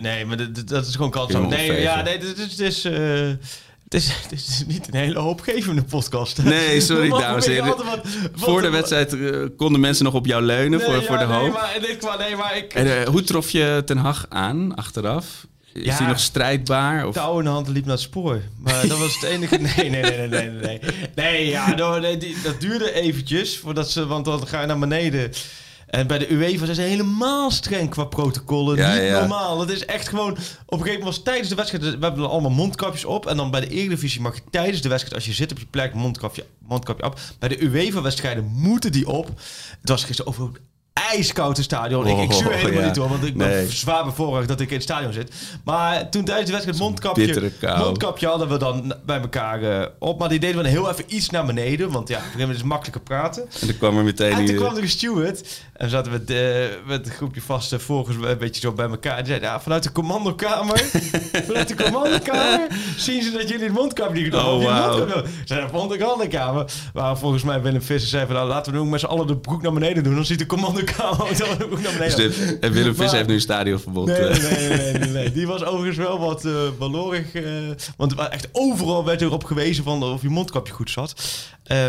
Nee, 0.00 0.24
maar 0.24 0.36
dat, 0.36 0.68
dat 0.68 0.86
is 0.86 0.94
gewoon 0.94 1.10
kansloos. 1.10 1.48
Nee, 1.48 1.80
ja, 1.80 2.02
nee, 2.02 2.18
dit 2.18 2.38
is, 2.38 2.56
dit 2.56 2.68
is, 2.68 2.84
eh, 2.84 3.28
het 3.84 3.94
is, 3.94 4.12
het 4.22 4.32
is 4.32 4.64
niet 4.66 4.88
een 4.88 4.94
hele 4.94 5.18
hoopgevende 5.18 5.82
podcast. 5.82 6.42
Nee, 6.42 6.80
sorry, 6.80 7.08
dames 7.20 7.46
en 7.46 7.52
heren. 7.52 7.74
Voor 8.34 8.62
de 8.62 8.70
wedstrijd 8.70 9.12
eh, 9.12 9.44
konden 9.56 9.80
mensen 9.80 10.04
nog 10.04 10.14
op 10.14 10.26
jou 10.26 10.42
leunen 10.42 10.78
Nee, 10.78 10.88
voor, 10.88 10.96
ja, 10.96 11.02
voor 11.02 11.18
de 11.18 11.26
nee, 11.26 11.36
hoop. 11.36 11.52
Maar, 11.52 12.18
nee, 12.18 12.36
maar 12.36 12.56
ik... 12.56 12.74
En 12.74 13.00
eh, 13.00 13.08
hoe 13.08 13.22
trof 13.22 13.50
je 13.50 13.82
Ten 13.86 13.96
Hag 13.96 14.26
aan 14.28 14.74
achteraf? 14.74 15.46
Is 15.72 15.84
Ja. 15.84 15.94
hij 15.94 16.06
nog 16.06 16.20
strijdbaar? 16.20 17.06
Of? 17.06 17.14
touw 17.14 17.38
in 17.38 17.44
de 17.44 17.50
hand 17.50 17.68
liep 17.68 17.84
naar 17.84 17.94
het 17.94 18.02
spoor. 18.02 18.40
Maar 18.58 18.88
dat 18.88 18.98
was 18.98 19.14
het 19.14 19.22
enige. 19.22 19.56
Nee, 19.76 19.90
nee, 19.90 20.02
nee, 20.02 20.28
nee, 20.28 20.28
nee, 20.28 20.50
nee. 20.50 20.80
Nee, 21.14 21.46
ja, 21.48 21.74
die- 22.16 22.36
dat 22.42 22.60
duurde 22.60 22.92
eventjes 22.92 23.58
voordat 23.58 23.90
ze, 23.90 24.06
want 24.06 24.24
dan 24.24 24.46
ga 24.46 24.60
je 24.60 24.66
naar 24.66 24.78
beneden. 24.78 25.32
En 25.86 26.06
bij 26.06 26.18
de 26.18 26.32
UEFA 26.32 26.64
zijn 26.64 26.76
ze 26.76 26.82
helemaal 26.82 27.50
streng 27.50 27.90
qua 27.90 28.04
protocollen. 28.04 28.76
Ja, 28.76 28.92
Niet 28.94 29.02
ja. 29.02 29.18
normaal. 29.18 29.60
Het 29.60 29.70
is 29.70 29.84
echt 29.84 30.08
gewoon... 30.08 30.30
Op 30.30 30.38
een 30.38 30.78
gegeven 30.78 30.86
moment 30.98 31.04
was 31.04 31.22
tijdens 31.22 31.48
de 31.48 31.54
wedstrijd... 31.54 31.82
We 31.84 32.04
hebben 32.06 32.30
allemaal 32.30 32.50
mondkapjes 32.50 33.04
op. 33.04 33.26
En 33.26 33.36
dan 33.36 33.50
bij 33.50 33.60
de 33.60 33.68
Eredivisie 33.68 34.20
mag 34.20 34.34
je 34.34 34.40
tijdens 34.50 34.82
de 34.82 34.88
wedstrijd... 34.88 35.14
Als 35.16 35.24
je 35.26 35.32
zit 35.32 35.50
op 35.50 35.58
je 35.58 35.66
plek, 35.70 35.94
mondkapje, 35.94 36.44
mondkapje 36.58 37.04
op. 37.06 37.18
Bij 37.38 37.48
de 37.48 37.62
UEFA-wedstrijden 37.62 38.44
moeten 38.44 38.92
die 38.92 39.08
op. 39.08 39.26
Het 39.80 39.88
was 39.88 40.04
gisteren 40.04 40.32
over 40.32 40.50
ijskoud 41.12 41.48
in 41.48 41.54
het 41.54 41.64
stadion. 41.64 42.06
ik, 42.06 42.18
ik 42.18 42.32
zuur 42.32 42.48
Oh, 42.48 42.54
helemaal 42.54 42.80
ja. 42.80 42.86
niet 42.86 42.96
hoor. 42.96 43.08
Want 43.08 43.24
ik 43.24 43.36
ben 43.36 43.72
zwaar 43.72 44.04
bevoorrecht 44.04 44.48
dat 44.48 44.60
ik 44.60 44.68
in 44.68 44.74
het 44.74 44.82
stadion 44.82 45.12
zit. 45.12 45.32
Maar 45.64 46.08
toen 46.08 46.24
tijdens 46.24 46.46
de 46.46 46.52
wedstrijd 46.52 46.78
mondkapje... 46.78 47.52
Mondkapje 47.78 48.26
hadden 48.26 48.48
we 48.48 48.56
dan 48.56 48.94
bij 49.06 49.20
elkaar 49.20 49.62
eh, 49.62 49.86
op. 49.98 50.18
Maar 50.18 50.28
die 50.28 50.38
deden 50.38 50.62
we 50.62 50.68
heel 50.68 50.90
even 50.90 51.04
iets 51.06 51.30
naar 51.30 51.46
beneden. 51.46 51.90
Want 51.90 52.08
ja, 52.08 52.16
op 52.16 52.22
een 52.22 52.30
gegeven 52.30 52.38
moment 52.38 52.50
is 52.50 52.56
het 52.56 52.66
makkelijker 52.66 53.02
praten. 53.02 53.42
En 53.60 53.66
dan 53.66 53.76
kwam 53.76 53.98
er 53.98 54.04
meteen... 54.04 54.32
En 54.32 54.46
toen 54.46 54.56
kwam 54.56 54.76
er 54.76 54.82
een 54.82 54.88
steward. 54.88 55.60
En 55.80 55.90
zaten 55.90 56.12
we 56.12 56.24
de, 56.24 56.70
met 56.86 57.06
een 57.06 57.12
groepje 57.12 57.40
vaste 57.40 57.78
volgers 57.78 58.16
een 58.22 58.38
beetje 58.38 58.60
zo 58.60 58.72
bij 58.72 58.88
elkaar. 58.88 59.18
En 59.18 59.26
zeiden, 59.26 59.48
ja, 59.48 59.60
vanuit 59.60 59.82
de 59.82 59.92
commandokamer, 59.92 60.78
vanuit 61.46 61.68
de 61.68 61.74
commandokamer, 61.84 62.66
zien 62.96 63.22
ze 63.22 63.30
dat 63.30 63.48
jullie 63.48 63.64
het 63.64 63.72
mondkapje 63.74 64.14
niet 64.14 64.24
gedaan 64.24 64.44
Oh, 64.46 64.50
hebben. 64.52 64.68
Wauw. 64.68 64.96
mondkapje- 64.98 65.28
Ze 65.30 65.42
zeiden, 65.44 65.70
van 65.70 65.88
de 65.88 65.98
commandokamer. 65.98 66.72
Waar 66.92 67.18
volgens 67.18 67.42
mij 67.42 67.62
Willem 67.62 67.82
Visser 67.82 68.08
zei 68.08 68.26
van, 68.26 68.34
nou, 68.34 68.48
laten 68.48 68.72
we 68.72 68.78
nu 68.78 68.84
ook 68.84 68.90
met 68.90 69.00
z'n 69.00 69.06
allen 69.06 69.26
de 69.26 69.36
broek 69.36 69.62
naar 69.62 69.72
beneden 69.72 70.04
doen. 70.04 70.14
Dan 70.14 70.24
ziet 70.24 70.38
de 70.38 70.46
commandokamer 70.46 71.20
ook 71.30 71.36
de 71.36 71.66
broek 71.68 71.82
naar 71.82 71.98
Dus 71.98 72.14
beneden 72.14 72.46
de- 72.46 72.58
en 72.60 72.72
Willem 72.72 72.86
Maar- 72.86 72.94
Visser 72.96 73.16
heeft 73.16 73.28
nu 73.28 73.34
een 73.34 73.40
stadionverbod. 73.40 74.06
Nee, 74.06 74.16
eh. 74.16 74.38
nee, 74.50 74.68
nee, 74.68 74.78
nee, 74.78 74.92
nee, 74.92 75.08
nee. 75.08 75.32
Die 75.32 75.46
was 75.46 75.64
overigens 75.64 75.96
wel 75.96 76.18
wat 76.18 76.44
eh 76.44 76.52
balorig. 76.78 77.32
eh, 77.34 77.42
want 77.96 78.14
wa- 78.14 78.30
echt 78.30 78.48
overal 78.52 79.04
werd 79.04 79.20
erop 79.22 79.44
gewezen 79.44 79.84
van 79.84 80.02
of 80.02 80.22
je 80.22 80.28
mondkapje 80.28 80.72
goed 80.72 80.90
zat. 80.90 81.14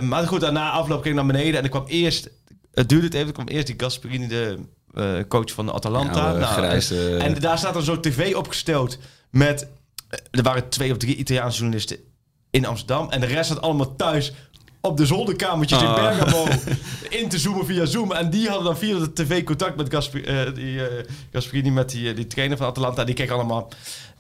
Maar 0.02 0.28
goed, 0.28 0.42
daarna 0.42 0.70
afloop 0.72 1.02
ging 1.02 1.18
ik 1.20 1.24
naar 1.24 1.32
beneden. 1.34 1.60
En 1.60 1.66
ik 1.66 1.72
kwam 1.72 1.86
eerst... 1.88 2.30
Het 2.74 2.90
duurde 2.90 3.06
het 3.06 3.14
even. 3.14 3.28
Er 3.28 3.34
kwam 3.34 3.48
eerst 3.48 3.68
die 3.68 3.76
Gasperini, 3.78 4.28
de 4.28 4.58
eh, 4.94 5.14
coach 5.28 5.52
van 5.52 5.66
de 5.66 5.74
Atalanta. 5.74 6.26
Oude, 6.26 6.40
Nou, 6.40 6.54
grijze- 6.54 7.18
en, 7.18 7.36
en 7.36 7.42
daar 7.42 7.58
staat 7.58 7.74
dan 7.74 7.84
zo'n 7.84 8.02
tv 8.02 8.36
opgesteld 8.36 8.98
met... 9.30 9.68
eh, 10.10 10.20
Er 10.32 10.44
waren 10.44 10.70
twee 10.70 10.92
of 10.92 10.98
drie 10.98 11.16
Italiaanse 11.16 11.58
journalisten 11.58 11.98
in 12.50 12.66
Amsterdam. 12.66 13.10
En 13.10 13.20
de 13.20 13.26
rest 13.26 13.50
zat 13.50 13.62
allemaal 13.62 13.96
thuis 13.96 14.34
op 14.82 14.98
de 14.98 15.06
zolderkamertjes 15.06 15.82
in 15.82 15.88
Ah. 15.88 15.96
Bergamo 15.96 16.48
in 17.20 17.30
te 17.30 17.40
zoomen 17.40 17.66
via 17.66 17.86
Zoom. 17.86 18.12
En 18.12 18.30
die 18.30 18.48
hadden 18.48 18.66
dan 18.66 18.78
via 18.78 19.00
de 19.00 19.14
tv 19.14 19.44
contact 19.44 19.76
met 19.78 19.94
Gasper, 19.94 20.26
eh, 20.48 20.54
die, 20.56 20.88
eh, 20.88 21.06
Gasperini, 21.32 21.72
met 21.72 21.90
die, 21.90 22.10
eh, 22.10 22.16
die 22.16 22.28
trainer 22.28 22.58
van 22.58 22.68
Atalanta. 22.68 23.04
Die 23.04 23.16
kreeg 23.16 23.30
allemaal 23.32 23.70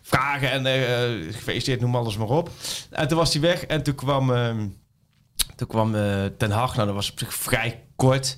vragen 0.01 0.51
en 0.51 0.65
eh, 0.65 1.33
gefeliciteerd, 1.33 1.79
noem 1.81 1.95
alles 1.95 2.17
maar 2.17 2.27
op. 2.29 2.49
En 2.89 3.07
toen 3.07 3.17
was 3.17 3.33
hij 3.33 3.41
weg 3.41 3.65
en 3.65 3.83
toen 3.83 3.95
kwam, 3.95 4.33
ehm, 4.33 4.67
toen 5.55 5.67
kwam 5.67 5.95
eh, 5.95 6.25
Ten 6.37 6.51
Hag. 6.51 6.73
Nou, 6.75 6.85
dat 6.87 6.95
was 6.95 7.11
op 7.11 7.19
zich 7.19 7.33
vrij 7.33 7.83
kort. 8.09 8.37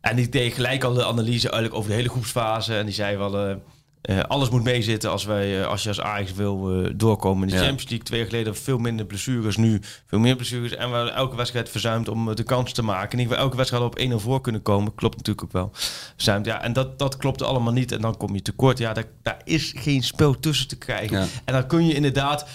En 0.00 0.16
die 0.16 0.28
deed 0.28 0.52
gelijk 0.54 0.84
al 0.84 0.92
de 0.92 1.04
analyse 1.04 1.48
eigenlijk 1.50 1.74
over 1.74 1.90
de 1.90 1.96
hele 1.96 2.08
groepsfase. 2.08 2.76
En 2.76 2.84
die 2.84 2.94
zei 2.94 3.16
wel... 3.16 3.58
eh, 4.02 4.22
alles 4.22 4.48
moet 4.50 4.62
meezitten 4.64 5.10
als, 5.10 5.24
wij, 5.24 5.60
eh, 5.60 5.66
als 5.66 5.82
je 5.82 5.88
als 5.88 6.00
Ajax 6.00 6.32
wil 6.32 6.82
doorkomen 6.96 7.42
in 7.42 7.48
de 7.48 7.54
Ja. 7.54 7.60
Champions 7.66 7.88
League. 7.90 8.06
Twee 8.06 8.20
jaar 8.20 8.28
geleden 8.28 8.56
veel 8.56 8.78
minder 8.78 9.06
blessures, 9.06 9.56
nu 9.56 9.80
veel 10.06 10.18
meer 10.18 10.36
blessures. 10.36 10.74
En 10.74 10.90
we 10.92 11.10
elke 11.10 11.36
wedstrijd 11.36 11.68
verzuimd 11.68 12.08
om 12.08 12.34
de 12.34 12.42
kans 12.42 12.72
te 12.72 12.82
maken. 12.82 13.10
Ieder 13.18 13.26
geval 13.32 13.44
elke 13.44 13.56
wedstrijd 13.56 13.82
op 13.82 13.98
1-0 13.98 14.14
voor 14.14 14.40
kunnen 14.40 14.62
komen. 14.62 14.94
Klopt 14.94 15.16
natuurlijk 15.16 15.46
ook 15.46 15.52
wel. 15.52 15.70
Verzuimd, 16.14 16.46
ja. 16.46 16.62
En 16.62 16.72
dat, 16.72 16.98
dat 16.98 17.16
klopte 17.16 17.44
allemaal 17.44 17.72
niet. 17.72 17.92
En 17.92 18.00
dan 18.00 18.16
kom 18.16 18.34
je 18.34 18.42
tekort. 18.42 18.78
Ja, 18.78 18.92
daar, 18.92 19.04
daar 19.22 19.40
is 19.44 19.72
geen 19.76 20.02
spel 20.02 20.40
tussen 20.40 20.68
te 20.68 20.76
krijgen. 20.76 21.18
Ja. 21.18 21.26
En 21.44 21.52
dan 21.52 21.66
kun 21.66 21.86
je 21.86 21.94
inderdaad... 21.94 22.46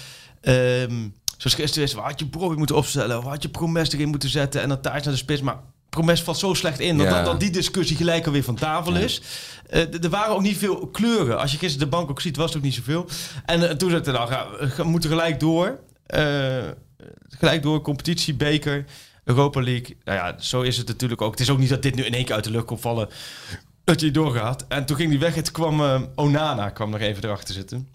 ehm, 0.41 1.07
zoals 1.37 1.55
gisteren 1.55 1.87
is, 1.87 1.93
waar 1.93 2.05
had 2.09 2.19
je 2.19 2.25
Broby 2.25 2.55
moeten 2.55 2.75
opstellen? 2.75 3.23
Had 3.23 3.41
je 3.43 3.49
Promes 3.49 3.91
erin 3.93 4.09
moeten 4.09 4.29
zetten? 4.29 4.61
En 4.61 4.69
dan 4.69 4.81
thuis 4.81 5.03
naar 5.03 5.13
de 5.13 5.19
spits. 5.19 5.41
Maar 5.41 5.59
Promes 5.91 6.23
valt 6.23 6.37
zo 6.37 6.53
slecht 6.53 6.79
in 6.79 6.97
dat, 6.97 7.07
Ja. 7.07 7.13
dat, 7.15 7.25
dat 7.25 7.39
die 7.39 7.49
discussie 7.49 7.97
gelijk 7.97 8.25
alweer 8.25 8.43
van 8.43 8.55
tafel 8.55 8.95
is. 8.95 9.21
Eh, 9.69 10.03
er 10.03 10.09
waren 10.09 10.35
ook 10.35 10.41
niet 10.41 10.57
veel 10.57 10.87
kleuren. 10.87 11.39
Als 11.39 11.51
je 11.51 11.57
gisteren 11.57 11.89
de 11.89 11.95
bank 11.95 12.09
ook 12.09 12.21
ziet, 12.21 12.35
was 12.35 12.47
het 12.47 12.57
ook 12.57 12.63
niet 12.63 12.73
zoveel. 12.73 13.05
En 13.45 13.69
eh, 13.69 13.75
toen 13.75 13.89
zei 13.89 14.01
ik, 14.01 14.11
nou, 14.11 14.67
we 14.75 14.83
moeten 14.83 15.09
gelijk 15.09 15.39
door. 15.39 15.79
Eh, 16.05 16.67
gelijk 17.29 17.61
door, 17.61 17.81
competitie, 17.81 18.33
beker, 18.33 18.85
Europa 19.23 19.61
League. 19.61 19.97
Nou 20.03 20.17
ja, 20.17 20.39
zo 20.39 20.61
is 20.61 20.77
het 20.77 20.87
natuurlijk 20.87 21.21
ook. 21.21 21.31
Het 21.31 21.39
is 21.39 21.49
ook 21.49 21.57
niet 21.57 21.69
dat 21.69 21.81
dit 21.81 21.95
nu 21.95 22.03
in 22.03 22.13
één 22.13 22.25
keer 22.25 22.35
uit 22.35 22.43
de 22.43 22.51
lucht 22.51 22.65
komt 22.65 22.81
vallen. 22.81 23.09
Dat 23.83 24.01
je 24.01 24.11
doorgaat. 24.11 24.65
En 24.67 24.85
toen 24.85 24.97
ging 24.97 25.09
die 25.09 25.19
weg. 25.19 25.35
Het 25.35 25.51
kwam 25.51 26.07
Onana 26.15 26.69
kwam 26.69 26.89
nog 26.89 26.99
even 26.99 27.23
erachter 27.23 27.53
zitten. 27.53 27.87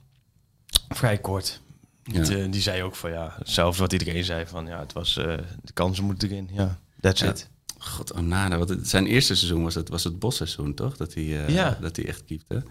Vrij 0.88 1.18
kort. 1.18 1.61
Ja. 2.02 2.46
die 2.46 2.61
zei 2.61 2.82
ook 2.82 2.96
van 2.96 3.11
ja, 3.11 3.35
hetzelfde 3.38 3.80
wat 3.80 3.92
iedereen 3.92 4.24
zei 4.24 4.46
van 4.46 4.66
ja, 4.66 4.78
het 4.78 4.92
was 4.92 5.14
de 5.14 5.72
kansen 5.74 6.04
moeten 6.04 6.30
erin. 6.30 6.48
Ja, 6.52 6.78
that's 7.00 7.22
it. 7.22 7.48
God, 7.88 8.12
Onana. 8.12 8.59
Wat 8.59 8.68
het, 8.68 8.88
zijn 8.88 9.07
eerste 9.07 9.35
seizoen 9.35 9.62
was 9.62 9.75
het, 9.75 9.88
was 9.88 10.05
het 10.05 10.18
bosseizoen, 10.18 10.75
toch? 10.75 10.96
Dat 10.96 11.14
hij, 11.14 11.44
eh, 11.46 11.49
Ja. 11.55 11.79
dat 11.81 11.96
hij 11.96 12.07
echt 12.07 12.25
keepte. 12.25 12.62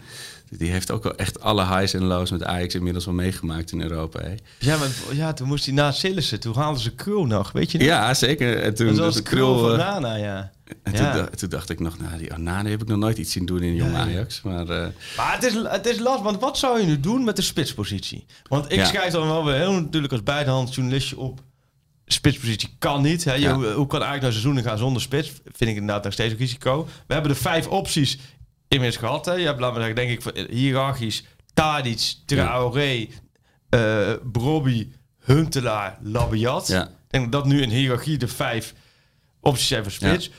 Die 0.50 0.72
heeft 0.72 0.92
ook 0.92 1.04
wel 1.04 1.16
echt 1.16 1.42
alle 1.42 1.66
highs 1.66 1.94
en 1.94 2.04
lows 2.04 2.32
met 2.32 2.44
Ajax 2.44 2.76
inmiddels 2.76 3.06
wel 3.06 3.14
meegemaakt 3.14 3.72
in 3.72 3.82
Europa. 3.82 4.20
Hè? 4.22 4.34
Ja, 4.60 4.78
maar 4.78 4.90
ja, 5.12 5.34
toen 5.34 5.48
moest 5.48 5.66
hij 5.66 5.74
na 5.74 5.92
Sillissen. 5.92 6.40
Toen 6.40 6.54
haalden 6.56 6.82
ze 6.82 6.92
Krul 6.96 7.26
nog, 7.26 7.52
weet 7.52 7.72
je 7.72 7.78
nog? 7.78 7.88
Ja, 7.88 8.14
zeker. 8.14 8.62
En 8.62 8.74
toen 8.74 8.86
dat 8.86 8.96
dus 8.96 9.06
was 9.06 9.16
de 9.16 9.22
Krul 9.22 9.60
van 9.60 9.72
eh, 9.72 9.78
Nana, 9.78 10.16
ja. 10.16 10.52
en 10.84 10.92
Ja. 10.94 11.12
toen, 11.12 11.22
dacht, 11.22 11.38
toen 11.40 11.50
dacht 11.50 11.70
ik 11.70 11.80
nog, 11.80 12.00
nou, 12.00 12.18
die 12.18 12.34
Onana 12.34 12.70
heb 12.70 12.82
ik 12.82 12.88
nog 12.88 12.98
nooit 12.98 13.18
iets 13.18 13.32
zien 13.32 13.46
doen 13.46 13.62
in 13.62 13.76
jong 13.76 13.92
Ja, 13.92 13.98
ja. 13.98 14.04
Ajax. 14.04 14.42
Maar 14.42 14.70
eh, 14.70 14.88
Maar 15.18 15.34
het 15.34 15.44
is, 15.44 15.54
het 15.64 15.86
is 15.86 16.00
lastig, 16.00 16.24
want 16.24 16.40
wat 16.40 16.58
zou 16.58 16.80
je 16.80 16.86
nu 16.86 17.00
doen 17.00 17.24
met 17.24 17.36
de 17.36 17.42
spitspositie? 17.42 18.26
Want 18.48 18.72
ik 18.72 18.86
schrijf 18.86 19.12
dan 19.12 19.28
wel 19.28 19.46
weer 19.46 19.56
heel 19.56 19.72
natuurlijk 19.74 20.14
als 20.14 20.24
bijdehands 20.24 20.76
journalistje 20.76 21.18
op. 21.18 21.42
Spitspositie 22.06 22.76
kan 22.80 23.02
niet. 23.02 23.24
Hè? 23.24 23.34
Je- 23.34 23.40
Ja. 23.40 23.54
hoe, 23.54 23.66
hoe 23.66 23.88
kan 23.88 24.02
eigenlijk 24.02 24.22
naar 24.22 24.32
seizoenen 24.32 24.64
gaan 24.64 24.78
zonder 24.78 25.02
spits? 25.02 25.32
Vind 25.44 25.70
ik 25.70 25.76
inderdaad 25.76 26.04
nog 26.04 26.14
steeds 26.14 26.32
een 26.34 26.38
risico. 26.40 26.88
We 27.08 27.14
hebben 27.14 27.32
de 27.32 27.38
vijf 27.38 27.68
opties 27.68 28.18
inmiddels 28.68 29.00
gehad. 29.04 29.26
Hè? 29.26 29.34
Je 29.34 29.46
hebt, 29.46 29.60
laten 29.60 29.76
we 29.82 29.86
zeggen, 29.86 30.24
denk 30.24 30.36
ik, 30.38 30.50
hiërarchisch 30.50 31.24
Tadic, 31.54 32.14
Traoré, 32.26 33.08
eh 33.70 34.12
Brobby, 34.32 34.88
Huntelaar, 35.20 35.98
Labiat. 36.02 36.68
ja. 36.68 36.84
Ik 36.84 37.22
denk 37.22 37.32
dat 37.32 37.46
nu 37.46 37.62
in 37.62 37.70
hiërarchie 37.70 38.18
de 38.18 38.28
vijf 38.28 38.74
opties 39.42 39.68
zijn 39.68 39.84
voor 39.84 39.92
spits. 39.92 40.30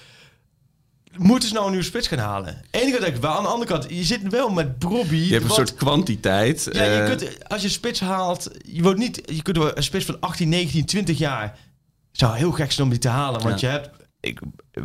Moeten 1.19 1.49
ze 1.49 1.55
nou 1.55 1.65
een 1.67 1.71
nieuwe 1.73 1.87
spits 1.87 2.09
gaan 2.09 2.19
halen? 2.19 2.49
Aan 2.49 2.63
de 2.71 2.79
ene 2.81 2.91
kant 2.91 3.03
denk 3.03 3.15
ik 3.17 3.21
wel. 3.23 3.31
Aan 3.33 3.43
de 3.43 3.49
andere 3.49 3.71
kant, 3.71 3.87
je 3.89 4.05
zit 4.05 4.21
wel 4.29 4.49
met 4.49 4.79
Brobby. 4.79 5.17
Je 5.17 5.31
hebt 5.31 5.43
een 5.43 5.49
wat- 5.49 5.57
soort 5.57 5.75
kwantiteit. 5.75 6.69
Ja, 6.73 6.85
je 6.85 6.91
eh, 6.91 7.07
kunt, 7.17 7.49
als 7.49 7.63
je 7.63 7.69
spits 7.69 8.01
haalt... 8.01 8.51
Je, 8.67 8.83
wordt 8.83 8.99
niet, 8.99 9.23
je 9.33 9.43
kunt 9.43 9.57
een 9.57 9.83
spits 9.83 10.05
van 10.05 10.21
18, 10.21 10.49
19, 10.49 10.85
20 10.85 11.19
jaar... 11.19 11.59
zou 12.13 12.37
heel 12.37 12.53
gek 12.53 12.73
zijn 12.73 12.87
om 12.87 12.93
die 12.93 13.03
te 13.03 13.09
halen. 13.09 13.43
Want 13.43 13.61
Ja. 13.61 13.69
je 13.73 13.79
hebt... 13.79 13.91
Ik, 14.21 14.41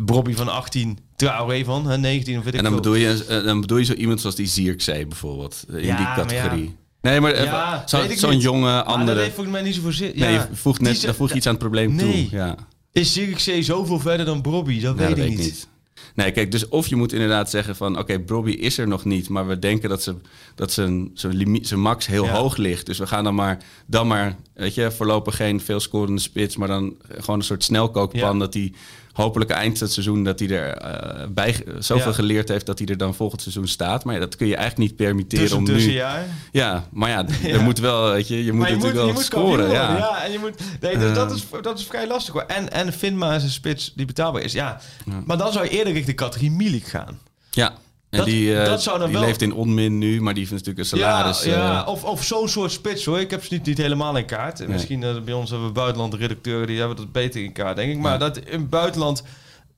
Brobby 0.05 0.33
van 0.33 0.47
18, 0.47 0.97
Traoré 1.15 1.63
van 1.63 1.87
hè, 1.89 1.97
19 1.97 2.37
of 2.37 2.43
weet 2.43 2.53
ik 2.53 2.59
en 2.59 2.65
dan 2.65 2.75
bedoel, 2.75 2.93
je, 2.95 3.25
eh, 3.27 3.43
dan 3.43 3.61
bedoel 3.61 3.77
je 3.77 3.85
zo 3.85 3.93
iemand 3.93 4.19
zoals 4.21 4.35
die 4.35 4.47
Zierkzee 4.47 5.07
bijvoorbeeld. 5.07 5.63
eh, 5.69 5.75
In 5.75 5.85
Ja, 5.85 5.95
die 5.95 6.05
maar 6.05 6.15
categorie. 6.15 6.75
Nee, 7.01 7.19
maar 7.19 7.43
Ja, 7.43 7.83
zo'n 8.15 8.39
jonge 8.39 8.61
Maar 8.61 8.83
andere... 8.83 9.13
dat 9.13 9.23
heeft 9.23 9.35
volgens 9.35 9.55
mij 9.55 9.63
niet 9.65 9.75
zoveel 9.75 9.91
zin. 9.91 10.11
nee, 10.15 10.31
ja. 10.33 10.47
je 10.49 10.55
voegt 10.55 10.79
Die 10.79 10.87
net, 10.87 11.01
dan 11.01 11.15
voeg 11.15 11.29
je 11.29 11.35
iets 11.35 11.45
aan 11.45 11.51
het 11.53 11.61
probleem 11.61 11.95
Nee. 11.95 12.27
toe. 12.29 12.37
Ja. 12.39 12.55
Is 12.91 13.13
Zirkzee 13.13 13.63
zoveel 13.63 13.99
verder 13.99 14.25
dan 14.25 14.41
Brobby? 14.41 14.81
Dat 14.81 14.97
Ja, 14.99 15.05
weet 15.07 15.15
dat 15.15 15.25
ik 15.25 15.37
niet. 15.37 15.67
Nee, 16.15 16.31
kijk, 16.31 16.51
dus 16.51 16.67
of 16.67 16.87
je 16.87 16.95
moet 16.95 17.13
inderdaad 17.13 17.49
zeggen 17.49 17.75
van... 17.75 17.97
oké, 17.99 18.19
Brobby 18.19 18.51
is 18.51 18.77
er 18.77 18.87
nog 18.87 19.05
niet, 19.05 19.29
maar 19.29 19.47
we 19.47 19.59
denken 19.59 19.89
dat, 19.89 20.03
ze, 20.03 20.15
dat 20.55 20.71
zijn, 20.71 21.11
zijn, 21.13 21.33
limiet, 21.35 21.67
zijn 21.67 21.79
max 21.79 22.05
heel 22.07 22.25
Ja. 22.25 22.31
hoog 22.31 22.57
ligt. 22.57 22.85
Dus 22.85 22.97
we 22.97 23.07
gaan 23.07 23.23
dan 23.23 23.35
maar, 23.35 23.57
dan 23.85 24.07
maar, 24.07 24.35
weet 24.53 24.73
je, 24.73 24.91
voorlopig 24.91 25.35
geen 25.35 25.61
veel 25.61 25.79
scorende 25.79 26.21
spits... 26.21 26.55
maar 26.55 26.67
dan 26.67 26.95
gewoon 27.17 27.39
een 27.39 27.45
soort 27.45 27.63
snelkookpan 27.63 28.33
Ja. 28.33 28.39
dat 28.39 28.53
hij 28.53 28.73
hopelijk 29.21 29.51
eind 29.51 29.79
het 29.79 29.91
seizoen... 29.91 30.23
dat 30.23 30.39
hij 30.39 30.49
er 30.49 30.73
eh, 30.77 31.27
bij 31.29 31.63
zoveel 31.79 32.07
Ja. 32.07 32.13
geleerd 32.13 32.49
heeft 32.49 32.65
dat 32.65 32.79
hij 32.79 32.87
er 32.87 32.97
dan 32.97 33.15
volgend 33.15 33.41
seizoen 33.41 33.67
staat. 33.67 34.03
Maar 34.03 34.13
ja, 34.13 34.19
dat 34.19 34.35
kun 34.35 34.47
je 34.47 34.55
eigenlijk 34.55 34.89
niet 34.89 34.97
permitteren 34.97 35.39
Tussen 35.45 35.59
om 35.59 35.65
nu... 35.67 35.73
tussenjaar. 35.73 36.25
Ja, 36.51 36.87
maar 36.91 37.09
ja, 37.09 37.25
Ja. 37.41 37.49
er 37.49 37.61
moet 37.61 37.79
wel, 37.79 38.11
weet 38.11 38.27
je, 38.27 38.45
je 38.45 38.53
moet 38.53 38.67
je 38.67 38.75
natuurlijk 38.75 39.05
wel 39.13 39.21
scoren. 39.21 39.69
Ja. 39.71 39.97
ja. 39.97 40.23
en 40.23 40.31
je 40.31 40.39
moet, 40.39 40.61
nee, 40.79 40.97
dus 40.97 41.13
dat, 41.15 41.31
is, 41.31 41.45
dat 41.61 41.79
is 41.79 41.85
vrij 41.85 42.07
lastig 42.07 42.33
hoor. 42.33 42.43
En, 42.47 42.71
en 42.71 42.93
Finma 42.93 43.33
is 43.35 43.43
een 43.43 43.49
spits 43.49 43.93
die 43.95 44.05
betaalbaar 44.05 44.41
is. 44.41 44.53
Ja. 44.53 44.81
Maar 45.25 45.37
dan 45.37 45.51
zou 45.51 45.65
je 45.65 45.71
eerder 45.71 45.93
richting 45.93 46.17
de 46.17 46.23
categorie 46.23 46.51
Milik 46.51 46.87
gaan. 46.87 47.19
Ja. 47.51 47.73
En 48.11 48.17
Dat- 48.17 48.27
die, 48.27 48.57
eh, 48.59 48.65
dat 48.65 48.83
zou 48.83 48.97
dan 48.99 49.07
die 49.09 49.17
wel- 49.17 49.25
leeft 49.25 49.41
in 49.41 49.53
onmin 49.53 49.97
nu, 49.97 50.21
maar 50.21 50.33
die 50.33 50.41
heeft 50.47 50.51
natuurlijk 50.65 50.79
een 50.79 50.85
salaris. 50.99 51.43
Ja, 51.43 51.51
ja. 51.51 51.81
eh, 51.81 51.87
of, 51.87 52.03
of 52.03 52.23
zo'n 52.23 52.49
soort 52.49 52.71
spits 52.71 53.05
hoor. 53.05 53.19
Ik 53.19 53.31
heb 53.31 53.43
ze 53.43 53.53
niet, 53.53 53.65
niet 53.65 53.77
helemaal 53.77 54.17
in 54.17 54.25
kaart. 54.25 54.67
Misschien 54.67 55.03
eh, 55.03 55.19
bij 55.25 55.33
ons 55.33 55.49
hebben 55.49 55.67
we 55.67 55.73
buitenland 55.73 56.13
redacteuren 56.13 56.67
die 56.67 56.79
hebben 56.79 56.97
dat 56.97 57.11
beter 57.11 57.43
in 57.43 57.51
kaart, 57.51 57.75
denk 57.75 57.91
ik. 57.91 57.97
Maar 57.99 58.11
Ja. 58.11 58.17
dat 58.17 58.37
in 58.37 58.69
buitenland 58.69 59.23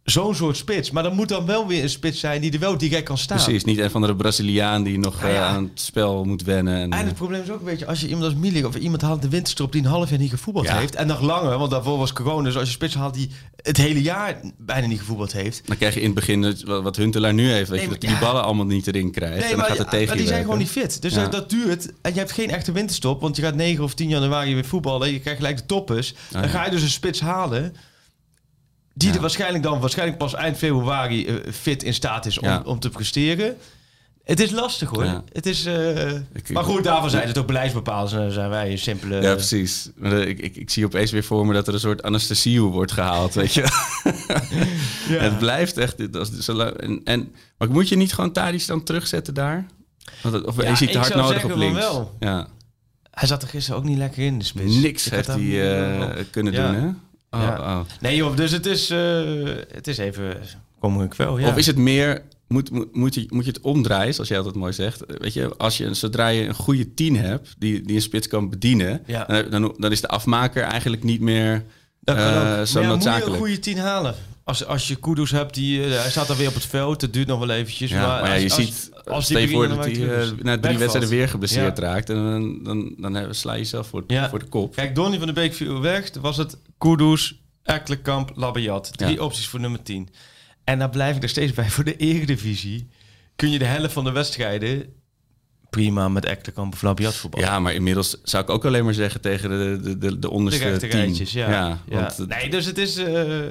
zo'n 0.03 0.35
soort 0.35 0.57
spits. 0.57 0.91
Maar 0.91 1.03
dan 1.03 1.15
moet 1.15 1.29
dan 1.29 1.45
wel 1.45 1.67
weer 1.67 1.83
een 1.83 1.89
spits 1.89 2.19
zijn 2.19 2.41
die 2.41 2.51
er 2.51 2.59
wel 2.59 2.77
direct 2.77 3.03
kan 3.03 3.17
staan. 3.17 3.37
Precies, 3.43 3.63
niet 3.63 3.77
een 3.77 3.91
van 3.91 4.01
de 4.01 4.15
Braziliaan 4.15 4.83
die 4.83 4.99
nog 4.99 5.21
Nou 5.21 5.33
ja. 5.33 5.39
eh, 5.39 5.47
aan 5.55 5.63
het 5.63 5.81
spel 5.81 6.23
moet 6.25 6.43
wennen. 6.43 6.73
En, 6.75 6.91
En 6.91 6.99
eh, 6.99 7.05
het 7.05 7.15
probleem 7.15 7.41
is 7.41 7.49
ook 7.49 7.59
een 7.59 7.65
beetje, 7.65 7.85
als 7.87 7.99
je 8.01 8.07
iemand 8.07 8.25
als 8.25 8.33
Milik 8.35 8.65
of 8.65 8.75
iemand 8.75 9.01
haalt 9.01 9.21
de 9.21 9.29
winterstop 9.29 9.71
die 9.71 9.81
een 9.81 9.87
half 9.87 10.09
jaar 10.09 10.19
niet 10.19 10.29
gevoetbald 10.29 10.65
Ja. 10.65 10.77
heeft. 10.77 10.95
En 10.95 11.07
nog 11.07 11.21
langer, 11.21 11.57
want 11.57 11.71
daarvoor 11.71 11.97
was 11.97 12.13
corona. 12.13 12.43
Dus 12.43 12.55
als 12.57 12.67
je 12.67 12.73
spits 12.73 12.95
haalt 12.95 13.13
die 13.13 13.29
het 13.61 13.77
hele 13.77 14.01
jaar 14.01 14.39
bijna 14.57 14.87
niet 14.87 14.99
gevoetbald 14.99 15.31
heeft. 15.33 15.61
dan 15.67 15.77
krijg 15.77 15.93
je 15.93 15.99
in 15.99 16.05
het 16.05 16.15
begin 16.15 16.57
wat 16.65 16.95
Huntelaar 16.95 17.33
nu 17.33 17.51
heeft. 17.51 17.69
Weet 17.69 17.69
Nee, 17.69 17.81
je, 17.81 17.87
maar 17.91 17.99
dat 17.99 18.09
die 18.09 18.19
ballen 18.19 18.43
allemaal 18.43 18.65
niet 18.65 18.87
erin 18.87 19.11
krijgt. 19.11 19.43
en 19.51 19.57
dan 19.57 19.65
gaat 19.65 19.77
het 19.77 19.89
tegen 19.89 20.07
maar 20.07 20.15
die 20.17 20.27
zijn 20.27 20.27
werken. 20.27 20.43
gewoon 20.43 20.57
niet 20.57 20.69
fit. 20.69 21.01
Dus 21.01 21.13
dat, 21.13 21.31
dat 21.31 21.49
duurt. 21.49 21.85
En 22.01 22.13
je 22.13 22.19
hebt 22.19 22.31
geen 22.31 22.49
echte 22.49 22.71
winterstop. 22.71 23.21
Want 23.21 23.35
je 23.35 23.41
gaat 23.41 23.55
9 23.55 23.83
of 23.83 23.93
10 23.93 24.09
januari 24.09 24.53
weer 24.53 24.65
voetballen. 24.65 25.11
Je 25.11 25.19
krijgt 25.19 25.39
gelijk 25.39 25.57
de 25.57 25.65
toppers. 25.65 26.13
dan 26.31 26.41
ja. 26.41 26.47
ga 26.47 26.65
je 26.65 26.71
dus 26.71 26.81
een 26.81 26.89
spits 26.89 27.19
halen. 27.19 27.75
Die 28.93 29.09
Ja. 29.09 29.15
er 29.15 29.21
waarschijnlijk 29.21 29.63
dan 29.63 29.79
waarschijnlijk 29.79 30.17
pas 30.17 30.33
eind 30.33 30.57
februari 30.57 31.25
eh, 31.27 31.35
fit 31.51 31.83
in 31.83 31.93
staat 31.93 32.25
is 32.25 32.39
om, 32.39 32.47
Ja. 32.47 32.61
om 32.65 32.79
te 32.79 32.89
presteren. 32.89 33.57
Het 34.23 34.39
is 34.39 34.51
lastig 34.51 34.89
hoor. 34.89 35.05
Ja. 35.05 35.23
Het 35.31 35.45
is, 35.45 35.65
eh, 35.65 36.11
Ik- 36.11 36.49
maar 36.51 36.63
goed, 36.63 36.83
daarvan 36.83 37.09
zijn 37.09 37.27
het 37.27 37.37
ook 37.37 37.47
beleidsbepalers. 37.47 38.11
Dan 38.11 38.31
zijn 38.31 38.49
wij 38.49 38.71
een 38.71 38.77
simpele... 38.77 39.21
Ja, 39.21 39.33
precies. 39.33 39.89
Eh, 40.01 40.21
Ik, 40.27 40.39
ik, 40.39 40.55
ik 40.55 40.69
zie 40.69 40.85
opeens 40.85 41.11
weer 41.11 41.23
voor 41.23 41.45
me 41.45 41.53
dat 41.53 41.67
er 41.67 41.73
een 41.73 41.79
soort 41.79 42.03
anesthesie 42.03 42.61
wordt 42.61 42.91
gehaald, 42.91 43.33
weet 43.33 43.53
je. 43.53 43.61
Ja. 45.09 45.19
Het 45.19 45.39
blijft 45.39 45.77
echt... 45.77 46.13
dat 46.13 46.31
is 46.31 46.47
en, 46.47 47.01
en, 47.03 47.31
maar 47.57 47.69
moet 47.69 47.89
je 47.89 47.95
niet 47.95 48.13
gewoon 48.13 48.31
Tadic 48.31 48.67
dan 48.67 48.83
terugzetten 48.83 49.33
daar? 49.33 49.65
Want 50.21 50.45
of 50.45 50.61
Ja, 50.61 50.63
is 50.71 50.79
hij 50.79 50.87
te 50.87 50.97
hard 50.97 51.15
nodig 51.15 51.43
op 51.43 51.55
links? 51.55 51.79
wel. 51.79 52.15
Ja. 52.19 52.47
Hij 53.11 53.27
zat 53.27 53.41
er 53.41 53.47
gisteren 53.47 53.79
ook 53.79 53.85
niet 53.85 53.97
lekker 53.97 54.23
in, 54.23 54.39
de 54.39 54.45
spits. 54.45 54.75
Niks 54.75 55.05
Ik 55.05 55.11
heeft 55.13 55.27
hij 55.27 56.25
kunnen 56.31 56.53
doen, 56.53 56.75
hè? 56.75 56.89
Oh, 57.33 57.41
Ja. 57.41 57.59
oh. 57.59 57.79
Nee 57.99 58.15
joh, 58.15 58.35
dus 58.35 58.51
het 58.51 58.65
is, 58.65 58.89
eh, 58.89 59.21
het 59.71 59.87
is 59.87 59.97
even... 59.97 60.37
Kom 60.79 61.01
ik 61.03 61.13
wel, 61.13 61.37
ja. 61.37 61.47
Of 61.47 61.57
is 61.57 61.65
het 61.65 61.77
meer 61.77 62.21
moet, 62.47 62.71
moet, 62.71 62.95
moet, 62.95 63.13
je, 63.13 63.25
moet 63.29 63.45
je 63.45 63.51
het 63.51 63.61
omdraaien, 63.61 64.13
zoals 64.13 64.29
jij 64.29 64.37
altijd 64.37 64.55
mooi 64.55 64.73
zegt. 64.73 65.03
Weet 65.07 65.33
je, 65.33 65.55
als 65.57 65.77
je, 65.77 65.93
zodra 65.93 66.27
je 66.27 66.47
een 66.47 66.53
goede 66.53 66.93
tien 66.93 67.17
hebt 67.17 67.55
die, 67.57 67.81
die 67.81 67.95
een 67.95 68.01
spits 68.01 68.27
kan 68.27 68.49
bedienen, 68.49 69.01
Ja. 69.05 69.25
dan, 69.25 69.49
dan, 69.49 69.75
dan 69.77 69.91
is 69.91 70.01
de 70.01 70.07
afmaker 70.07 70.63
eigenlijk 70.63 71.03
niet 71.03 71.21
meer 71.21 71.63
Dat 71.99 72.15
kan 72.15 72.25
eh, 72.25 72.59
ook. 72.59 72.65
zo 72.67 72.83
moet 72.83 73.03
je 73.03 73.09
een 73.09 73.21
goede 73.35 73.59
tien 73.59 73.77
halen? 73.77 74.15
Als, 74.43 74.65
als 74.65 74.87
je 74.87 74.95
Kudus 74.95 75.31
hebt, 75.31 75.53
die, 75.53 75.83
eh, 75.83 76.01
hij 76.01 76.09
staat 76.09 76.29
alweer 76.29 76.47
op 76.47 76.53
het 76.53 76.65
veld. 76.65 77.01
Het 77.01 77.13
duurt 77.13 77.27
nog 77.27 77.39
wel 77.39 77.49
eventjes. 77.49 77.89
Ja, 77.89 78.07
maar, 78.21 78.29
ja, 78.29 78.33
je 78.35 78.43
als- 78.43 78.55
ziet, 78.55 78.89
als 79.05 79.27
die 79.27 79.49
voor 79.49 79.67
dat 79.67 79.77
dan 79.83 79.91
hij 79.91 80.01
eh, 80.09 80.19
dus 80.19 80.33
na 80.41 80.59
drie 80.59 80.77
wedstrijden 80.77 81.11
weer 81.11 81.29
geblesseerd 81.29 81.77
Ja. 81.77 81.83
raakt. 81.83 82.09
En 82.09 82.15
dan, 82.15 82.63
dan, 82.63 82.93
dan, 82.97 83.13
dan 83.13 83.35
sla 83.35 83.51
je 83.53 83.57
jezelf 83.59 83.87
voor, 83.87 84.03
Ja. 84.07 84.29
voor 84.29 84.39
de 84.39 84.45
kop. 84.45 84.75
Kijk, 84.75 84.95
Donny 84.95 85.17
van 85.17 85.27
de 85.27 85.33
Beek 85.33 85.53
viel 85.53 85.81
weg. 85.81 86.09
Toen 86.09 86.21
was 86.21 86.37
het 86.37 86.57
Kudus, 86.77 87.41
Ekkelenkamp, 87.63 88.31
Labiat. 88.35 88.97
Drie 88.97 89.23
opties 89.23 89.47
voor 89.47 89.59
nummer 89.59 89.83
10. 89.83 90.09
En 90.63 90.79
daar 90.79 90.89
blijf 90.89 91.15
ik 91.15 91.23
er 91.23 91.29
steeds 91.29 91.53
bij. 91.53 91.69
Voor 91.69 91.83
de 91.83 91.95
eredivisie 91.95 92.89
kun 93.35 93.49
je 93.51 93.59
de 93.59 93.65
helft 93.65 93.93
van 93.93 94.03
de 94.03 94.11
wedstrijden 94.11 94.93
prima 95.73 96.09
met 96.09 96.25
Ekkelenkamp 96.25 96.73
of 96.73 96.81
Labiat 96.81 97.15
voetballen. 97.15 97.47
Ja, 97.47 97.59
maar 97.59 97.73
inmiddels 97.73 98.17
zou 98.23 98.43
ik 98.43 98.49
ook 98.49 98.65
alleen 98.65 98.83
maar 98.83 98.93
zeggen 98.93 99.21
tegen 99.21 99.49
de, 99.49 99.79
de, 99.81 99.97
de, 99.97 99.97
de 99.97 100.19
de 100.19 100.29
onderste 100.29 100.77
tien. 100.77 100.89
rijtjes, 100.89 101.31
ja. 101.31 101.49
ja, 101.51 101.79
Ja. 101.89 101.99
want 102.01 102.27
nee, 102.27 102.49
dus 102.49 102.65
het 102.65 102.77
is... 102.77 102.95
eh, 102.97 103.41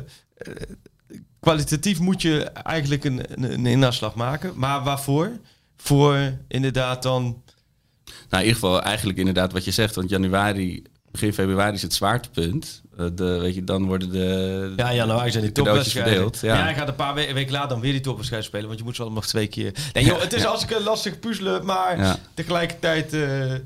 kwalitatief 1.40 1.98
moet 1.98 2.22
je 2.22 2.42
eigenlijk 2.44 3.04
een, 3.04 3.20
een, 3.32 3.52
een 3.52 3.66
innaslag 3.66 4.14
maken. 4.14 4.52
Maar 4.56 4.82
waarvoor? 4.82 5.30
Voor 5.76 6.32
inderdaad 6.48 7.02
dan... 7.02 7.22
Nou, 8.04 8.42
in 8.44 8.48
ieder 8.48 8.54
geval 8.54 8.82
eigenlijk 8.82 9.18
inderdaad 9.18 9.52
wat 9.52 9.64
je 9.64 9.70
zegt. 9.70 9.94
Want 9.94 10.10
januari, 10.10 10.82
begin 11.12 11.32
februari 11.32 11.74
is 11.74 11.82
het 11.82 11.94
zwaartepunt. 11.94 12.82
Eh, 12.98 13.06
de, 13.14 13.24
weet 13.38 13.54
je, 13.54 13.64
dan 13.64 13.86
worden 13.86 14.10
de 14.10 14.72
Ja, 14.76 14.94
januari 14.94 15.30
zijn 15.30 15.42
die 15.42 15.52
topwedstrijden. 15.52 16.12
verdeeld. 16.12 16.40
Ja. 16.40 16.68
Ja. 16.68 16.72
gaat 16.74 16.88
een 16.88 16.94
paar 16.94 17.14
we- 17.14 17.32
weken 17.32 17.52
later 17.52 17.68
dan 17.68 17.80
weer 17.80 17.92
die 17.92 18.00
topwedstrijd 18.00 18.44
spelen. 18.44 18.66
Want 18.66 18.78
je 18.78 18.84
moet 18.84 18.94
ze 18.96 19.02
allemaal 19.02 19.20
nog 19.20 19.28
twee 19.30 19.46
keer... 19.46 19.72
Nee 19.92 20.04
joh, 20.04 20.20
het 20.20 20.32
is 20.32 20.42
Ja. 20.42 20.48
hartstikke 20.48 20.82
lastig 20.82 21.18
puzzelen. 21.18 21.64
Maar 21.64 21.98
Ja. 21.98 22.18
tegelijkertijd... 22.34 23.12
eh, 23.12 23.54
eh, 23.54 23.60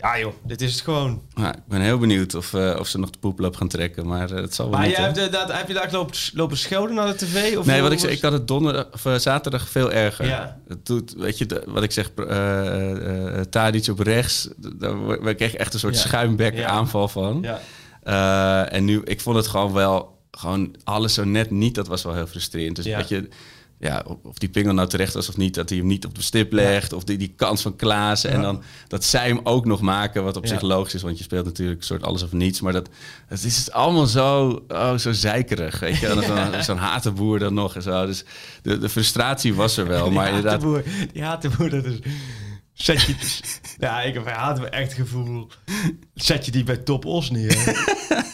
ja 0.00 0.18
joh, 0.18 0.32
dit 0.44 0.60
is 0.62 0.72
het 0.72 0.80
gewoon. 0.80 1.22
Ik 1.36 1.52
ben 1.68 1.80
heel 1.80 1.98
benieuwd 1.98 2.34
of, 2.34 2.54
eh, 2.54 2.76
of 2.78 2.88
ze 2.88 2.98
nog 2.98 3.10
de 3.10 3.18
poeploop 3.18 3.56
gaan 3.56 3.68
trekken. 3.68 4.06
Maar 4.06 4.30
eh, 4.30 4.36
het 4.42 4.54
zal 4.54 4.70
wel 4.70 4.78
Maar 4.78 4.86
niet. 4.88 4.96
eh, 5.18 5.32
dat, 5.32 5.52
heb 5.52 5.68
je 5.68 5.74
daar 5.74 5.88
lopen, 5.92 6.16
lopen 6.34 6.56
schelden 6.56 6.94
naar 6.94 7.06
de 7.06 7.14
tv? 7.14 7.56
Of 7.56 7.66
Nee, 7.66 7.82
wat 7.82 7.92
ik 7.92 7.98
zeg, 7.98 8.10
ik 8.10 8.22
had 8.22 8.32
het 8.32 8.48
donderdag 8.48 8.86
of 8.92 9.04
eh, 9.06 9.14
zaterdag 9.14 9.68
veel 9.68 9.92
erger. 9.92 10.26
Ja. 10.26 10.58
Het 10.68 10.86
doet, 10.86 11.14
weet 11.16 11.38
je, 11.38 11.46
de- 11.46 11.62
wat 11.66 11.82
ik 11.82 11.92
zeg, 11.92 12.10
uh, 12.16 12.26
uh, 12.90 13.40
Tadic 13.40 13.88
op 13.88 13.98
rechts, 13.98 14.48
daar 14.78 15.34
kreeg 15.34 15.54
echt 15.54 15.74
een 15.74 15.80
soort 15.80 15.94
Ja. 15.94 16.00
schuimbek 16.00 16.54
Ja. 16.56 16.66
aanval 16.66 17.08
van. 17.08 17.42
Ja. 18.02 18.68
En 18.68 18.84
nu, 18.84 19.00
ik 19.04 19.20
vond 19.20 19.36
het 19.36 19.46
gewoon 19.46 19.72
wel, 19.72 20.18
gewoon 20.30 20.74
alles 20.84 21.14
zo 21.14 21.24
net 21.24 21.50
niet. 21.50 21.74
Dat 21.74 21.86
was 21.88 22.02
wel 22.02 22.14
heel 22.14 22.26
frustrerend. 22.26 22.76
Dus 22.76 22.84
Ja. 22.84 22.96
weet 22.96 23.08
je, 23.08 23.28
ja, 23.80 24.04
of- 24.22 24.38
die 24.38 24.48
pingel 24.48 24.74
nou 24.74 24.88
terecht 24.88 25.14
was 25.14 25.28
of 25.28 25.36
niet, 25.36 25.54
dat 25.54 25.68
hij 25.68 25.78
hem 25.78 25.86
niet 25.86 26.04
op 26.06 26.14
de 26.14 26.22
stip 26.22 26.52
legt, 26.52 26.92
of 26.92 27.04
die, 27.04 27.18
die 27.18 27.32
kans 27.36 27.62
van 27.62 27.76
Klaassen. 27.76 28.30
En 28.30 28.42
dan 28.42 28.62
dat 28.88 29.04
zij 29.04 29.26
hem 29.26 29.40
ook 29.42 29.64
nog 29.64 29.80
maken, 29.80 30.24
wat 30.24 30.36
op 30.36 30.44
Ja. 30.44 30.50
zich 30.50 30.60
logisch 30.60 30.94
is, 30.94 31.02
want 31.02 31.18
je 31.18 31.24
speelt 31.24 31.44
natuurlijk 31.44 31.80
een 31.80 31.86
soort 31.86 32.02
alles 32.02 32.22
of 32.22 32.32
niets. 32.32 32.60
Maar 32.60 32.72
dat, 32.72 32.88
het 33.26 33.44
is 33.44 33.70
allemaal 33.70 34.06
zo, 34.06 34.62
oh, 34.68 34.94
zo 34.96 35.12
zeikerig, 35.12 35.78
weet 35.80 35.98
je. 35.98 36.58
Zo'n 36.66 36.76
hatenboer 36.76 37.38
dan 37.38 37.54
nog 37.54 37.74
en 37.74 37.82
zo. 37.82 38.06
Dus 38.06 38.24
de, 38.62 38.78
de 38.78 38.88
frustratie 38.88 39.54
was 39.54 39.76
er 39.76 39.86
wel, 39.86 40.10
maar 40.10 40.26
die 40.26 40.34
inderdaad... 40.36 40.62
Hatenboer, 40.62 40.84
die 41.12 41.22
hatenboer, 41.22 41.70
dat 41.70 41.84
is... 41.84 41.98
Zet 42.72 43.02
je, 43.02 43.14
ja, 43.78 44.00
ik 44.02 44.14
heb 44.14 44.26
echt 44.26 44.72
het 44.72 44.92
gevoel... 44.92 45.48
Zet 46.14 46.44
je 46.44 46.50
die 46.50 46.64
bij 46.64 46.76
Top 46.76 47.04
Os 47.04 47.30
neer. 47.30 47.86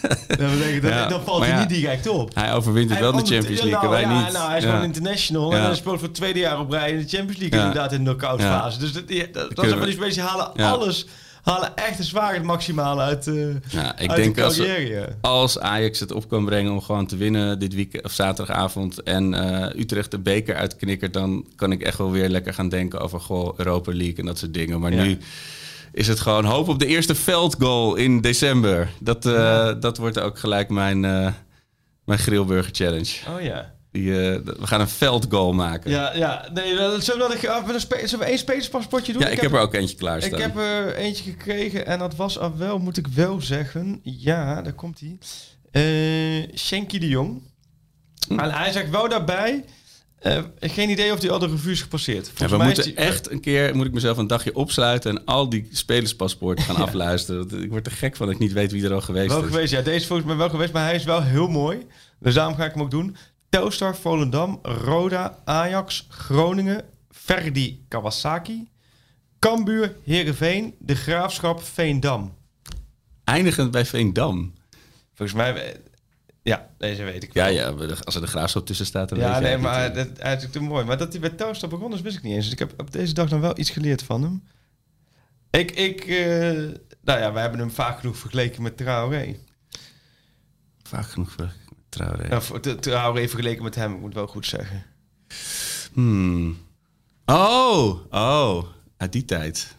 dan, 0.39 0.51
betekent 0.59 0.83
dat, 0.83 0.91
Ja, 0.93 1.07
dan 1.09 1.23
valt 1.23 1.39
maar 1.39 1.49
hij 1.49 1.59
niet 1.59 1.69
direct 1.69 2.09
op. 2.09 2.35
Hij 2.35 2.55
overwint 2.55 2.91
het 2.91 2.99
wel 2.99 3.11
in 3.19 3.25
de 3.25 3.35
Champions 3.35 3.63
League, 3.63 3.71
nou, 3.81 3.91
wij 3.91 4.01
ja, 4.01 4.23
niet. 4.25 4.33
Nou, 4.33 4.49
hij 4.49 4.59
is 4.59 4.65
gewoon 4.65 4.83
international 4.83 5.53
en 5.55 5.63
hij 5.63 5.75
speelt 5.75 5.99
voor 5.99 6.09
het 6.09 6.17
tweede 6.17 6.39
jaar 6.39 6.61
op 6.61 6.71
rij 6.71 6.91
in 6.91 6.99
de 6.99 7.09
Champions 7.17 7.41
League. 7.41 7.59
Inderdaad, 7.59 7.93
in 7.93 7.99
de 7.99 8.05
knockout 8.05 8.41
fase. 8.41 8.79
Dus 8.79 8.93
dat, 8.93 9.09
die- 9.09 9.19
dat, 9.19 9.33
dat 9.35 9.43
kunnen 9.47 9.55
zijn 9.71 9.79
van 9.79 9.81
we- 9.81 10.53
die 10.55 10.63
Ja. 10.63 10.71
alles... 10.71 11.07
Halen 11.43 11.77
echt 11.77 12.05
zwaar 12.05 12.35
het 12.35 12.43
maximale 12.43 13.03
uit, 13.03 13.27
eh 13.27 13.35
Ja, 13.69 13.99
ik 13.99 14.11
uit 14.11 14.17
denk 14.23 14.35
de 14.35 14.45
als, 14.45 14.61
als 15.21 15.59
Ajax 15.59 16.01
het 16.01 16.13
op 16.13 16.29
kan 16.29 16.45
brengen 16.45 16.73
om 16.73 16.83
gewoon 16.83 17.07
te 17.07 17.17
winnen 17.17 17.59
dit 17.59 17.75
weekend 17.75 18.05
of 18.05 18.13
zaterdagavond 18.13 19.03
en 19.03 19.35
eh, 19.35 19.81
Utrecht 19.81 20.11
de 20.11 20.19
beker 20.19 20.55
uitknikkert, 20.55 21.13
dan 21.13 21.47
kan 21.57 21.73
ik 21.73 21.83
echt 21.83 21.99
wel 21.99 22.11
weer 22.11 22.29
lekker 22.29 22.55
gaan 22.55 22.69
denken 22.69 23.01
over 23.01 23.21
goh, 23.21 23.59
Europa 23.59 23.93
League 23.95 24.17
en 24.17 24.27
dat 24.27 24.39
soort 24.39 24.55
dingen. 24.55 24.81
Maar 24.81 24.93
Ja. 24.93 25.03
nu 25.03 25.19
is 25.97 26.09
het 26.09 26.21
gewoon 26.21 26.45
hoop 26.45 26.69
op 26.69 26.79
de 26.79 26.87
eerste 26.87 27.15
veldgoal 27.15 27.95
in 27.95 28.21
december. 28.21 28.89
Dat, 29.01 29.27
eh, 29.27 29.73
dat 29.81 29.97
wordt 29.99 30.19
ook 30.19 30.39
gelijk 30.39 30.69
mijn, 30.69 31.05
eh 31.05 31.33
mijn 32.05 32.19
Grillburger 32.19 32.75
Challenge. 32.75 33.13
Oh 33.37 33.41
ja. 33.43 33.75
Die, 33.91 34.11
eh, 34.13 34.41
we 34.45 34.67
gaan 34.67 34.81
een 34.81 34.89
veldgoal 34.89 35.53
maken. 35.53 35.91
Ja, 35.91 36.13
Ja, 36.15 36.19
ja. 36.19 36.49
Nee, 36.55 36.75
zullen 37.01 37.29
we, 37.29 37.35
dat, 37.41 37.93
ik- 37.95 38.09
zullen 38.09 38.19
we 38.25 38.31
één 38.31 38.39
spelerspaspoortje 38.39 39.13
doen? 39.13 39.23
ik, 39.23 39.41
heb 39.41 39.53
er 39.53 39.61
ook 39.61 39.75
eentje 39.75 39.97
klaar 39.97 40.17
Ik 40.17 40.23
staan. 40.25 40.41
heb 40.41 40.57
er 40.57 40.95
eentje 40.95 41.31
gekregen 41.31 41.87
en 41.87 41.99
dat 41.99 42.17
was 42.17 42.39
al 42.39 42.57
wel, 42.57 42.79
moet 42.79 42.97
ik 42.97 43.07
wel 43.07 43.41
zeggen. 43.41 44.01
Ja, 44.03 44.63
daar 44.63 44.73
komt 44.73 45.01
hij. 45.01 45.19
Shenky 46.57 46.99
de 46.99 47.09
Jong. 47.09 47.43
Hm. 48.29 48.39
En 48.39 48.51
hij 48.51 48.73
zegt 48.73 48.91
wel 48.91 49.09
daarbij. 49.09 49.65
Eh, 50.27 50.43
geen 50.61 50.91
idee 50.91 51.13
of 51.13 51.21
die 51.21 51.31
al 51.31 51.39
de 51.39 51.47
revue 51.47 51.73
is 51.73 51.83
gepasseerd. 51.83 52.31
Ja, 52.37 52.49
we 52.49 52.57
moeten 52.57 52.85
die- 52.85 52.95
echt 52.95 53.31
een 53.31 53.41
keer, 53.41 53.77
moet 53.77 53.87
ik 53.87 53.93
mezelf 53.93 54.17
een 54.17 54.27
dagje 54.27 54.55
opsluiten 54.55 55.11
en 55.11 55.25
al 55.25 55.49
die 55.49 55.69
spelerspaspoorten 55.73 56.65
gaan 56.65 56.77
afluisteren. 56.87 57.63
Ik 57.63 57.71
word 57.71 57.87
er 57.87 57.93
gek 57.93 58.17
van 58.17 58.27
dat 58.27 58.35
ik 58.35 58.41
niet 58.41 58.53
weet 58.53 58.73
wie 58.73 58.85
er 58.85 58.93
al 58.93 59.01
geweest 59.01 59.29
wel 59.29 59.43
is. 59.45 59.47
geweest. 59.51 59.73
Ja, 59.73 59.83
deze 59.83 59.97
is 59.97 60.07
volgens 60.07 60.29
mij 60.29 60.37
wel 60.37 60.49
geweest, 60.51 60.73
maar 60.73 60.85
hij 60.85 60.95
is 60.95 61.05
wel 61.05 61.23
heel 61.23 61.49
mooi. 61.49 61.87
Dus 62.21 62.35
daarom 62.35 62.55
ga 62.55 62.65
ik 62.65 62.73
hem 62.73 62.83
ook 62.83 62.91
doen. 62.91 63.17
Telstar, 63.49 63.97
Volendam, 63.97 64.59
Roda, 64.63 65.39
Ajax, 65.45 66.07
Groningen, 66.11 66.85
Verdi, 67.11 67.85
Kawasaki, 67.89 68.69
Cambuur, 69.39 69.97
Heerenveen, 70.05 70.75
De 70.79 70.95
Graafschap, 70.95 71.63
Veendam. 71.63 72.35
Eindigend 73.25 73.71
bij 73.71 73.85
Veendam. 73.87 74.55
Volgens 75.15 75.39
mij... 75.39 75.77
eh, 76.47 76.53
Ja, 76.53 76.69
deze 76.79 77.03
weet 77.05 77.23
ik 77.23 77.35
Ja, 77.35 77.45
wel. 77.45 77.53
ja, 77.89 77.95
als 78.05 78.15
er 78.15 78.21
de 78.21 78.27
graafschap 78.27 78.67
tussen 78.67 78.87
staat, 78.87 79.09
dan 79.09 79.19
Ja, 79.19 79.39
nee, 79.39 79.59
maar 79.59 79.83
het 79.83 79.95
dat, 79.95 80.07
natuurlijk 80.19 80.53
te 80.53 80.61
mooi. 80.61 80.85
Maar 80.85 80.99
dat 80.99 81.13
hij 81.13 81.21
bij 81.21 81.31
Telstar 81.31 81.69
begonnen 81.69 81.99
is, 81.99 82.05
wist 82.05 82.17
ik 82.17 82.23
niet 82.23 82.35
eens. 82.35 82.45
Dus 82.45 82.53
ik 82.53 82.59
heb 82.59 82.75
op 82.77 82.93
deze 82.93 83.15
dag 83.15 83.29
dan 83.29 83.41
wel 83.41 83.59
iets 83.59 83.71
geleerd 83.71 84.03
van 84.03 84.23
hem. 84.23 84.43
Ik, 85.51 85.71
ik 85.71 86.01
eh, 86.05 86.53
nou 87.03 87.21
ja, 87.21 87.33
wij 87.33 87.43
hebben 87.43 87.61
hem 87.61 87.71
vaak 87.71 88.01
genoeg 88.01 88.17
vergeleken 88.17 88.63
met 88.63 88.77
Traoré. 88.77 89.37
Vaak 90.83 91.07
genoeg 91.11 91.31
voor 91.33 91.53
trouwens. 91.89 92.35
Of 92.51 92.61
Tra- 92.61 92.75
Traoré 92.75 93.29
vergeleken 93.29 93.63
met 93.63 93.75
hem, 93.75 93.95
ik 93.95 94.01
moet 94.01 94.15
wel 94.15 94.27
goed 94.27 94.47
zeggen. 94.47 94.85
Hmm. 95.93 96.59
Oh, 97.27 98.01
oh, 98.11 98.65
uit 98.97 99.13
die 99.13 99.25
tijd. 99.25 99.77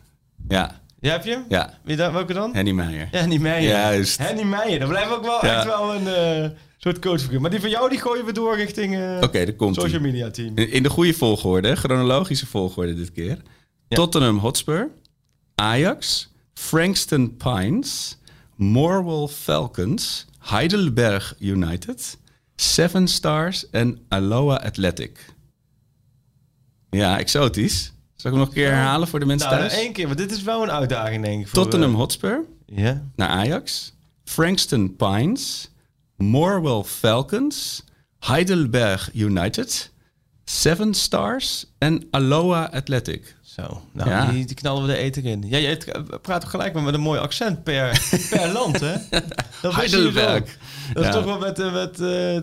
Ja, 0.47 0.81
Ja, 0.99 1.11
heb 1.11 1.23
je 1.25 1.31
hem? 1.31 1.45
ja. 1.49 1.77
Wie 1.83 1.95
dan, 1.95 2.13
welke 2.13 2.33
dan? 2.33 2.53
Henny 2.53 2.71
Meijer. 2.71 3.07
Henny 3.11 3.37
Meijer. 3.37 3.69
Juist. 3.69 4.17
Henny 4.17 4.43
Meijer, 4.43 4.79
dat 4.79 4.89
blijft 4.89 5.11
ook 5.11 5.23
wel 5.25 5.45
Ja. 5.45 5.55
echt 5.55 5.65
wel 5.65 5.95
een 5.95 6.07
eh, 6.43 6.49
soort 6.77 6.99
coachfiguur. 6.99 7.41
Maar 7.41 7.49
die 7.49 7.59
van 7.59 7.69
jou, 7.69 7.89
die 7.89 7.99
gooien 7.99 8.25
we 8.25 8.31
door 8.31 8.55
richting 8.55 8.95
eh 8.95 9.17
Oké, 9.21 9.45
daar 9.45 9.53
komt 9.53 9.75
social 9.75 10.01
media 10.01 10.29
team. 10.31 10.57
In 10.57 10.71
in 10.71 10.83
de 10.83 10.89
goede 10.89 11.13
volgorde, 11.13 11.75
chronologische 11.75 12.45
volgorde 12.47 12.93
dit 12.95 13.11
keer. 13.11 13.37
Tottenham 13.89 14.37
Hotspur, 14.37 14.89
Ajax, 15.55 16.31
Frankston 16.53 17.37
Pines, 17.37 18.17
Morwell 18.55 19.27
Falcons, 19.27 20.25
Heidelberg 20.39 21.35
United, 21.39 22.17
Seven 22.55 23.07
Stars 23.07 23.69
en 23.69 23.99
Aloha 24.09 24.59
Athletic. 24.61 25.25
Ja, 26.89 27.19
exotisch. 27.19 27.91
Zal 28.17 28.31
ik 28.31 28.37
hem 28.37 28.45
nog 28.45 28.47
een 28.47 28.53
keer 28.61 28.71
herhalen 28.73 29.07
voor 29.07 29.19
de 29.19 29.25
mensen 29.25 29.49
Nou, 29.49 29.59
thuis? 29.61 29.73
één 29.73 29.93
keer, 29.93 30.05
want 30.05 30.17
dit 30.17 30.31
is 30.31 30.41
wel 30.41 30.63
een 30.63 30.71
uitdaging, 30.71 31.23
denk 31.23 31.41
ik. 31.41 31.47
voor, 31.47 31.63
Tottenham 31.63 31.91
eh, 31.91 31.97
Hotspur 31.97 32.43
ja. 32.65 33.01
naar 33.15 33.29
Ajax, 33.29 33.93
Frankston 34.23 34.95
Pines, 34.95 35.71
Morwell 36.15 36.83
Falcons, 36.83 37.83
Heidelberg 38.19 39.09
United, 39.13 39.91
Seven 40.45 40.93
Stars 40.93 41.65
en 41.77 42.07
Aloha 42.11 42.69
Athletic. 42.71 43.35
Zo, 43.41 43.81
nou, 43.93 44.09
Ja. 44.09 44.31
die, 44.31 44.45
die 44.45 44.55
knallen 44.55 44.81
we 44.81 44.87
de 44.87 44.97
eten 44.97 45.23
in. 45.23 45.43
Ja, 45.47 45.57
jij 45.57 45.75
t- 45.75 46.21
praat 46.21 46.43
ook 46.43 46.49
gelijk 46.49 46.73
maar 46.73 46.83
met 46.83 46.93
een 46.93 46.99
mooi 47.01 47.19
accent 47.19 47.63
per, 47.63 48.01
per 48.29 48.47
land, 48.51 48.79
hè? 48.79 48.93
Dat 49.61 49.71
je 49.71 49.71
Heidelberg. 49.71 50.57
Dat 50.93 51.05
is 51.05 51.11
toch 51.11 51.23
wel 51.25 51.39
met, 51.39 51.59
eh, 51.59 51.73
met 51.73 51.99
eh, 51.99 52.39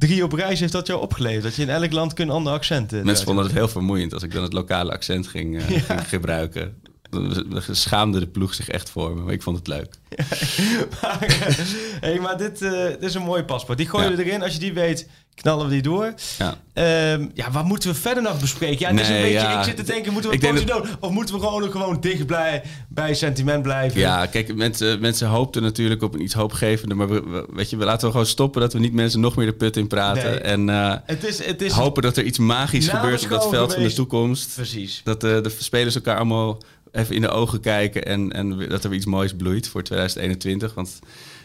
drie 0.00 0.24
op 0.24 0.32
reis 0.32 0.60
heeft 0.60 0.72
dat 0.72 0.86
jou 0.86 1.00
opgeleverd. 1.00 1.42
Dat 1.42 1.54
je 1.54 1.62
in 1.62 1.70
elk 1.70 1.92
land 1.92 2.18
een 2.18 2.30
ander 2.30 2.52
accent 2.52 2.92
eh, 2.92 3.02
Mensen 3.02 3.26
vonden 3.26 3.44
het 3.44 3.54
heel 3.54 3.68
vermoeiend 3.68 4.12
als 4.14 4.22
ik 4.22 4.32
dan 4.32 4.42
het 4.42 4.52
lokale 4.52 4.92
accent 4.92 5.26
ging, 5.28 5.58
eh, 5.58 5.64
ging 5.88 6.08
gebruiken. 6.08 6.74
Dan 7.10 7.62
schaamde 7.70 8.18
de 8.18 8.26
ploeg 8.26 8.54
zich 8.54 8.68
echt 8.68 8.90
voor 8.90 9.14
me, 9.14 9.22
maar 9.22 9.32
ik 9.32 9.42
vond 9.42 9.56
het 9.58 9.66
leuk. 9.66 9.94
maar, 11.02 11.22
eh, 11.22 11.56
hey, 12.00 12.18
maar 12.18 12.38
dit, 12.38 12.58
dit 12.58 13.02
is 13.02 13.14
een 13.14 13.22
mooi 13.22 13.42
paspoort. 13.42 13.78
Die 13.78 13.88
gooi 13.88 14.04
je 14.04 14.16
Ja. 14.16 14.22
erin. 14.22 14.42
Als 14.42 14.52
je 14.52 14.58
die 14.58 14.72
weet, 14.72 15.08
knallen 15.40 15.66
we 15.66 15.72
die 15.72 15.82
door. 15.82 16.14
Ja. 16.38 16.54
Ehm, 16.72 17.26
ja, 17.34 17.50
wat 17.50 17.64
moeten 17.64 17.90
we 17.90 17.94
verder 17.96 18.22
nog 18.22 18.40
bespreken? 18.40 18.78
Ja, 18.78 18.90
het 18.90 19.00
is 19.00 19.08
een 19.08 19.14
beetje, 19.22 19.30
ja. 19.32 19.58
ik 19.58 19.64
zit 19.64 19.76
te 19.76 19.82
denken, 19.82 20.12
moeten 20.12 20.30
we 20.30 20.36
Ik 20.36 20.66
doen? 20.66 20.82
Of 21.00 21.10
moeten 21.10 21.34
we 21.34 21.40
gewoon, 21.40 21.70
gewoon 21.70 22.00
dicht 22.00 22.26
bij, 22.26 22.62
bij 22.88 23.14
sentiment 23.14 23.62
blijven? 23.62 24.00
Ja, 24.00 24.26
kijk, 24.26 24.54
mensen, 24.54 25.00
mensen 25.00 25.28
hoopten 25.28 25.62
natuurlijk 25.62 26.02
op 26.02 26.14
een 26.14 26.22
iets 26.22 26.34
hoopgevender. 26.34 26.96
Maar 26.96 27.08
we, 27.08 27.22
we- 27.30 27.46
weet 27.52 27.70
je, 27.70 27.76
we 27.76 27.84
laten 27.84 28.06
we 28.06 28.12
gewoon 28.12 28.26
stoppen 28.26 28.60
dat 28.60 28.72
we 28.72 28.78
niet 28.78 28.92
mensen 28.92 29.20
nog 29.20 29.36
meer 29.36 29.46
de 29.46 29.52
put 29.52 29.76
in 29.76 29.86
praten. 29.86 30.30
Nee. 30.30 30.38
En 30.38 30.68
eh, 30.68 30.94
Het 31.04 31.24
is, 31.24 31.44
het 31.44 31.62
is 31.62 31.72
hopen 31.72 32.02
dat 32.02 32.16
er 32.16 32.24
iets 32.24 32.38
magisch 32.38 32.88
gebeurt 32.88 33.22
op 33.22 33.28
dat 33.30 33.48
veld 33.48 33.74
van 33.74 33.82
de 33.82 33.92
toekomst. 33.92 34.54
Precies. 34.54 35.00
Dat 35.04 35.24
eh, 35.24 35.42
de 35.42 35.54
spelers 35.58 35.94
elkaar 35.94 36.16
allemaal 36.16 36.58
even 36.92 37.14
in 37.14 37.20
de 37.20 37.28
ogen 37.28 37.60
kijken 37.60 38.04
en, 38.04 38.32
en 38.32 38.68
dat 38.68 38.84
er 38.84 38.92
iets 38.92 39.06
moois 39.06 39.34
bloeit 39.34 39.68
voor 39.68 39.82
2021. 39.82 40.74
Want 40.74 40.98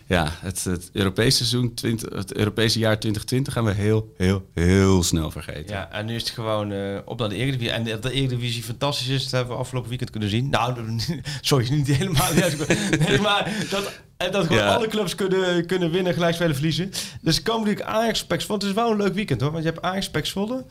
ja, 0.07 0.31
het, 0.39 0.63
het 0.63 0.89
Europese 0.93 1.37
seizoen, 1.37 1.73
20, 1.73 2.13
het 2.13 2.33
Europese 2.33 2.79
jaar 2.79 2.99
2020 2.99 3.53
gaan 3.53 3.63
we 3.65 3.71
heel, 3.71 4.13
heel, 4.17 4.49
heel 4.53 5.03
snel 5.03 5.31
vergeten. 5.31 5.75
Ja, 5.75 5.91
en 5.91 6.05
nu 6.05 6.15
is 6.15 6.21
het 6.21 6.31
gewoon 6.31 6.71
eh, 6.71 6.97
op 7.05 7.19
naar 7.19 7.29
de 7.29 7.35
Eredivisie. 7.35 7.71
En 7.71 7.83
dat 7.83 8.03
de 8.03 8.11
Eredivisie 8.11 8.63
fantastisch 8.63 9.07
is, 9.07 9.23
dat 9.23 9.31
hebben 9.31 9.53
we 9.53 9.61
afgelopen 9.61 9.89
weekend 9.89 10.09
kunnen 10.09 10.29
zien. 10.29 10.49
Nou, 10.49 10.99
sorry, 11.41 11.69
niet 11.69 11.87
helemaal. 11.87 12.33
nee, 13.07 13.19
maar 13.19 13.65
dat, 13.69 13.91
en 14.17 14.31
dat 14.31 14.45
gewoon 14.45 14.61
Ja. 14.61 14.75
alle 14.75 14.87
clubs 14.87 15.15
kunnen, 15.15 15.65
kunnen 15.65 15.91
winnen, 15.91 16.13
gelijk 16.13 16.35
spelen, 16.35 16.53
verliezen. 16.55 16.91
Dus 17.21 17.41
komen 17.41 17.67
natuurlijk 17.67 17.95
Ajax, 17.95 18.25
Pax 18.25 18.45
Want 18.45 18.61
het 18.61 18.71
is 18.71 18.77
wel 18.77 18.91
een 18.91 18.97
leuk 18.97 19.13
weekend 19.13 19.41
hoor. 19.41 19.51
Want 19.51 19.63
je 19.63 19.69
hebt 19.69 19.83
Ajax, 19.83 20.09
Pax 20.09 20.31
Volle. 20.31 20.65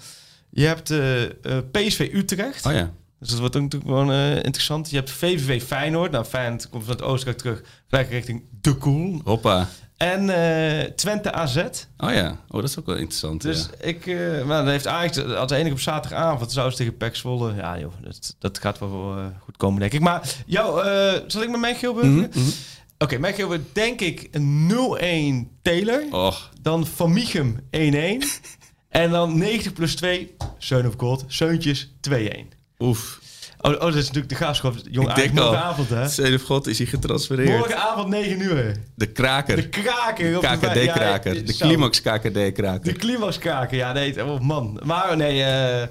Je 0.51 0.67
hebt 0.67 0.91
eh, 0.91 1.23
eh, 1.25 1.31
PSV 1.71 2.11
Utrecht. 2.13 2.67
Oh 2.67 2.73
ja, 2.73 2.93
Dus 3.25 3.33
dat 3.33 3.41
wordt 3.41 3.57
ook 3.57 3.63
natuurlijk 3.63 3.91
gewoon 3.91 4.13
eh, 4.13 4.37
interessant. 4.37 4.91
Je 4.91 4.97
hebt 4.97 5.11
VVV 5.11 5.63
Feyenoord. 5.63 6.11
Nou, 6.11 6.25
Feyenoord 6.25 6.69
komt 6.69 6.85
van 6.85 6.93
het 6.93 7.03
Oostenrijk 7.03 7.39
terug. 7.39 7.63
Gelijk 7.89 8.11
richting 8.11 8.45
De 8.61 8.75
Koel. 8.75 9.21
hoppa. 9.25 9.69
En 9.97 10.31
eh, 10.31 10.91
Twente 10.91 11.33
AZ. 11.33 11.57
Oh 11.97 12.13
ja, 12.13 12.31
oh, 12.49 12.61
dat 12.61 12.69
is 12.69 12.79
ook 12.79 12.87
wel 12.87 12.97
interessant. 12.97 13.43
Dus 13.43 13.69
ja. 13.79 13.87
ik, 13.87 14.07
eh, 14.07 14.45
maar 14.45 14.57
dan 14.57 14.69
heeft 14.69 14.87
Ajax 14.87 15.25
als 15.25 15.51
enige 15.51 15.73
op 15.73 15.81
zaterdagavond 15.81 16.53
zou 16.53 16.71
ze 16.71 16.77
tegen 16.77 16.97
PEC 16.97 17.17
Zwolle. 17.17 17.55
Ja 17.55 17.79
joh, 17.79 17.93
dat, 18.01 18.37
dat 18.39 18.59
gaat 18.59 18.79
wel 18.79 19.17
goed 19.41 19.57
komen 19.57 19.81
denk 19.81 19.93
ik. 19.93 20.01
Maar 20.01 20.35
jou, 20.47 20.85
zal 21.27 21.43
ik 21.43 21.51
met 21.51 21.61
mijn? 21.61 21.77
Mhm, 21.83 22.19
mhm. 22.19 22.51
Oké, 22.99 23.33
Geelburger 23.33 23.67
denk 23.73 24.01
ik 24.01 24.29
een 24.31 25.47
0-1 25.49 25.61
Taylor. 25.63 26.03
Och, 26.11 26.51
Dan 26.61 26.87
Van 26.87 27.13
Michum 27.13 27.61
1-1. 27.61 27.69
en 28.89 29.11
dan 29.11 29.39
90 29.39 29.73
plus 29.73 29.97
2, 29.97 30.35
Seun 30.59 30.87
of 30.87 30.95
God, 30.97 31.25
Seuntjes 31.27 31.95
2-1. 32.11 32.54
Oef. 32.79 33.19
Oh, 33.61 33.73
oh, 33.73 33.81
dat 33.81 33.95
is 33.95 34.01
natuurlijk 34.07 34.29
de 34.29 34.35
graafschap. 34.35 34.75
Jong 34.91 35.09
Ik 35.09 35.15
denk 35.15 35.39
al. 35.39 35.45
morgenavond 35.45 35.89
hè. 35.89 36.09
Zeden 36.09 36.41
God 36.41 36.67
is 36.67 36.79
hier 36.79 36.87
getransfereerd. 36.87 37.49
Morgenavond 37.59 38.09
9 38.09 38.41
uur. 38.41 38.77
De 38.95 39.07
kraker. 39.07 39.57
De 39.57 39.69
kraker. 39.69 40.33
de- 40.33 40.39
KKD-kraker. 40.39 41.35
ja, 41.35 41.43
de 41.43 41.55
climax 41.57 42.01
KKD-kraker. 42.03 42.93
De 42.93 42.99
climaxkaken, 42.99 43.77
ja, 43.77 43.93
nee, 43.93 44.25
oh 44.25 44.41
man. 44.41 44.81
Maar 44.85 45.17
nee, 45.17 45.43
eh, 45.43 45.89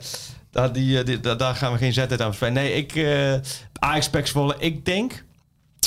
daar, 0.52 0.74
die, 0.74 1.00
eh, 1.00 1.06
die- 1.06 1.20
daar, 1.20 1.56
gaan 1.56 1.72
we 1.72 1.78
geen 1.78 1.94
zetheid 1.94 2.22
aan 2.22 2.34
verspreiden. 2.34 2.64
Nee, 2.64 2.74
ik, 2.74 2.96
eh 2.96 3.34
Ajax 3.80 4.10
Zwolle, 4.24 4.56
ik 4.60 4.86
denk 4.86 5.24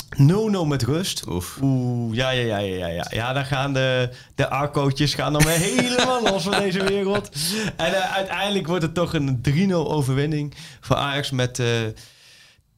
0-0 0.03 0.67
met 0.67 0.83
rust. 0.83 1.27
Oef. 1.27 1.57
Oeh, 1.61 2.15
ja, 2.15 2.29
ja, 2.29 2.57
ja, 2.57 2.57
ja, 2.57 2.87
ja, 2.87 3.07
ja. 3.09 3.33
Dan 3.33 3.45
gaan 3.45 3.73
de, 3.73 4.09
de 4.35 4.49
Arcootjes 4.49 5.13
gaan 5.13 5.33
dan 5.33 5.43
weer 5.43 5.57
helemaal 5.75 6.21
los 6.23 6.43
van 6.43 6.51
deze 6.61 6.83
wereld. 6.83 7.29
En 7.77 7.93
eh, 7.95 8.15
uiteindelijk 8.15 8.67
wordt 8.67 8.83
het 8.83 8.93
toch 8.93 9.13
een 9.13 9.41
3-0 9.69 9.71
overwinning 9.73 10.53
voor 10.81 10.95
Ajax 10.95 11.31
met 11.31 11.59
eh, 11.59 11.67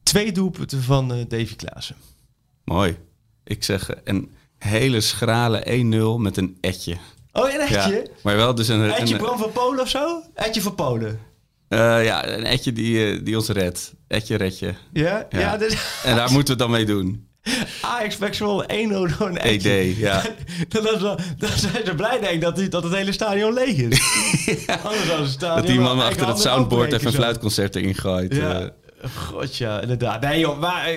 twee 0.02 0.32
doelpunten 0.32 0.82
van 0.82 1.12
eh 1.12 1.18
Davy 1.28 1.56
Klaassen. 1.56 1.96
Mooi. 2.64 2.96
Ik 3.44 3.64
zeg 3.64 3.90
een 4.04 4.32
hele 4.58 5.00
schrale 5.00 5.64
1-0 6.18 6.20
met 6.20 6.36
een 6.36 6.58
etje. 6.60 6.96
Oh, 7.32 7.52
een 7.52 7.68
Ja, 7.68 7.84
etje? 7.84 8.10
maar 8.22 8.36
wel 8.36 8.54
dus 8.54 8.68
een, 8.68 8.90
Etje 8.90 9.16
Bram 9.16 9.38
van 9.38 9.52
Polen 9.52 9.80
of 9.80 9.88
zo? 9.88 10.22
Etje 10.34 10.62
van 10.62 10.74
Polen. 10.74 11.20
Eh, 11.70 12.04
ja, 12.04 12.28
een 12.28 12.44
etje 12.44 12.72
die, 12.72 13.06
eh, 13.12 13.20
die 13.24 13.36
ons 13.36 13.48
redt. 13.48 13.92
Etje 14.08 14.36
redje. 14.36 14.74
Ja? 14.92 15.26
Ja, 15.30 15.38
Ja. 15.38 15.56
dus... 15.56 15.76
En 16.04 16.16
daar 16.16 16.32
moeten 16.32 16.56
we 16.56 16.62
het 16.62 16.70
dan 16.70 16.70
mee 16.70 16.84
doen. 16.84 17.28
Ajax 17.82 18.16
Pax 18.16 18.36
Zwolle 18.36 18.64
1-0 18.68 19.18
door 19.18 19.28
een 19.28 19.38
ED, 19.38 19.44
etje. 19.64 19.98
ja. 19.98 20.22
dan, 20.68 21.18
zijn 21.56 21.84
ze 21.84 21.94
blij 21.96 22.20
denk 22.20 22.32
ik 22.32 22.40
dat, 22.40 22.56
die, 22.56 22.68
dat 22.68 22.82
het 22.82 22.94
hele 22.94 23.12
stadion 23.12 23.52
leeg 23.52 23.76
is. 23.76 24.00
Anders 24.84 25.08
het 25.08 25.28
stadion 25.28 25.56
Dat 25.56 25.66
die 25.66 25.80
man 25.80 26.00
achter 26.00 26.26
het 26.28 26.38
soundboard 26.38 26.92
even 26.92 27.06
een 27.06 27.12
fluitconcert 27.12 27.76
erin 27.76 27.94
gooit. 27.94 28.34
Ja. 28.34 28.60
eh. 28.60 29.10
God 29.16 29.56
ja, 29.56 29.80
inderdaad. 29.80 30.20
Nee 30.20 30.38
joh, 30.38 30.58
maar 30.60 30.90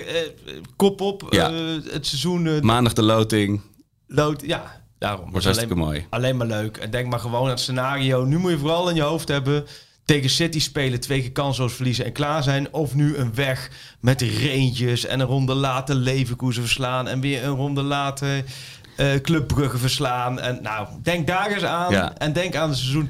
kop 0.76 1.00
op. 1.00 1.26
Ja. 1.30 1.52
het 1.90 2.06
seizoen 2.06 2.64
maandag 2.66 2.92
de 2.92 3.02
loting. 3.02 3.60
lood. 4.06 4.42
Ja, 4.46 4.82
daarom. 4.98 5.20
Wordt 5.20 5.34
Dus 5.34 5.44
hartstikke 5.44 5.74
alleen, 5.74 5.86
mooi. 5.86 6.06
alleen 6.10 6.36
maar 6.36 6.46
leuk. 6.46 6.76
En 6.76 6.90
denk 6.90 7.08
maar 7.10 7.20
gewoon 7.20 7.42
aan 7.42 7.48
het 7.48 7.60
scenario. 7.60 8.24
Nu 8.24 8.38
moet 8.38 8.50
je 8.50 8.58
vooral 8.58 8.88
in 8.88 8.94
je 8.94 9.02
hoofd 9.02 9.28
hebben. 9.28 9.64
Tegen 10.04 10.30
City 10.30 10.60
spelen, 10.60 11.00
twee 11.00 11.20
keer 11.20 11.32
kansloos 11.32 11.72
verliezen 11.72 12.04
en 12.04 12.12
klaar 12.12 12.42
zijn. 12.42 12.72
Of 12.72 12.94
nu 12.94 13.16
een 13.16 13.34
weg 13.34 13.70
met 14.00 14.22
Rangers 14.22 15.06
en 15.06 15.20
een 15.20 15.26
ronde 15.26 15.54
later 15.54 15.94
Leverkusen 15.94 16.62
verslaan. 16.62 17.08
En 17.08 17.20
weer 17.20 17.44
een 17.44 17.54
ronde 17.54 17.82
later 17.82 18.44
Club 19.22 19.46
Brugge 19.46 19.78
verslaan. 19.78 20.40
En 20.40 20.58
nou, 20.62 20.88
denk 21.02 21.26
daar 21.26 21.50
eens 21.50 21.64
aan. 21.64 21.92
Ja. 21.92 22.16
En 22.18 22.32
denk 22.32 22.56
aan 22.56 22.68
het 22.68 22.78
seizoen 22.78 23.08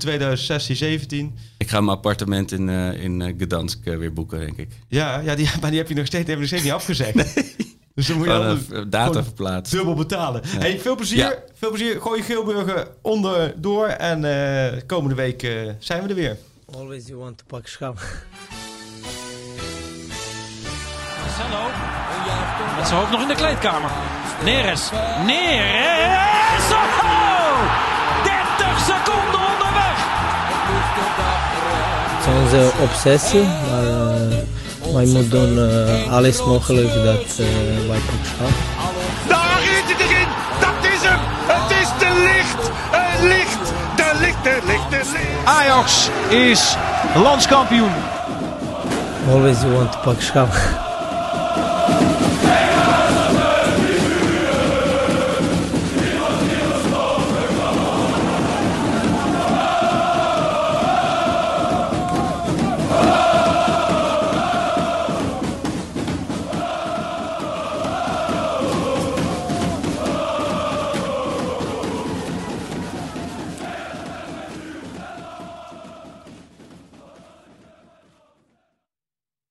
2016-17. 1.33 1.39
Ik 1.59 1.69
ga 1.69 1.81
mijn 1.81 1.97
appartement 1.97 2.53
in, 2.53 2.69
eh, 2.69 3.03
in 3.03 3.23
eh, 3.23 3.35
Gdansk 3.39 3.85
weer 3.85 4.13
boeken, 4.13 4.39
denk 4.39 4.57
ik. 4.57 4.69
Ja, 4.89 5.19
ja 5.19 5.35
die, 5.35 5.49
maar 5.61 5.71
die 5.71 5.79
heb 5.79 5.89
je 5.89 5.95
nog 5.95 6.07
steeds, 6.07 6.25
die 6.25 6.35
hebben 6.35 6.49
we 6.49 6.55
nog 6.55 6.63
steeds 6.63 6.63
niet 6.63 6.73
afgezegd. 6.73 7.35
Dus 7.95 8.07
dan 8.07 8.17
moet 8.17 8.27
je 8.27 8.33
altijd 8.33 8.71
een 8.71 8.91
data 8.91 9.07
gewoon 9.07 9.25
verplaatst. 9.25 9.73
dubbel 9.73 9.95
betalen. 9.95 10.43
Hey, 10.47 10.79
veel 10.79 10.97
plezier. 10.97 11.19
Ja. 11.19 11.35
Veel 11.55 11.71
plezier. 11.71 12.01
Gooi 12.01 12.19
je 12.19 12.25
Geelburger 12.25 12.89
onderdoor. 13.03 13.87
En 13.87 14.87
komende 14.87 15.15
week 15.15 15.41
zijn 15.79 16.03
we 16.03 16.09
er 16.09 16.15
weer. 16.15 16.37
Always 16.77 17.09
you 17.09 17.19
want 17.19 17.39
to 17.39 17.45
pak 17.45 17.67
schaam. 17.69 17.95
Marcelo. 21.21 21.63
Met 22.77 22.87
zijn 22.87 22.99
hoofd 22.99 23.11
nog 23.11 23.21
in 23.21 23.29
de 23.29 23.35
kleedkamer. 23.35 23.91
Neres. 24.45 24.91
Neres. 25.27 26.71
Oh! 26.73 27.59
30 28.25 28.79
seconden 28.79 29.41
onderweg. 29.51 29.99
Het 32.11 32.27
is 32.27 32.43
onze 32.43 32.73
obsessie, 32.83 33.43
maar 33.43 33.87
eh, 33.87 34.93
wij 34.95 35.07
moeten 35.07 35.31
doen 35.31 35.59
eh, 35.59 36.13
alles 36.13 36.45
mogelijk 36.45 36.95
dat 36.95 37.39
eh, 37.39 37.89
wij 37.89 37.99
pak 37.99 38.74
Ajax 45.47 46.09
is 46.31 46.77
landskampioen. 47.15 47.93
Always 49.29 49.63
you 49.63 49.75
want 49.75 49.93
to 49.93 49.99
pak 49.99 50.19
schaam. 50.21 50.84